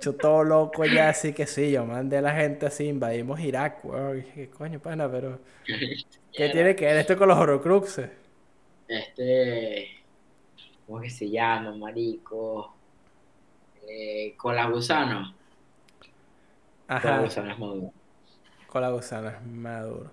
Yo 0.01 0.15
todo 0.17 0.43
loco 0.45 0.85
ya, 0.85 1.11
así 1.11 1.33
que 1.33 1.47
sí, 1.47 1.71
yo 1.73 1.85
mandé 1.87 2.19
a 2.19 2.23
la 2.23 2.35
gente 2.35 2.67
así, 2.67 2.87
invadimos 2.87 3.41
Irak, 3.41 3.85
weón. 3.85 4.19
Y 4.19 4.23
dije, 4.23 4.33
¿qué 4.35 4.51
coño, 4.51 4.81
pana? 4.81 5.11
Pero, 5.11 5.41
¿qué 6.33 6.49
tiene 6.51 6.75
que 6.77 6.85
ver 6.87 6.97
esto 6.99 7.17
con 7.17 7.29
los 7.29 7.39
horrocruxes? 7.39 8.11
Este. 8.89 10.02
¿Cómo 10.93 11.03
que 11.03 11.09
se 11.09 11.31
llama, 11.31 11.75
marico? 11.75 12.71
Eh, 13.89 14.35
con 14.37 14.55
la 14.55 14.67
gusano. 14.69 15.35
Con 16.87 16.89
la 16.89 16.97
Ajá, 16.97 17.19
gusano 17.23 17.51
es 17.51 17.59
maduro. 17.59 17.93
con 18.67 18.83
la 18.83 18.91
gusana 18.91 19.31
es 19.31 19.47
maduro. 19.47 20.11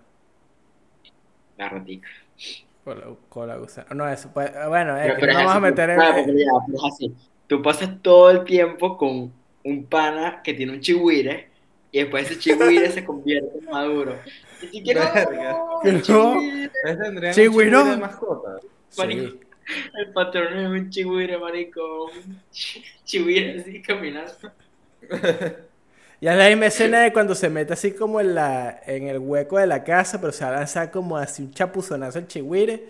La 1.57 1.67
ratica. 1.67 2.07
Con 2.85 2.97
la, 2.97 3.07
con 3.27 3.47
la 3.49 3.57
gusana. 3.57 3.93
No, 3.93 4.07
eso 4.07 4.29
bueno, 4.33 4.95
eh, 4.97 5.01
Pero- 5.03 5.15
que 5.15 5.19
pero 5.19 5.33
no 5.33 5.39
es 5.39 5.45
vamos 5.47 5.55
a 5.55 5.59
meter 5.59 5.89
en... 5.89 5.95
claro, 5.97 6.23
pero 6.25 6.37
ya, 6.37 6.45
pero 6.65 6.77
es 6.77 6.93
así. 6.93 7.15
Tú 7.47 7.61
pasas 7.61 8.01
todo 8.01 8.31
el 8.31 8.45
tiempo 8.45 8.95
con 8.95 9.33
un 9.65 9.83
pana 9.85 10.41
que 10.41 10.53
tiene 10.53 10.71
un 10.71 10.79
chihuire 10.79 11.49
y 11.91 11.99
después 11.99 12.31
ese 12.31 12.39
chihuire 12.39 12.89
se 12.89 13.03
convierte 13.03 13.57
en 13.59 13.65
maduro. 13.65 14.15
Y 14.61 14.67
si 14.67 14.81
que 14.83 14.93
no, 14.95 15.01
no. 15.03 16.01
chihuire, 16.01 16.67
¿Ustedes 16.67 16.99
tendrían 16.99 17.33
Sí, 17.33 17.47
un 17.49 17.53
güey, 17.53 17.67
chihuire 17.69 17.89
de 17.89 17.97
mascota? 17.97 18.59
Sí. 18.87 19.39
El 19.97 20.11
patrón 20.13 20.57
es 20.57 20.67
un 20.67 20.89
chihuire, 20.89 21.37
marico. 21.37 22.05
Un 22.05 22.41
chihuire 23.03 23.61
así 23.61 23.81
caminando. 23.81 24.33
Ya 26.21 26.33
es 26.33 26.37
la 26.37 26.49
misma 26.49 26.65
escena 26.65 26.99
de 26.99 27.13
cuando 27.13 27.33
se 27.33 27.49
mete 27.49 27.71
así 27.71 27.93
como 27.93 28.19
en, 28.19 28.35
la, 28.35 28.81
en 28.85 29.07
el 29.07 29.19
hueco 29.19 29.57
de 29.57 29.67
la 29.67 29.85
casa, 29.85 30.19
pero 30.19 30.33
se 30.33 30.43
va 30.43 30.51
a 30.51 30.53
lanzar 30.55 30.91
como 30.91 31.15
así 31.15 31.43
un 31.43 31.51
chapuzonazo 31.51 32.19
el 32.19 32.27
chihuire. 32.27 32.87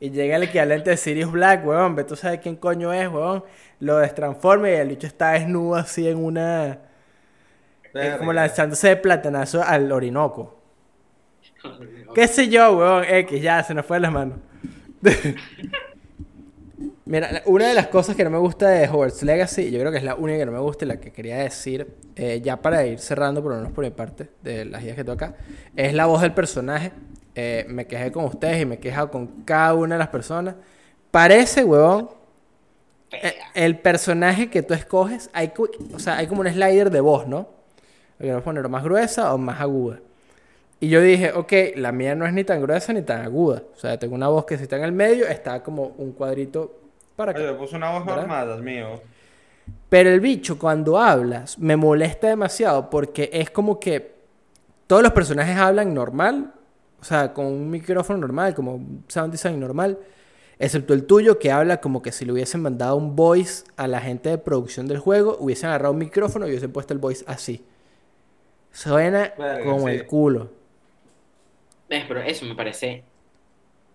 Y 0.00 0.08
llega 0.10 0.36
el 0.36 0.44
equivalente 0.44 0.88
de 0.88 0.96
Sirius 0.96 1.30
Black, 1.30 1.66
weón. 1.66 1.94
Ve 1.94 2.04
tú 2.04 2.16
sabes 2.16 2.40
quién 2.40 2.56
coño 2.56 2.90
es, 2.90 3.06
weón. 3.08 3.44
Lo 3.80 3.98
destransforma 3.98 4.70
y 4.70 4.74
el 4.74 4.88
bicho 4.88 5.06
está 5.06 5.32
desnudo 5.32 5.74
así 5.74 6.08
en 6.08 6.24
una. 6.24 6.78
Es 7.92 8.16
como 8.16 8.32
lanzándose 8.32 8.88
de 8.88 8.96
platanazo 8.96 9.62
al 9.62 9.92
Orinoco. 9.92 10.58
¿Qué 12.14 12.26
sé 12.28 12.48
yo, 12.48 12.78
weón? 12.78 13.04
X, 13.04 13.42
ya, 13.42 13.62
se 13.62 13.74
nos 13.74 13.84
fue 13.84 13.98
de 13.98 14.00
las 14.00 14.12
manos. 14.12 14.38
Mira, 17.10 17.42
una 17.46 17.66
de 17.66 17.74
las 17.74 17.88
cosas 17.88 18.14
que 18.14 18.22
no 18.22 18.30
me 18.30 18.38
gusta 18.38 18.68
de 18.68 18.88
Hogwarts 18.88 19.24
Legacy, 19.24 19.72
yo 19.72 19.80
creo 19.80 19.90
que 19.90 19.98
es 19.98 20.04
la 20.04 20.14
única 20.14 20.38
que 20.38 20.46
no 20.46 20.52
me 20.52 20.60
gusta 20.60 20.84
y 20.84 20.88
la 20.88 21.00
que 21.00 21.10
quería 21.10 21.38
decir, 21.38 21.92
eh, 22.14 22.40
ya 22.40 22.62
para 22.62 22.86
ir 22.86 23.00
cerrando, 23.00 23.42
por 23.42 23.50
lo 23.50 23.58
menos 23.58 23.72
por 23.72 23.82
mi 23.82 23.90
parte, 23.90 24.30
de 24.44 24.64
las 24.64 24.80
ideas 24.84 24.94
que 24.94 25.02
tengo 25.02 25.14
acá, 25.14 25.34
es 25.74 25.92
la 25.92 26.06
voz 26.06 26.22
del 26.22 26.32
personaje. 26.32 26.92
Eh, 27.34 27.66
me 27.68 27.88
quejé 27.88 28.12
con 28.12 28.26
ustedes 28.26 28.62
y 28.62 28.64
me 28.64 28.76
he 28.76 28.78
quejado 28.78 29.10
con 29.10 29.26
cada 29.44 29.74
una 29.74 29.96
de 29.96 29.98
las 29.98 30.06
personas. 30.06 30.54
Parece, 31.10 31.64
weón, 31.64 32.10
eh, 33.10 33.34
el 33.54 33.80
personaje 33.80 34.48
que 34.48 34.62
tú 34.62 34.74
escoges, 34.74 35.30
hay, 35.32 35.52
o 35.92 35.98
sea, 35.98 36.16
hay 36.18 36.28
como 36.28 36.42
un 36.42 36.48
slider 36.48 36.90
de 36.90 37.00
voz, 37.00 37.26
¿no? 37.26 37.48
Lo 38.18 38.22
queremos 38.22 38.44
poner 38.44 38.68
más 38.68 38.84
gruesa 38.84 39.34
o 39.34 39.38
más 39.38 39.60
aguda. 39.60 39.98
Y 40.78 40.88
yo 40.88 41.00
dije, 41.00 41.32
ok, 41.32 41.52
la 41.74 41.90
mía 41.90 42.14
no 42.14 42.24
es 42.24 42.32
ni 42.32 42.44
tan 42.44 42.62
gruesa 42.62 42.92
ni 42.92 43.02
tan 43.02 43.22
aguda. 43.22 43.64
O 43.74 43.80
sea, 43.80 43.98
tengo 43.98 44.14
una 44.14 44.28
voz 44.28 44.44
que 44.44 44.56
si 44.56 44.62
está 44.62 44.76
en 44.76 44.84
el 44.84 44.92
medio, 44.92 45.26
está 45.26 45.64
como 45.64 45.88
un 45.98 46.12
cuadrito 46.12 46.76
para 47.20 47.38
Oye, 47.38 47.46
le 47.46 47.54
puse 47.54 47.76
una 47.76 47.90
voz 47.90 48.06
¿Verdad? 48.06 48.22
normal 48.22 48.52
al 48.52 48.62
mío. 48.62 49.02
Pero 49.88 50.10
el 50.10 50.20
bicho, 50.20 50.58
cuando 50.58 50.98
hablas, 50.98 51.58
me 51.58 51.76
molesta 51.76 52.28
demasiado 52.28 52.88
porque 52.88 53.28
es 53.32 53.50
como 53.50 53.78
que 53.78 54.14
todos 54.86 55.02
los 55.02 55.12
personajes 55.12 55.56
hablan 55.56 55.92
normal, 55.92 56.54
o 57.00 57.04
sea, 57.04 57.32
con 57.32 57.46
un 57.46 57.70
micrófono 57.70 58.18
normal, 58.20 58.54
como 58.54 58.76
un 58.76 59.04
sound 59.08 59.32
design 59.32 59.60
normal, 59.60 59.98
excepto 60.58 60.94
el 60.94 61.04
tuyo 61.04 61.38
que 61.38 61.52
habla 61.52 61.80
como 61.80 62.00
que 62.00 62.10
si 62.10 62.24
le 62.24 62.32
hubiesen 62.32 62.62
mandado 62.62 62.96
un 62.96 63.14
voice 63.16 63.64
a 63.76 63.86
la 63.86 64.00
gente 64.00 64.30
de 64.30 64.38
producción 64.38 64.88
del 64.88 64.98
juego, 64.98 65.36
hubiesen 65.40 65.68
agarrado 65.68 65.92
un 65.92 65.98
micrófono 65.98 66.46
y 66.46 66.50
hubiesen 66.50 66.72
puesto 66.72 66.94
el 66.94 67.00
voice 67.00 67.24
así. 67.26 67.64
Suena 68.72 69.32
Verga, 69.36 69.64
como 69.64 69.88
sí. 69.88 69.94
el 69.94 70.06
culo. 70.06 70.50
¿Ves? 71.88 72.04
Pero 72.08 72.20
eso 72.20 72.46
me 72.46 72.54
parece. 72.54 73.04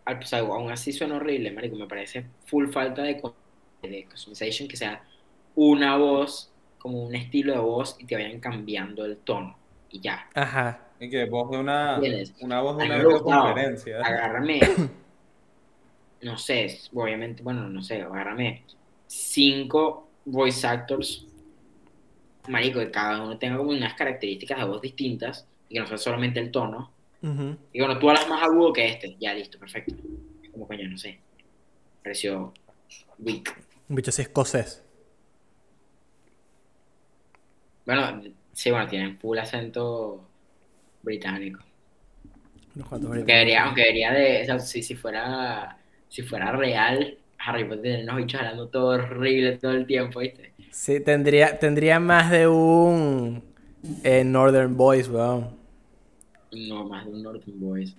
O 0.06 0.26
sea, 0.26 0.40
aún 0.40 0.72
así 0.72 0.94
suena 0.94 1.16
horrible, 1.16 1.52
marico. 1.52 1.76
Me 1.76 1.88
parece 1.88 2.26
full 2.46 2.70
falta 2.70 3.02
de, 3.02 3.22
customization 4.10 4.68
que 4.68 4.78
sea 4.78 5.04
una 5.56 5.98
voz, 5.98 6.52
como 6.78 7.04
un 7.04 7.16
estilo 7.16 7.54
de 7.54 7.60
voz 7.60 7.96
y 8.00 8.06
te 8.06 8.16
vayan 8.16 8.40
cambiando 8.40 9.06
el 9.06 9.18
tono. 9.18 9.58
Y 9.90 10.00
ya. 10.00 10.28
Ajá. 10.34 10.82
Y 11.00 11.10
que 11.10 11.26
voz 11.26 11.52
de 11.52 11.58
una, 11.58 12.00
una 12.42 12.62
voz 12.62 12.78
de 12.78 12.86
una 12.86 12.98
videoconferencia. 12.98 14.00
Agárrame. 14.00 14.60
No 16.22 16.38
sé, 16.38 16.80
obviamente, 16.94 17.44
bueno, 17.44 17.70
no 17.70 17.84
sé, 17.84 18.02
agárrame 18.02 18.64
cinco 19.08 20.08
voice 20.26 20.66
actors. 20.66 21.26
Marico, 22.48 22.80
que 22.80 22.92
cada 22.92 23.24
uno 23.24 23.38
tenga 23.38 23.58
como 23.58 23.72
unas 23.72 23.94
características 23.96 24.60
de 24.60 24.66
voz 24.66 24.82
distintas 24.82 25.48
y 25.68 25.76
que 25.76 25.80
no 25.80 25.88
sea 25.88 25.98
solamente 25.98 26.40
el 26.40 26.52
tono. 26.52 26.92
Y 27.74 27.80
bueno, 27.80 27.98
tú 27.98 28.10
hablas 28.10 28.28
más 28.30 28.44
agudo 28.44 28.72
que 28.74 28.88
este. 28.88 29.16
Ya, 29.20 29.34
listo, 29.34 29.58
perfecto. 29.60 29.96
Como 30.52 30.68
coño, 30.68 30.88
no 30.90 30.98
sé. 30.98 31.20
Pareció 32.04 32.54
weak. 33.20 33.56
Un 33.90 33.96
bicho 33.96 34.10
así 34.12 34.22
escocés. 34.22 34.84
Bueno, 37.86 38.22
sí, 38.54 38.72
bueno, 38.72 38.88
tienen 38.88 39.18
full 39.18 39.38
acento 39.38 40.28
británico. 41.04 41.62
Unos 42.76 42.88
cuantos 42.90 43.12
Aunque 43.12 43.32
ahorita. 43.32 43.34
debería, 43.34 43.64
aunque 43.64 43.82
debería 43.82 44.12
de, 44.12 44.42
o 44.44 44.46
sea, 44.46 44.60
si, 44.60 44.82
si 44.84 44.96
fuera, 44.96 45.78
si 46.10 46.24
fuera 46.24 46.52
real, 46.52 47.18
Harry 47.40 47.64
Potter 47.66 47.82
tendría 47.84 48.04
unos 48.04 48.18
bichos 48.18 48.40
hablando 48.42 48.68
todo 48.70 48.88
horrible 48.88 49.58
todo 49.58 49.72
el 49.72 49.86
tiempo, 49.86 50.20
¿viste? 50.20 50.54
Sí, 50.72 51.00
tendría, 51.00 51.58
tendría 51.60 52.00
más 52.00 52.32
de 52.32 52.48
un 52.48 53.44
eh, 54.04 54.24
Northern 54.26 54.76
Boys, 54.76 55.08
weón. 55.10 55.56
No, 56.56 56.86
más 56.86 57.06
de 57.06 57.12
un 57.12 57.24
Northern 57.24 57.60
Boys. 57.60 57.96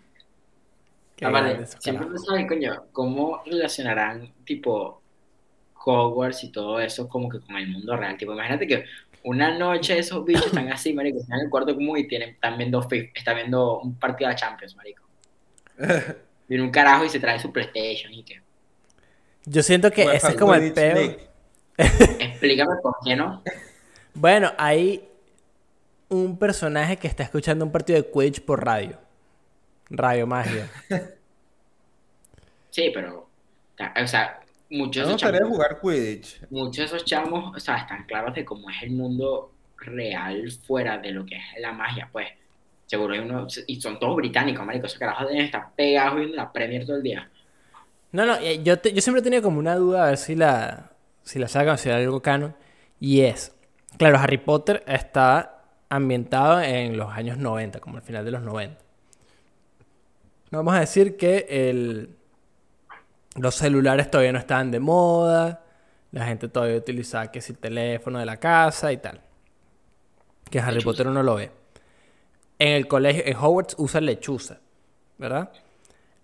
Qué 1.15 1.25
Aparte, 1.25 1.63
esos 1.63 1.83
siempre 1.83 2.07
me 2.07 2.19
sabe, 2.19 2.47
coño, 2.47 2.85
cómo 2.93 3.43
relacionarán, 3.47 4.33
tipo, 4.45 5.01
Hogwarts 5.85 6.45
y 6.45 6.51
todo 6.51 6.81
eso 6.81 7.09
como 7.09 7.29
que 7.29 7.41
con 7.41 7.57
el 7.57 7.69
mundo 7.69 7.97
real. 7.97 8.17
Tipo, 8.17 8.33
imagínate 8.33 8.67
que 8.67 8.85
una 9.23 9.57
noche 9.57 9.99
esos 9.99 10.25
bichos 10.25 10.47
están 10.47 10.71
así, 10.71 10.93
marico, 10.93 11.19
están 11.19 11.39
en 11.39 11.45
el 11.47 11.51
cuarto 11.51 11.75
común 11.75 11.99
y 11.99 12.07
tienen, 12.07 12.31
están 12.31 12.59
viendo, 12.59 12.87
están 13.15 13.37
viendo 13.37 13.81
un 13.81 13.95
partido 13.95 14.31
de 14.31 14.37
Champions, 14.37 14.77
marico. 14.77 15.05
Viene 16.49 16.63
un 16.63 16.71
carajo 16.71 17.05
y 17.05 17.09
se 17.09 17.19
trae 17.19 17.41
su 17.41 17.53
PlayStation 17.53 18.13
y 18.13 18.23
que... 18.23 18.41
Yo 19.45 19.63
siento 19.63 19.91
que 19.91 20.03
ese 20.03 20.29
es 20.29 20.37
como 20.37 20.55
el 20.55 20.61
Quidditch 20.61 20.75
peo. 20.75 20.95
League. 20.95 21.29
Explícame 21.77 22.77
por 22.83 22.95
qué 23.05 23.17
no. 23.17 23.43
Bueno, 24.19 24.51
hay 24.57 25.07
un 26.09 26.39
personaje 26.39 26.97
que 26.99 27.09
está 27.09 27.23
escuchando 27.25 27.65
un 27.65 27.73
partido 27.73 28.01
de 28.01 28.11
Quidditch 28.11 28.43
por 28.43 28.65
radio. 28.65 28.99
Radio 29.91 30.27
Magia. 30.27 30.69
Sí, 32.71 32.91
pero, 32.93 33.29
o 34.03 34.07
sea, 34.07 34.41
muchos 34.71 35.07
de 35.09 35.15
esos 35.15 35.21
chamos, 35.23 35.49
jugar 35.49 35.81
Quidditch. 35.81 36.43
muchos 36.51 36.77
de 36.77 36.85
esos 36.85 37.05
chamos, 37.05 37.57
o 37.57 37.61
sea, 37.61 37.79
están 37.79 38.05
claros 38.05 38.35
de 38.35 38.45
cómo 38.45 38.69
es 38.71 38.83
el 38.83 38.91
mundo 38.91 39.51
real 39.79 40.51
fuera 40.67 40.99
de 40.99 41.11
lo 41.13 41.25
que 41.25 41.37
es 41.37 41.43
la 41.61 41.73
magia, 41.73 42.09
pues. 42.13 42.29
Seguro 42.85 43.15
hay 43.15 43.21
uno, 43.21 43.47
y 43.67 43.81
son 43.81 43.99
todos 43.99 44.15
británicos, 44.17 44.65
marico, 44.65 44.87
esos 44.87 44.99
carajos 44.99 45.29
deben 45.29 45.45
estar 45.47 45.71
pegados 45.75 46.17
viendo 46.19 46.37
la 46.37 46.53
Premier 46.53 46.85
todo 46.87 46.97
el 46.99 47.03
día. 47.03 47.29
No, 48.13 48.25
no, 48.27 48.37
eh, 48.37 48.63
yo, 48.63 48.79
te- 48.79 48.93
yo 48.93 49.01
siempre 49.01 49.21
he 49.21 49.25
tenido 49.25 49.43
como 49.43 49.59
una 49.59 49.75
duda 49.75 50.05
a 50.05 50.09
ver 50.09 50.19
si 50.19 50.35
la, 50.37 50.93
si 51.23 51.39
la 51.39 51.49
sacan, 51.49 51.79
si 51.79 51.89
hay 51.91 52.05
algo 52.05 52.21
canon. 52.23 52.55
Y 53.01 53.23
es, 53.23 53.53
claro, 53.99 54.19
Harry 54.19 54.39
Potter 54.39 54.85
está 54.87 55.56
ambientado 55.89 56.61
en 56.61 56.97
los 56.97 57.13
años 57.13 57.39
90, 57.39 57.81
como 57.81 57.97
al 57.97 58.03
final 58.03 58.25
de 58.25 58.31
los 58.31 58.43
90. 58.43 58.81
Vamos 60.51 60.75
a 60.75 60.81
decir 60.81 61.17
que 61.17 61.47
el, 61.49 62.17
los 63.37 63.55
celulares 63.55 64.11
todavía 64.11 64.33
no 64.33 64.39
estaban 64.39 64.71
de 64.71 64.81
moda, 64.81 65.65
la 66.13 66.27
gente 66.27 66.49
todavía 66.49 66.77
utilizaba 66.77 67.31
que 67.31 67.41
si 67.41 67.53
el 67.53 67.59
teléfono 67.59 68.19
de 68.19 68.27
la 68.27 68.39
casa 68.39 68.93
y 68.93 68.97
tal. 68.99 69.21
Que 70.51 70.61
Harry 70.61 70.77
Lechuza. 70.77 70.91
Potter 70.91 71.09
uno 71.09 71.23
lo 71.23 71.35
ve. 71.35 71.51
En 72.59 72.69
el 72.69 72.89
colegio, 72.89 73.23
en 73.27 73.37
Hogwarts 73.37 73.75
usa 73.79 74.01
lechuza, 74.01 74.61
¿verdad? 75.19 75.53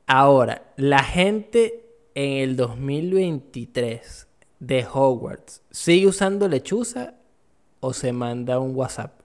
Ahora, 0.06 0.62
la 0.76 1.02
gente 1.02 1.84
en 2.14 2.38
el 2.38 2.56
2023 2.56 4.28
de 4.60 4.86
Hogwarts, 4.90 5.62
¿sigue 5.70 6.06
usando 6.06 6.48
lechuza 6.48 7.14
o 7.80 7.92
se 7.92 8.12
manda 8.12 8.58
un 8.58 8.74
WhatsApp? 8.74 9.21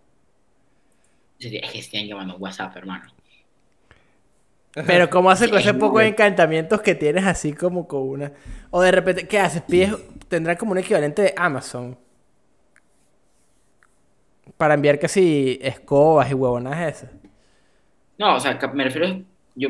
Es 1.39 1.89
que 1.89 2.15
mandar 2.15 2.35
un 2.35 2.41
WhatsApp, 2.41 2.75
hermano. 2.77 3.11
Pero 4.85 5.09
¿cómo 5.09 5.31
hace 5.31 5.49
con 5.49 5.57
Sí, 5.57 5.59
ese 5.59 5.73
poco 5.73 5.99
de 5.99 6.07
encantamientos 6.07 6.81
que 6.81 6.93
tienes 6.95 7.25
así 7.25 7.53
como 7.53 7.87
con 7.87 8.01
una... 8.07 8.31
O 8.69 8.81
de 8.81 8.91
repente, 8.91 9.27
¿qué 9.27 9.39
haces? 9.39 9.63
Pides, 9.63 9.95
tendrá 10.27 10.55
como 10.55 10.73
un 10.73 10.77
equivalente 10.77 11.21
de 11.23 11.33
Amazon. 11.35 11.97
Para 14.57 14.73
enviar 14.73 14.99
casi 14.99 15.59
escobas 15.61 16.29
y 16.31 16.33
huevonas 16.33 16.79
esas. 16.95 17.11
No, 18.17 18.35
o 18.35 18.39
sea, 18.39 18.57
me 18.73 18.83
refiero, 18.83 19.23
yo, 19.55 19.69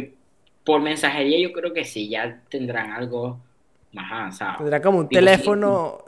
por 0.63 0.81
mensajería 0.81 1.39
yo 1.39 1.51
creo 1.53 1.73
que 1.73 1.83
sí, 1.85 2.09
ya 2.09 2.43
tendrán 2.49 2.91
algo 2.91 3.45
más 3.91 4.11
avanzado. 4.11 4.57
Tendrá 4.57 4.81
como 4.81 4.99
un 4.99 5.09
Tipo, 5.09 5.19
teléfono 5.19 6.03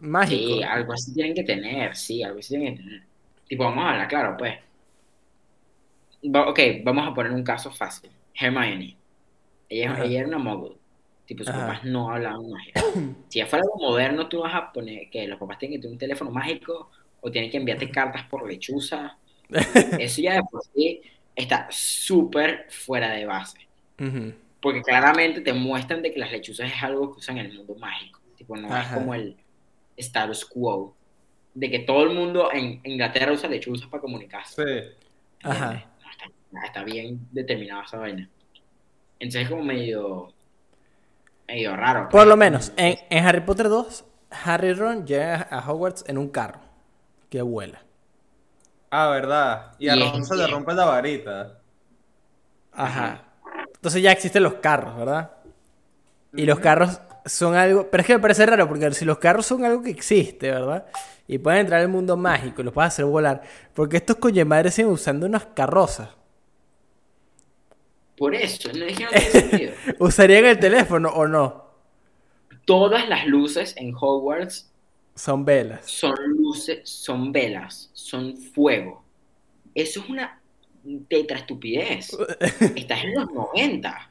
mágico. 0.00 0.54
Sí, 0.54 0.62
algo 0.62 0.92
así 0.92 1.14
tienen 1.14 1.34
que 1.34 1.44
tener, 1.44 1.96
sí, 1.96 2.22
algo 2.22 2.38
así 2.40 2.50
tienen 2.50 2.76
que 2.76 2.82
tener. 2.82 3.02
Tipo, 3.48 3.64
vamos 3.64 3.84
a 3.84 3.90
hablar, 3.92 4.08
claro, 4.08 4.36
pues. 4.38 4.58
Ok, 6.22 6.60
vamos 6.84 7.06
a 7.06 7.14
poner 7.14 7.32
un 7.32 7.44
caso 7.44 7.70
fácil. 7.70 8.10
Hermione. 8.34 8.96
Ella, 9.68 9.92
Ajá. 9.92 10.04
ella 10.04 10.18
era 10.20 10.28
una 10.28 10.38
mogul. 10.38 10.76
Tipo, 11.26 11.44
sus 11.44 11.52
Ajá. 11.54 11.66
papás 11.66 11.84
no 11.84 12.10
hablaban 12.10 12.48
magia. 12.50 12.72
Si 13.28 13.38
ya 13.38 13.46
fuera 13.46 13.62
algo 13.64 13.76
moderno, 13.76 14.28
tú 14.28 14.40
vas 14.40 14.54
a 14.54 14.72
poner 14.72 15.10
que 15.10 15.26
los 15.28 15.38
papás 15.38 15.58
tienen 15.58 15.78
que 15.78 15.82
tener 15.82 15.92
un 15.92 15.98
teléfono 15.98 16.30
mágico 16.30 16.90
o 17.20 17.30
tienen 17.30 17.50
que 17.50 17.58
enviarte 17.58 17.90
cartas 17.90 18.24
por 18.24 18.48
lechuza. 18.48 19.18
Eso 19.98 20.22
ya 20.22 20.34
de 20.34 20.42
por 20.42 20.62
sí 20.74 21.02
está 21.36 21.68
súper 21.70 22.66
fuera 22.70 23.12
de 23.12 23.26
base. 23.26 23.58
Porque 24.60 24.82
claramente 24.82 25.40
te 25.40 25.52
muestran 25.52 26.02
de 26.02 26.12
que 26.12 26.18
las 26.18 26.32
lechuzas 26.32 26.70
es 26.72 26.82
algo 26.82 27.12
que 27.12 27.18
usan 27.18 27.38
en 27.38 27.46
el 27.46 27.58
mundo 27.58 27.74
mágico. 27.76 28.20
Tipo, 28.36 28.56
no 28.56 28.76
es 28.76 28.86
como 28.88 29.14
el 29.14 29.36
status 29.96 30.44
quo. 30.44 30.94
De 31.54 31.70
que 31.70 31.80
todo 31.80 32.04
el 32.04 32.10
mundo 32.10 32.50
en 32.52 32.80
Inglaterra 32.84 33.32
usa 33.32 33.48
lechuzas 33.48 33.88
para 33.88 34.00
comunicarse. 34.00 34.62
Sí. 34.64 35.06
Ajá. 35.42 35.90
Está, 36.64 36.84
bien 36.84 37.20
determinada 37.30 37.84
esa 37.84 37.98
vaina. 37.98 38.28
Entonces 39.18 39.42
es 39.42 39.50
como 39.50 39.62
medio... 39.62 40.32
Medio 41.46 41.74
raro. 41.76 42.02
Por 42.02 42.10
pues. 42.10 42.26
lo 42.26 42.36
menos, 42.36 42.72
en, 42.76 42.98
en 43.08 43.24
Harry 43.24 43.40
Potter 43.40 43.68
2, 43.68 44.04
Harry 44.44 44.68
y 44.68 44.72
Ron 44.74 45.06
llega 45.06 45.48
a 45.50 45.66
Hogwarts 45.66 46.04
en 46.06 46.18
un 46.18 46.28
carro 46.28 46.60
que 47.30 47.40
vuela. 47.42 47.82
Ah, 48.90 49.08
verdad. 49.08 49.72
Y 49.78 49.88
a 49.88 49.96
Y 49.96 50.10
Ron 50.10 50.24
se 50.24 50.36
le 50.36 50.46
rompe 50.46 50.74
la 50.74 50.84
varita. 50.84 51.58
Ajá. 52.72 53.24
Entonces 53.74 54.02
ya 54.02 54.12
existen 54.12 54.42
los 54.42 54.54
carros, 54.54 54.96
¿verdad? 54.96 55.30
Y 56.34 56.44
los 56.44 56.58
carros 56.58 57.00
son 57.24 57.54
algo... 57.54 57.88
Pero 57.90 58.00
es 58.00 58.06
que 58.06 58.14
me 58.14 58.20
parece 58.20 58.46
raro 58.46 58.68
porque 58.68 58.92
si 58.92 59.04
los 59.04 59.18
carros 59.18 59.46
son 59.46 59.64
algo 59.64 59.82
que 59.82 59.90
existe, 59.90 60.50
¿verdad? 60.50 60.86
Y 61.26 61.38
pueden 61.38 61.60
entrar 61.60 61.80
al 61.80 61.88
mundo 61.88 62.16
mágico 62.16 62.60
y 62.60 62.64
los 62.64 62.74
puedes 62.74 62.88
hacer 62.88 63.04
volar. 63.04 63.42
Porque 63.74 63.98
estos 63.98 64.16
coño 64.16 64.44
madres 64.46 64.74
siguen 64.74 64.92
usando 64.92 65.26
unas 65.26 65.46
carrozas. 65.46 66.08
Por 68.18 68.34
eso, 68.34 68.70
no 68.72 68.84
es 68.84 68.96
que 68.98 69.04
no 69.04 69.10
tiene 69.10 69.30
sentido. 69.30 69.72
¿Usarían 69.98 70.44
el 70.46 70.58
teléfono 70.58 71.08
o 71.10 71.26
no? 71.26 71.64
Todas 72.64 73.08
las 73.08 73.26
luces 73.26 73.74
en 73.76 73.94
Hogwarts 73.98 74.70
Son 75.14 75.44
velas. 75.44 75.86
son 75.86 76.14
luces, 76.36 76.80
son 76.88 77.32
velas, 77.32 77.90
son 77.94 78.36
fuego. 78.36 79.02
Eso 79.74 80.00
es 80.00 80.08
una 80.08 80.40
tetra 81.08 81.38
estupidez. 81.38 82.10
Estás 82.76 83.04
en 83.04 83.14
los 83.14 83.30
90. 83.32 84.10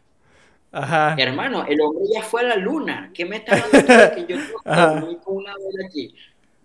Ajá. 0.71 1.15
Hermano, 1.17 1.65
el 1.65 1.79
hombre 1.81 2.03
ya 2.13 2.21
fue 2.21 2.41
a 2.41 2.45
la 2.45 2.55
luna. 2.55 3.11
¿Qué 3.13 3.25
me 3.25 3.37
estás 3.37 3.63
hablando 3.63 3.93
de 3.93 4.15
que 4.25 4.33
yo 4.33 4.39
tengo 4.63 5.19
con 5.21 5.37
una 5.37 5.53
vela 5.55 5.87
aquí? 5.87 6.13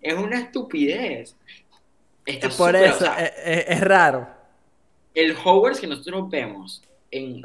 Es 0.01 0.13
una 0.13 0.39
estupidez. 0.39 1.35
Está 2.25 2.47
Por 2.49 2.57
súper, 2.71 2.75
o 2.75 2.85
eso, 2.85 2.99
sea, 2.99 3.19
es, 3.25 3.33
es- 3.45 3.65
es 3.69 3.81
raro. 3.81 4.27
el 5.13 5.35
Hogwarts 5.43 5.79
que 5.79 5.87
nosotros 5.87 6.29
vemos 6.29 6.81
en, 7.17 7.41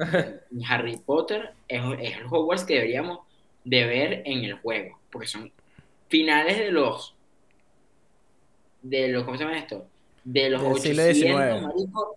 en 0.50 0.64
Harry 0.66 0.96
Potter 0.96 1.52
es, 1.68 1.82
es 2.00 2.16
el 2.16 2.26
Hogwarts 2.26 2.64
que 2.64 2.74
deberíamos 2.74 3.20
de 3.64 3.84
ver 3.84 4.22
en 4.24 4.44
el 4.44 4.54
juego, 4.54 4.98
porque 5.10 5.28
son 5.28 5.52
finales 6.08 6.58
de 6.58 6.72
los 6.72 7.14
de 8.82 9.08
los 9.08 9.24
¿cómo 9.24 9.36
se 9.36 9.44
llama 9.44 9.58
esto? 9.58 9.86
De 10.24 10.50
los 10.50 10.62
Del 10.62 10.78
siglo 10.78 11.02
800, 11.02 11.16
XIX. 11.16 11.62
marico, 11.62 12.00
o 12.00 12.16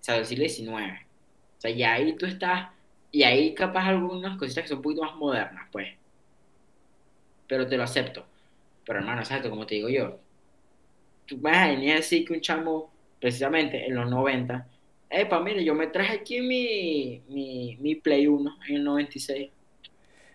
sea, 0.00 0.14
del 0.14 0.26
siglo 0.26 0.48
XIX. 0.48 1.06
O 1.58 1.60
sea, 1.60 1.70
ya 1.70 1.94
ahí 1.94 2.14
tú 2.14 2.26
estás 2.26 2.70
y 3.10 3.22
ahí 3.24 3.54
capaz 3.54 3.86
algunas 3.86 4.38
cositas 4.38 4.62
que 4.62 4.68
son 4.68 4.78
un 4.78 4.82
poquito 4.82 5.02
más 5.02 5.14
modernas, 5.16 5.68
pues. 5.70 5.88
Pero 7.46 7.66
te 7.66 7.76
lo 7.76 7.82
acepto. 7.82 8.24
Pero 8.84 8.98
hermano, 8.98 9.20
exacto, 9.20 9.50
como 9.50 9.66
te 9.66 9.74
digo 9.76 9.88
yo, 9.88 10.18
tú 11.26 11.36
vas 11.38 11.56
a 11.56 11.68
venir 11.68 11.92
a 11.92 11.96
decir 11.96 12.26
que 12.26 12.32
un 12.32 12.40
chamo, 12.40 12.90
precisamente 13.20 13.86
en 13.86 13.94
los 13.94 14.10
90, 14.10 14.66
epa, 15.12 15.40
mire, 15.40 15.64
yo 15.64 15.74
me 15.74 15.86
traje 15.88 16.14
aquí 16.16 16.40
mi, 16.40 17.22
mi, 17.28 17.76
mi 17.78 17.94
Play 17.96 18.26
1 18.26 18.56
en 18.68 18.76
el 18.76 18.84
96. 18.84 19.52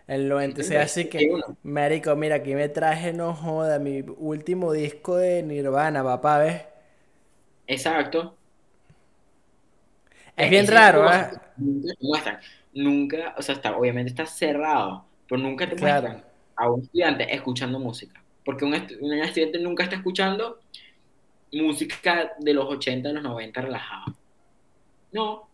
El 0.08 0.28
96, 0.30 0.80
así 0.80 1.06
que, 1.10 1.20
Play 1.20 1.30
1. 1.30 1.58
marico, 1.64 2.16
mira, 2.16 2.36
aquí 2.38 2.56
me 2.56 2.68
traje, 2.70 3.14
no 3.14 3.34
joda, 3.36 3.78
mi 3.80 4.02
último 4.02 4.72
disco 4.74 5.18
de 5.18 5.44
Nirvana, 5.44 6.04
papá, 6.04 6.40
¿ves? 6.40 6.62
Exacto. 7.68 8.40
Es 10.36 10.50
bien 10.50 10.68
raro, 10.68 11.12
¿eh? 11.12 11.32
Nunca 11.58 11.94
te 12.00 12.06
muestran. 12.06 12.40
Nunca, 12.74 13.36
o 13.38 13.42
sea, 13.42 13.56
está, 13.56 13.76
obviamente 13.78 14.10
está 14.12 14.26
cerrado, 14.26 15.06
pero 15.28 15.42
nunca 15.42 15.68
te 15.70 15.76
Claro. 15.76 15.78
muestran 15.78 16.24
a 16.56 16.70
un 16.72 16.82
estudiante 16.84 17.34
escuchando 17.34 17.80
música. 17.80 18.24
Porque 18.46 18.66
un, 18.66 18.74
estu- 18.74 18.98
un 19.02 19.14
estudiante 19.14 19.60
nunca 19.60 19.84
está 19.84 19.96
escuchando 19.96 20.60
música 21.52 22.34
de 22.40 22.54
los 22.54 22.66
80, 22.66 23.10
de 23.10 23.16
los 23.16 23.24
90 23.24 23.62
relajado. 23.62 24.16
No. 25.12 25.50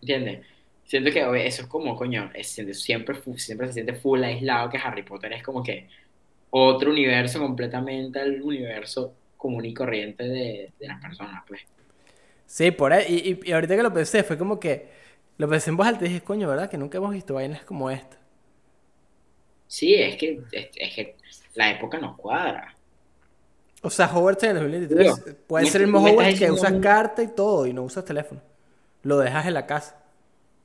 ¿Entiendes? 0.00 0.46
Siento 0.84 1.10
que 1.12 1.24
oye, 1.24 1.46
eso 1.46 1.62
es 1.62 1.68
como, 1.68 1.96
coño, 1.96 2.30
es- 2.34 2.50
siempre, 2.82 3.16
siempre 3.38 3.66
se 3.68 3.72
siente 3.74 3.94
full 3.94 4.22
aislado 4.22 4.68
que 4.70 4.78
Harry 4.78 5.02
Potter 5.02 5.32
es 5.32 5.42
como 5.42 5.62
que 5.62 5.88
otro 6.50 6.90
universo 6.92 7.40
completamente 7.40 8.20
al 8.20 8.42
universo 8.42 9.18
común 9.36 9.64
y 9.66 9.74
corriente 9.74 10.24
de, 10.24 10.74
de 10.78 10.88
las 10.88 11.00
personas, 11.02 11.44
pues. 11.48 11.62
Sí, 12.46 12.70
por 12.70 12.92
ahí, 12.92 13.04
y, 13.08 13.30
y- 13.46 13.50
y 13.50 13.52
ahorita 13.52 13.76
que 13.76 13.82
lo 13.82 13.92
pensé, 13.92 14.22
fue 14.22 14.38
como 14.38 14.60
que, 14.60 14.88
lo 15.38 15.48
pensé 15.48 15.70
en 15.70 15.76
voz 15.76 15.86
alta 15.86 16.04
y 16.04 16.08
dije, 16.08 16.20
coño, 16.22 16.48
¿verdad? 16.48 16.70
Que 16.70 16.78
nunca 16.78 16.98
hemos 16.98 17.12
visto 17.12 17.34
vainas 17.34 17.64
como 17.64 17.90
esta. 17.90 18.18
Sí, 19.66 19.94
es 19.94 20.16
que, 20.16 20.46
es, 20.52 20.70
es 20.76 20.94
que 20.94 21.16
la 21.54 21.70
época 21.72 21.98
nos 21.98 22.16
cuadra. 22.16 22.73
O 23.84 23.90
sea, 23.90 24.06
Hogwarts 24.06 24.42
en 24.44 24.50
el 24.50 24.56
2023 24.62 25.14
Tío, 25.24 25.36
puede 25.46 25.66
ser 25.66 25.82
el 25.82 25.88
mismo 25.88 26.08
Hogwarts 26.08 26.38
que 26.38 26.50
usas 26.50 26.72
mí- 26.72 26.80
carta 26.80 27.22
y 27.22 27.28
todo 27.28 27.66
y 27.66 27.72
no 27.74 27.82
usas 27.82 28.04
teléfono. 28.04 28.40
Lo 29.02 29.18
dejas 29.18 29.46
en 29.46 29.54
la 29.54 29.66
casa. 29.66 30.00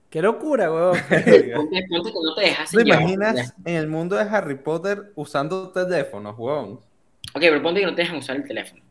¡Qué 0.10 0.22
locura, 0.22 0.72
weón! 0.72 0.98
Ponte, 1.10 1.86
ponte 1.88 2.12
que 2.12 2.20
no 2.24 2.34
te 2.36 2.42
dejas 2.42 2.72
¿Te 2.72 2.82
imaginas 2.82 3.54
en 3.66 3.76
el 3.76 3.88
mundo 3.88 4.16
de 4.16 4.22
Harry 4.24 4.56
Potter 4.56 5.12
usando 5.16 5.70
teléfonos, 5.70 6.36
weón? 6.40 6.72
Ok, 6.72 7.42
pero 7.42 7.62
ponte 7.62 7.82
que 7.82 7.86
no 7.86 7.94
te 7.94 8.02
dejan 8.04 8.18
usar 8.18 8.38
el 8.38 8.48
teléfono. 8.48 8.82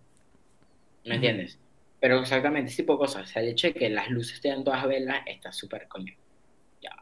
¿Me 1.07 1.15
entiendes? 1.17 1.59
Pero 1.99 2.21
exactamente 2.21 2.69
ese 2.71 2.83
tipo 2.83 2.93
de 2.93 2.99
cosas. 2.99 3.23
O 3.25 3.27
sea, 3.27 3.43
el 3.43 3.49
hecho 3.49 3.69
de 3.69 3.75
que 3.75 3.89
las 3.89 4.11
luces 4.11 4.41
te 4.41 4.49
dan 4.51 4.63
todas 4.63 4.87
velas 4.87 5.23
está 5.27 5.51
súper 5.51 5.89
coño. 5.89 6.13
Ya. 6.83 6.95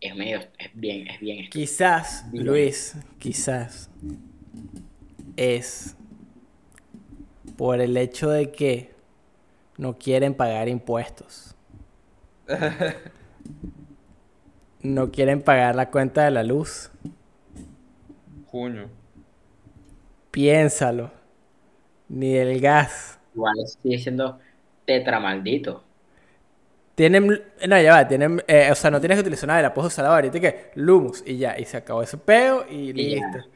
Es 0.00 0.16
medio, 0.16 0.40
es 0.58 0.70
bien, 0.74 1.06
es 1.08 1.20
bien. 1.20 1.48
Quizás, 1.50 2.24
Bien. 2.32 2.46
Luis, 2.46 2.96
quizás 3.18 3.90
es 5.36 5.96
por 7.56 7.80
el 7.80 7.96
hecho 7.96 8.30
de 8.30 8.52
que 8.52 8.94
no 9.78 9.98
quieren 9.98 10.34
pagar 10.34 10.68
impuestos. 10.68 11.54
No 14.82 15.10
quieren 15.10 15.42
pagar 15.42 15.74
la 15.74 15.90
cuenta 15.90 16.24
de 16.24 16.30
la 16.30 16.44
luz. 16.44 16.90
Junio. 18.46 18.88
Piénsalo. 20.30 21.10
Ni 22.08 22.36
el 22.36 22.60
gas. 22.60 23.18
Igual 23.34 23.54
sigue 23.82 23.98
siendo 23.98 24.38
tetra 24.84 25.18
maldito. 25.18 25.82
Tienen, 26.94 27.26
no, 27.68 27.80
ya 27.82 27.92
va, 27.92 28.08
tienen, 28.08 28.42
eh, 28.48 28.70
o 28.72 28.74
sea, 28.74 28.90
no 28.90 29.00
tienes 29.00 29.16
que 29.16 29.20
utilizar 29.20 29.46
nada, 29.48 29.60
la 29.60 29.74
puedes 29.74 29.92
usar 29.92 30.06
ahorita 30.06 30.38
y 30.38 30.40
que 30.40 30.70
Lumos 30.76 31.22
y 31.26 31.36
ya, 31.36 31.58
y 31.58 31.66
se 31.66 31.76
acabó 31.76 32.02
ese 32.02 32.16
peo 32.16 32.64
y 32.70 32.94
Y 32.98 33.16
ya. 33.16 33.46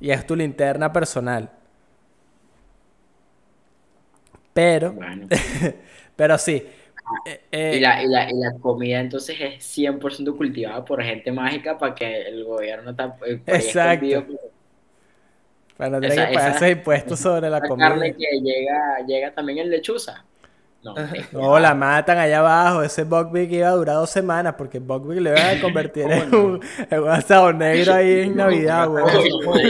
Y 0.00 0.10
es 0.10 0.26
tu 0.26 0.36
linterna 0.36 0.92
personal. 0.92 1.50
Pero, 4.52 4.92
Bueno. 4.92 5.28
pero 6.16 6.38
sí. 6.38 6.64
eh, 7.26 7.44
eh, 7.52 7.76
Y 7.76 7.80
la, 7.80 8.02
y, 8.02 8.08
la, 8.08 8.30
y 8.30 8.34
la 8.34 8.54
comida 8.60 9.00
entonces 9.00 9.36
es 9.40 9.64
100% 9.64 10.36
cultivada 10.36 10.84
por 10.84 11.02
gente 11.02 11.32
mágica 11.32 11.78
para 11.78 11.94
que 11.94 12.22
el 12.28 12.44
gobierno 12.44 12.90
está 12.92 13.16
por 13.16 13.28
ahí 13.28 13.42
Exacto. 13.46 14.26
para 15.76 15.90
no 15.90 16.00
tener 16.00 16.20
que 16.20 16.28
pagar 16.28 16.52
esos 16.52 16.68
impuestos 16.68 17.20
sobre 17.20 17.50
la 17.50 17.60
La 17.60 17.68
comida. 17.68 17.78
carne 17.78 18.14
que 18.16 18.26
llega, 18.42 19.00
llega 19.06 19.34
también 19.34 19.58
en 19.58 19.70
lechuza. 19.70 20.24
No, 20.84 20.94
No, 21.32 21.58
la 21.58 21.74
matan 21.74 22.18
allá 22.18 22.40
abajo. 22.40 22.82
Ese 22.82 23.04
Buckbeak 23.04 23.50
iba 23.50 23.68
a 23.68 23.72
durar 23.72 23.96
dos 23.96 24.10
semanas 24.10 24.54
porque 24.56 24.78
Buckbeak 24.78 25.20
le 25.20 25.30
iban 25.30 25.56
a 25.56 25.60
convertir 25.62 26.10
en 26.10 26.34
un, 26.34 26.60
en 26.90 27.02
un 27.02 27.08
asado 27.08 27.52
negro 27.54 27.94
ahí 27.94 28.20
en 28.20 28.36
Navidad, 28.36 28.88
marico. 28.90 29.54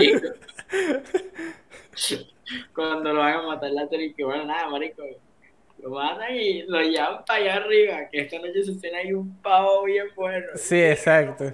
Cuando 2.74 3.12
lo 3.12 3.20
van 3.20 3.34
a 3.34 3.42
matar 3.42 3.70
la 3.70 3.88
tele, 3.88 4.12
que 4.12 4.24
bueno, 4.24 4.44
nada, 4.44 4.68
marico. 4.68 5.02
Lo 5.78 5.90
matan 5.90 6.34
y 6.34 6.62
lo 6.62 6.80
llevan 6.80 7.24
para 7.24 7.40
allá 7.40 7.56
arriba. 7.56 8.08
Que 8.10 8.22
esta 8.22 8.38
noche 8.38 8.64
se 8.64 8.74
cena 8.74 8.98
ahí 8.98 9.12
un 9.12 9.36
pavo 9.36 9.84
bien 9.84 10.06
bueno. 10.16 10.46
Sí, 10.56 10.80
exacto. 10.80 11.52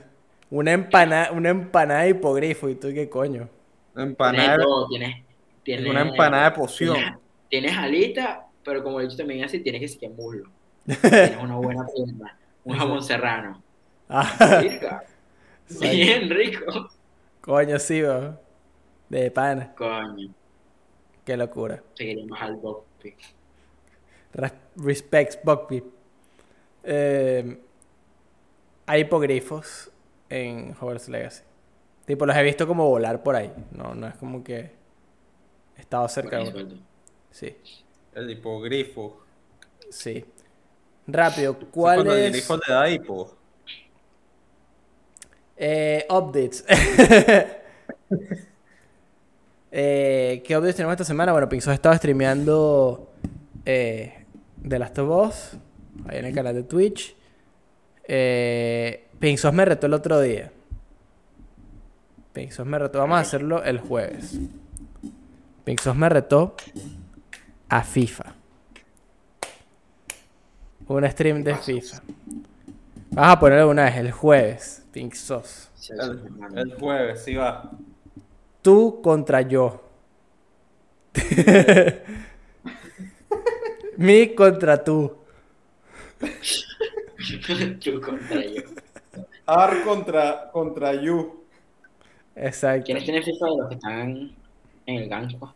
Una 0.50 0.72
empanada, 0.72 1.32
una 1.32 1.50
empanada 1.50 2.02
de 2.02 2.10
hipogrifo. 2.10 2.68
¿Y 2.68 2.76
tú 2.76 2.88
qué 2.94 3.10
coño? 3.10 3.48
Tienes 3.94 4.10
empanada, 4.10 4.56
todo, 4.56 4.88
tienes, 4.88 5.16
tienes, 5.62 5.86
una 5.86 6.00
empanada 6.02 6.50
de 6.50 6.56
poción. 6.56 6.94
Tienes, 6.94 7.18
tienes 7.48 7.76
alita, 7.76 8.46
pero 8.64 8.82
como 8.82 9.00
he 9.00 9.04
dicho 9.04 9.16
también 9.16 9.44
así, 9.44 9.60
tienes 9.60 9.80
que 9.80 9.88
ser 9.88 10.00
que 10.00 10.08
muslo. 10.08 10.50
Tienes 10.84 11.36
una 11.42 11.56
buena 11.56 11.86
pierna, 11.86 12.38
un 12.64 12.76
jamón 12.76 13.02
serrano. 13.02 13.62
Ah, 14.08 14.60
Rica. 14.60 15.04
Bien 15.80 16.28
rico. 16.28 16.88
coño, 17.40 17.78
sí, 17.78 18.02
weón. 18.02 18.38
De 19.08 19.30
pana. 19.30 19.74
Coño, 19.76 20.32
Qué 21.24 21.36
locura. 21.36 21.82
seguiremos 21.94 22.40
al. 22.40 22.60
Res- 24.32 24.52
Respects 24.76 25.38
Buckbeak. 25.44 25.84
Eh, 26.82 27.60
hay 28.86 29.00
hipogrifos 29.02 29.90
en 30.28 30.72
Hogwarts 30.80 31.08
Legacy. 31.08 31.42
Tipo, 32.06 32.26
los 32.26 32.36
he 32.36 32.42
visto 32.42 32.66
como 32.66 32.88
volar 32.88 33.22
por 33.22 33.36
ahí. 33.36 33.52
No, 33.70 33.94
no 33.94 34.08
es 34.08 34.14
como 34.16 34.42
que 34.42 34.72
he 35.76 35.80
estado 35.80 36.08
cerca 36.08 36.38
de 36.38 36.48
uno. 36.50 36.78
Sí, 37.30 37.56
El 38.14 38.30
hipogrifo. 38.30 39.20
sí. 39.90 40.24
Rápido, 41.06 41.56
Sí, 41.58 41.66
¿cuál 41.72 42.06
el 42.06 42.18
es? 42.26 42.32
grifo 42.32 42.56
le 42.56 42.72
da 42.72 42.88
hipo. 42.90 43.34
Eh, 45.56 46.06
updates. 46.08 46.64
Eh, 49.72 50.42
¿qué 50.44 50.56
updates 50.56 50.74
tenemos 50.76 50.94
esta 50.94 51.04
semana? 51.04 51.30
Bueno, 51.30 51.48
Pixos 51.48 51.70
ha 51.70 51.74
estado 51.74 51.94
streameando 51.94 53.12
eh, 53.64 54.24
The 54.68 54.78
Last 54.80 54.98
of 54.98 55.28
Us 55.28 55.52
ahí 56.08 56.18
en 56.18 56.24
el 56.24 56.34
canal 56.34 56.54
de 56.56 56.64
Twitch. 56.64 57.14
Eh, 58.08 59.06
Pixos 59.20 59.52
me 59.52 59.64
retó 59.64 59.86
el 59.86 59.94
otro 59.94 60.20
día. 60.20 60.50
Pixos 62.32 62.66
me 62.66 62.80
retó. 62.80 62.98
Vamos 62.98 63.18
a 63.18 63.20
hacerlo 63.20 63.62
el 63.62 63.78
jueves. 63.78 64.38
Pixos 65.64 65.94
me 65.94 66.08
retó 66.08 66.56
a 67.70 67.82
FIFA. 67.82 68.34
Un 70.88 71.08
stream 71.08 71.42
de 71.44 71.54
FIFA. 71.54 72.02
Vamos 73.10 73.36
a 73.36 73.40
ponerlo 73.40 73.70
una 73.70 73.84
vez 73.84 73.96
el 73.96 74.10
jueves. 74.10 74.84
Pixos. 74.92 75.70
El, 75.88 76.20
el 76.58 76.74
jueves, 76.74 77.22
sí 77.24 77.36
va. 77.36 77.70
Tú 78.60 79.00
contra 79.00 79.40
yo. 79.42 79.82
Mi 83.96 84.34
contra 84.34 84.82
tú. 84.82 85.16
Tú 87.80 88.00
contra 88.00 88.44
yo. 88.44 88.62
Ar 89.46 89.84
contra, 89.84 90.50
contra 90.52 90.94
you. 90.94 91.44
Exacto. 92.34 92.84
¿Quiénes 92.86 93.04
tienen 93.04 93.22
FIFA 93.22 93.46
de 93.46 93.56
los 93.56 93.68
que 93.68 93.74
están 93.74 94.32
en 94.86 94.96
el 94.96 95.08
gancho? 95.08 95.54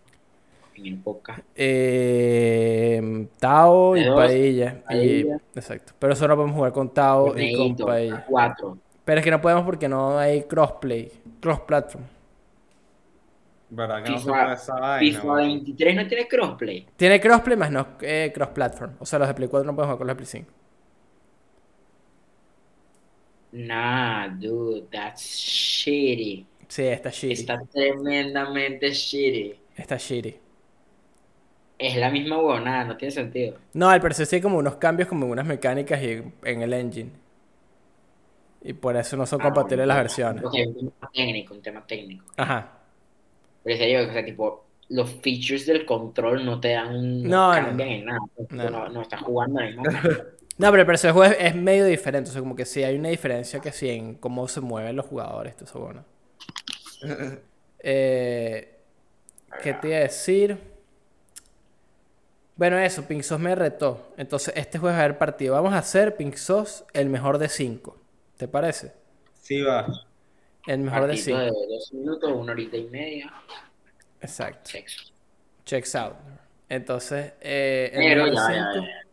En 0.76 0.86
el 0.86 0.98
podcast. 0.98 1.40
Eh, 1.54 3.26
Tao 3.38 3.96
y 3.96 4.04
Padilla. 4.08 4.82
exacto. 5.54 5.92
Pero 5.98 6.16
solo 6.16 6.34
podemos 6.36 6.56
jugar 6.56 6.72
con 6.72 6.92
Tao 6.92 7.38
y 7.38 7.56
con 7.56 7.76
Padilla. 7.86 8.24
cuatro. 8.28 8.78
Pero 9.04 9.18
es 9.20 9.24
que 9.24 9.30
no 9.30 9.40
podemos 9.40 9.64
porque 9.64 9.88
no 9.88 10.18
hay 10.18 10.42
crossplay. 10.44 11.10
Cross 11.40 11.60
platform. 11.60 12.04
¿Verdad 13.70 14.04
que 14.04 14.10
no 14.12 14.18
se 14.18 14.28
puede 14.30 14.54
esa 14.54 14.74
vaina? 14.74 14.98
FIFA 15.20 15.34
23 15.34 15.96
no 15.96 16.06
tiene 16.06 16.28
crossplay. 16.28 16.86
Tiene 16.96 17.20
crossplay 17.20 17.56
más 17.56 17.70
no 17.70 17.86
eh, 18.02 18.30
cross-platform. 18.34 18.92
O 19.00 19.06
sea, 19.06 19.18
los 19.18 19.28
de 19.28 19.34
Play 19.34 19.48
4 19.48 19.66
no 19.66 19.74
pueden 19.74 19.88
jugar 19.88 19.98
con 19.98 20.06
los 20.06 20.16
de 20.16 20.16
Play 20.16 20.26
5. 20.26 20.52
Nah, 23.52 24.28
dude, 24.28 24.88
that's 24.90 25.22
shitty. 25.22 26.46
Sí, 26.68 26.82
está 26.86 27.10
shitty. 27.10 27.32
Está 27.32 27.62
tremendamente 27.72 28.90
shitty. 28.92 29.54
Está 29.76 29.96
shitty. 29.96 30.34
Es 31.86 31.96
la 31.96 32.10
misma 32.10 32.36
huevonada, 32.38 32.84
no 32.84 32.96
tiene 32.96 33.12
sentido. 33.12 33.58
No, 33.74 33.88
al 33.90 34.00
parecer 34.00 34.26
sí 34.26 34.36
hay 34.36 34.42
como 34.42 34.58
unos 34.58 34.76
cambios, 34.76 35.08
como 35.08 35.26
unas 35.26 35.46
mecánicas 35.46 36.02
y 36.02 36.22
en 36.44 36.62
el 36.62 36.72
engine. 36.72 37.10
Y 38.62 38.72
por 38.72 38.96
eso 38.96 39.16
no 39.16 39.26
son 39.26 39.40
Ah, 39.40 39.44
compatibles 39.44 39.86
las 39.86 39.96
versiones. 39.98 40.44
ok, 40.44 40.54
un 40.66 40.90
tema 40.90 41.10
técnico, 41.12 41.54
un 41.54 41.62
tema 41.62 41.86
técnico. 41.86 42.24
Ajá. 42.36 42.78
Pero 43.62 43.74
en 43.74 43.80
serio, 43.80 44.08
o 44.08 44.12
sea, 44.12 44.24
tipo, 44.24 44.64
los 44.88 45.10
features 45.22 45.66
del 45.66 45.84
control 45.86 46.44
no 46.44 46.60
te 46.60 46.68
dan, 46.72 47.22
No, 47.28 47.54
no 47.54 47.60
no. 47.60 47.66
cambian 47.66 47.88
en 47.90 48.04
nada. 48.06 48.20
No. 48.50 48.70
No, 48.70 48.88
no, 48.88 49.02
estás 49.02 49.20
jugando 49.22 49.60
ahí, 49.60 49.74
¿no? 49.76 49.82
No, 50.56 50.70
pero 50.70 50.82
el 50.82 50.86
precio 50.86 51.08
del 51.08 51.14
juego 51.14 51.32
es, 51.34 51.38
es 51.40 51.54
medio 51.56 51.84
diferente. 51.84 52.30
O 52.30 52.32
sea, 52.32 52.40
como 52.40 52.54
que 52.54 52.64
sí 52.64 52.84
hay 52.84 52.96
una 52.96 53.08
diferencia 53.08 53.58
que 53.60 53.72
sí 53.72 53.88
en 53.90 54.14
cómo 54.14 54.46
se 54.46 54.60
mueven 54.60 54.94
los 54.94 55.04
jugadores. 55.06 55.52
Esto 55.52 55.64
es 55.64 55.72
bueno. 55.72 56.04
Eh, 57.86 58.78
¿Qué 59.62 59.74
te 59.74 59.88
iba 59.88 59.98
a 59.98 60.00
decir? 60.00 60.58
Bueno, 62.56 62.78
eso, 62.78 63.06
Pink 63.06 63.22
Sos 63.22 63.40
me 63.40 63.54
retó. 63.54 64.12
Entonces, 64.16 64.54
este 64.56 64.78
juego 64.78 64.94
es 64.96 65.00
a 65.00 65.06
ver 65.06 65.18
partido. 65.18 65.54
Vamos 65.54 65.72
a 65.74 65.78
hacer 65.78 66.16
Pink 66.16 66.36
Sos 66.36 66.84
el 66.92 67.08
mejor 67.08 67.38
de 67.38 67.48
5. 67.48 67.96
¿Te 68.36 68.46
parece? 68.48 68.92
Sí, 69.40 69.60
va. 69.62 69.86
El 70.66 70.78
mejor 70.80 71.02
de 71.02 71.08
Partito 71.08 71.24
5. 71.24 71.38
de 71.38 71.48
dos 71.68 71.92
minutos, 71.92 72.32
una 72.32 72.52
horita 72.52 72.76
y 72.76 72.84
media. 72.84 73.32
Exacto. 74.20 74.70
Sexo. 74.70 75.12
Checks 75.64 75.94
out. 75.96 76.14
Entonces, 76.68 77.32
eh, 77.40 77.90
el 77.92 78.00
Pero 78.00 78.24
mejor 78.24 78.34
ya, 78.34 78.46
de 78.48 78.54
ya, 78.56 78.72
cinco 78.72 78.86
ya. 78.86 79.04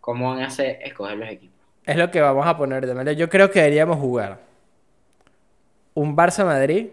¿Cómo 0.00 0.30
van 0.30 0.42
a 0.42 0.46
hacer 0.46 0.78
escoger 0.82 1.16
los 1.18 1.28
equipos? 1.28 1.56
es 1.84 1.96
lo 1.96 2.10
que 2.10 2.20
vamos 2.20 2.46
a 2.46 2.56
poner 2.56 2.84
de 2.86 2.94
manera. 2.94 3.12
Yo 3.16 3.28
creo 3.28 3.50
que 3.50 3.60
deberíamos 3.60 3.98
jugar 3.98 4.40
un 5.94 6.16
Barça-Madrid 6.16 6.88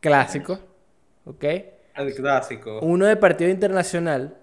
clásico, 0.00 0.58
¿ok? 1.24 1.44
El 1.94 2.14
clásico. 2.14 2.80
Uno 2.80 3.06
de 3.06 3.16
partido 3.16 3.50
internacional, 3.50 4.36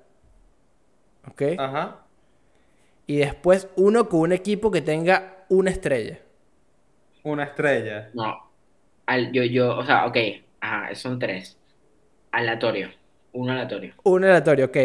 ¿ok? 1.30 1.41
Ajá. 1.58 2.06
Y 3.08 3.18
después 3.18 3.68
uno 3.76 4.08
con 4.10 4.22
un 4.22 4.32
equipo 4.32 4.72
que 4.72 4.82
tenga 4.82 5.45
una 5.49 5.70
estrella. 5.72 6.20
Una 7.24 7.43
estrella. 7.43 8.10
No. 8.14 8.49
Al, 9.06 9.32
yo, 9.32 9.43
yo, 9.43 9.78
o 9.78 9.86
sea, 9.86 10.06
ok. 10.08 10.18
Ajá, 10.62 10.95
son 10.95 11.20
tres. 11.20 11.58
Aleatorio. 12.32 12.89
Uno 13.34 13.52
aleatorio. 13.54 13.93
Un 14.04 14.24
aleatorio, 14.24 14.66
ok. 14.66 14.78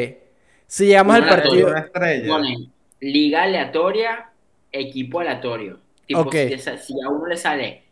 Si 0.67 0.87
llegamos 0.87 1.17
al 1.17 1.23
aleatorio. 1.25 1.67
partido... 1.67 1.69
Una 1.69 1.81
estrella. 1.81 2.29
Ponen 2.29 2.73
liga 3.01 3.43
aleatoria, 3.45 4.31
equipo 4.73 5.21
aleatorio. 5.21 5.81
Tipo, 6.07 6.21
Ok. 6.21 6.35
si, 6.35 6.59
si 6.79 7.01
a 7.03 7.09
uno 7.09 7.27
le 7.27 7.37
sale 7.37 7.85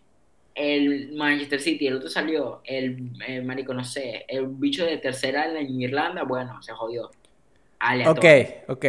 el 0.54 1.12
Manchester 1.12 1.60
City, 1.60 1.86
el 1.88 1.96
otro 1.96 2.08
salió 2.08 2.60
el, 2.64 3.10
el 3.26 3.44
marico, 3.44 3.74
no 3.74 3.84
sé, 3.84 4.24
el 4.28 4.46
bicho 4.46 4.84
de 4.84 4.98
tercera 4.98 5.46
en 5.58 5.80
Irlanda, 5.80 6.22
bueno, 6.24 6.62
se 6.62 6.72
jodió. 6.72 7.06
Ok, 7.06 7.12
Aleatorio. 7.80 8.46
ok. 8.68 8.84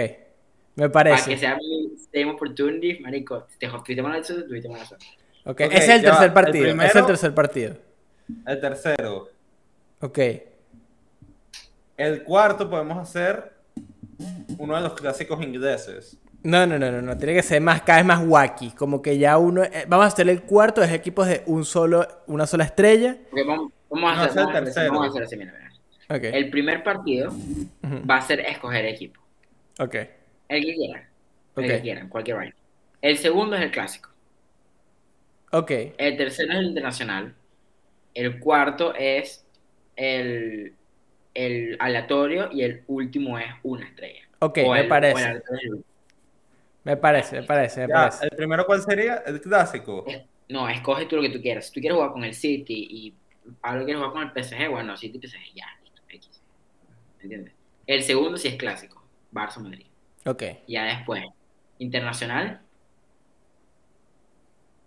Me 0.75 0.89
Para 0.89 1.15
que 1.15 1.21
parece. 1.21 1.37
sea 1.37 1.55
mi 1.57 1.91
same 2.13 2.31
opportunity, 2.31 2.99
marico. 2.99 3.47
Te 3.57 3.67
tuviste 3.67 4.01
mala 4.01 4.23
suerte, 4.23 4.47
tuviste 4.47 4.69
mala 4.69 4.85
suerte. 4.85 5.05
Ok, 5.45 5.61
Ok, 5.65 5.71
ese 5.71 5.77
es 5.77 5.89
el 5.89 5.97
va. 5.99 6.11
tercer 6.11 6.27
El 6.27 6.33
partido. 6.33 6.65
Ese 6.67 6.85
es 6.87 6.95
el 6.95 7.05
tercer 7.05 7.33
partido. 7.33 7.77
El 8.45 8.59
tercero. 8.61 9.29
Ok. 10.01 10.19
El 11.97 12.23
cuarto 12.23 12.69
podemos 12.69 12.97
hacer 12.97 13.53
uno 14.57 14.75
de 14.75 14.81
los 14.81 14.93
clásicos 14.93 15.41
ingleses. 15.41 16.17
No, 16.45 16.65
no, 16.67 16.77
no, 16.77 16.91
no, 16.91 17.01
no. 17.01 17.17
Tiene 17.17 17.33
que 17.33 17.41
ser 17.43 17.59
más, 17.59 17.81
cada 17.81 17.97
vez 17.99 18.05
más 18.05 18.23
wacky. 18.25 18.71
Como 18.71 19.01
que 19.01 19.17
ya 19.17 19.37
uno. 19.37 19.63
eh, 19.63 19.85
vamos 19.87 20.03
a 20.05 20.07
hacer 20.09 20.29
el 20.29 20.43
cuarto 20.43 20.79
de 20.81 20.93
equipos 20.93 21.27
de 21.27 21.41
un 21.47 21.65
solo, 21.65 22.07
una 22.27 22.45
sola 22.45 22.65
estrella. 22.65 23.17
Vamos, 23.31 23.71
vamos 23.89 24.11
a 24.11 24.15
No, 24.15 24.21
hacer, 24.21 24.29
es 24.29 24.37
el 24.37 24.43
vamos 24.43 24.53
a 24.55 24.57
hacer- 24.59 24.63
tercero. 24.65 24.91
vamos 24.93 25.07
a 25.07 25.09
hacer 25.09 25.23
así, 25.23 25.37
mira, 25.37 25.53
mira. 25.53 25.71
Ok. 26.17 26.23
El 26.35 26.49
primer 26.51 26.83
partido 26.83 27.33
va 28.09 28.17
a 28.17 28.21
ser 28.21 28.41
escoger 28.41 28.85
equipo. 28.85 29.19
Ok. 29.79 29.95
El 30.47 30.63
que 30.65 30.75
quieran. 30.75 31.09
El 31.55 31.67
que 31.67 31.81
quieran, 31.81 32.09
cualquier 32.09 32.37
vaina. 32.37 32.55
El 33.01 33.17
segundo 33.17 33.55
es 33.55 33.63
el 33.63 33.71
clásico. 33.71 34.09
Ok. 35.51 35.71
El 35.97 36.17
tercero 36.17 36.53
es 36.53 36.59
el 36.59 36.65
internacional. 36.65 37.33
El 38.13 38.39
cuarto 38.39 38.93
es 38.95 39.45
el, 39.95 40.73
el 41.33 41.75
aleatorio. 41.79 42.49
Y 42.51 42.61
el 42.63 42.83
último 42.87 43.39
es 43.39 43.47
una 43.63 43.85
estrella. 43.87 44.21
Ok, 44.39 44.59
O 44.65 44.73
me 44.73 44.79
el- 44.81 44.85
o 44.85 44.89
parece. 44.89 45.21
es 45.23 45.27
el. 45.63 45.83
Me 46.85 46.95
parece, 46.97 47.41
me 47.41 47.43
parece, 47.47 47.81
me 47.81 47.87
Ya, 47.87 47.93
parece. 47.95 48.23
el 48.25 48.29
primero, 48.37 48.65
¿cuál 48.65 48.81
sería? 48.81 49.15
El 49.25 49.41
clásico. 49.41 50.05
No, 50.47 50.69
escoge 50.69 51.05
tú 51.07 51.17
lo 51.17 51.21
que 51.23 51.29
tú 51.29 51.41
quieras. 51.41 51.65
Si 51.65 51.73
tú 51.73 51.79
quieres 51.81 51.95
jugar 51.97 52.11
con 52.13 52.23
el 52.23 52.33
City 52.33 52.87
y 52.89 53.13
Pablo 53.59 53.83
quiere 53.83 53.99
jugar 53.99 54.13
con 54.13 54.23
el 54.23 54.31
PSG, 54.31 54.69
bueno, 54.69 54.95
City 54.95 55.19
PSG, 55.19 55.53
ya, 55.55 55.65
listo, 55.83 56.01
X. 56.09 56.41
¿Entiendes? 57.21 57.53
El 57.87 58.03
segundo 58.03 58.37
sí 58.37 58.47
es 58.47 58.55
clásico, 58.55 59.03
Barça-Madrid. 59.33 59.87
Ok. 60.25 60.43
Ya 60.67 60.83
después, 60.85 61.23
internacional, 61.79 62.61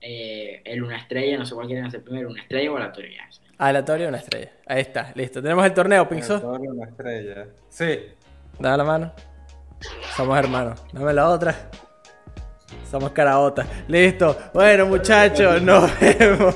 eh, 0.01 0.63
el 0.65 0.83
una 0.83 0.97
estrella, 0.99 1.37
no 1.39 1.45
sé 1.45 1.55
cuál 1.55 1.67
quieren 1.67 1.85
hacer 1.87 2.03
primero, 2.03 2.29
una 2.29 2.41
estrella 2.43 2.73
o 2.73 2.77
aleatorio, 2.77 3.11
ya. 3.11 3.29
Aleatorio, 3.59 4.09
una 4.09 4.19
estrella. 4.19 4.53
Ahí 4.67 4.81
está, 4.83 5.11
listo. 5.17 5.43
Tenemos 5.43 5.65
el 5.67 5.75
torneo, 5.75 6.09
Pinzo. 6.09 6.35
Aleatorio, 6.37 6.71
Una 6.71 6.87
estrella. 6.89 7.47
Sí. 7.69 7.99
Dame 8.61 8.77
la 8.77 8.85
mano. 8.85 9.13
Somos 10.17 10.39
hermanos. 10.39 10.81
Dame 10.93 11.13
la 11.13 11.29
otra. 11.29 11.69
Somos 12.91 13.11
caraotas. 13.11 13.67
Listo. 13.87 14.37
Bueno, 14.55 14.87
muchachos, 14.87 15.61
nos 15.63 15.91
vemos. 16.01 16.55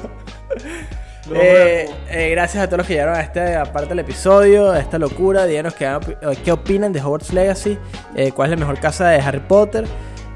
Nos 1.28 1.38
Eh, 1.38 1.84
vemos. 1.86 1.96
eh, 2.10 2.30
gracias 2.30 2.64
a 2.64 2.66
todos 2.66 2.78
los 2.78 2.86
que 2.86 2.94
llegaron 2.94 3.14
a 3.16 3.20
esta 3.20 3.64
parte 3.72 3.90
del 3.90 4.00
episodio, 4.00 4.70
a 4.72 4.78
esta 4.80 4.98
locura. 4.98 5.46
Díganos 5.46 5.74
qué, 5.74 5.84
eh, 5.86 6.36
qué 6.44 6.52
opinan 6.52 6.92
de 6.92 7.00
Hogwarts 7.00 7.32
Legacy, 7.32 7.78
eh, 8.16 8.32
cuál 8.32 8.52
es 8.52 8.58
la 8.58 8.64
mejor 8.66 8.80
casa 8.80 9.08
de 9.08 9.18
Harry 9.20 9.40
Potter. 9.40 9.84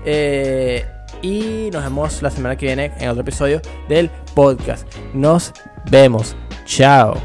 eh, 0.05 0.85
y 1.23 1.71
nos 1.73 1.83
vemos 1.83 2.23
la 2.23 2.31
semana 2.31 2.55
que 2.57 2.67
viene 2.67 2.93
en 3.01 3.09
otro 3.09 3.23
episodio 3.23 3.61
del 3.89 4.11
podcast. 4.35 4.87
Nos 5.15 5.53
vemos. 5.91 6.37
Chao. 6.67 7.17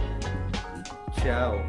Chao. 1.23 1.59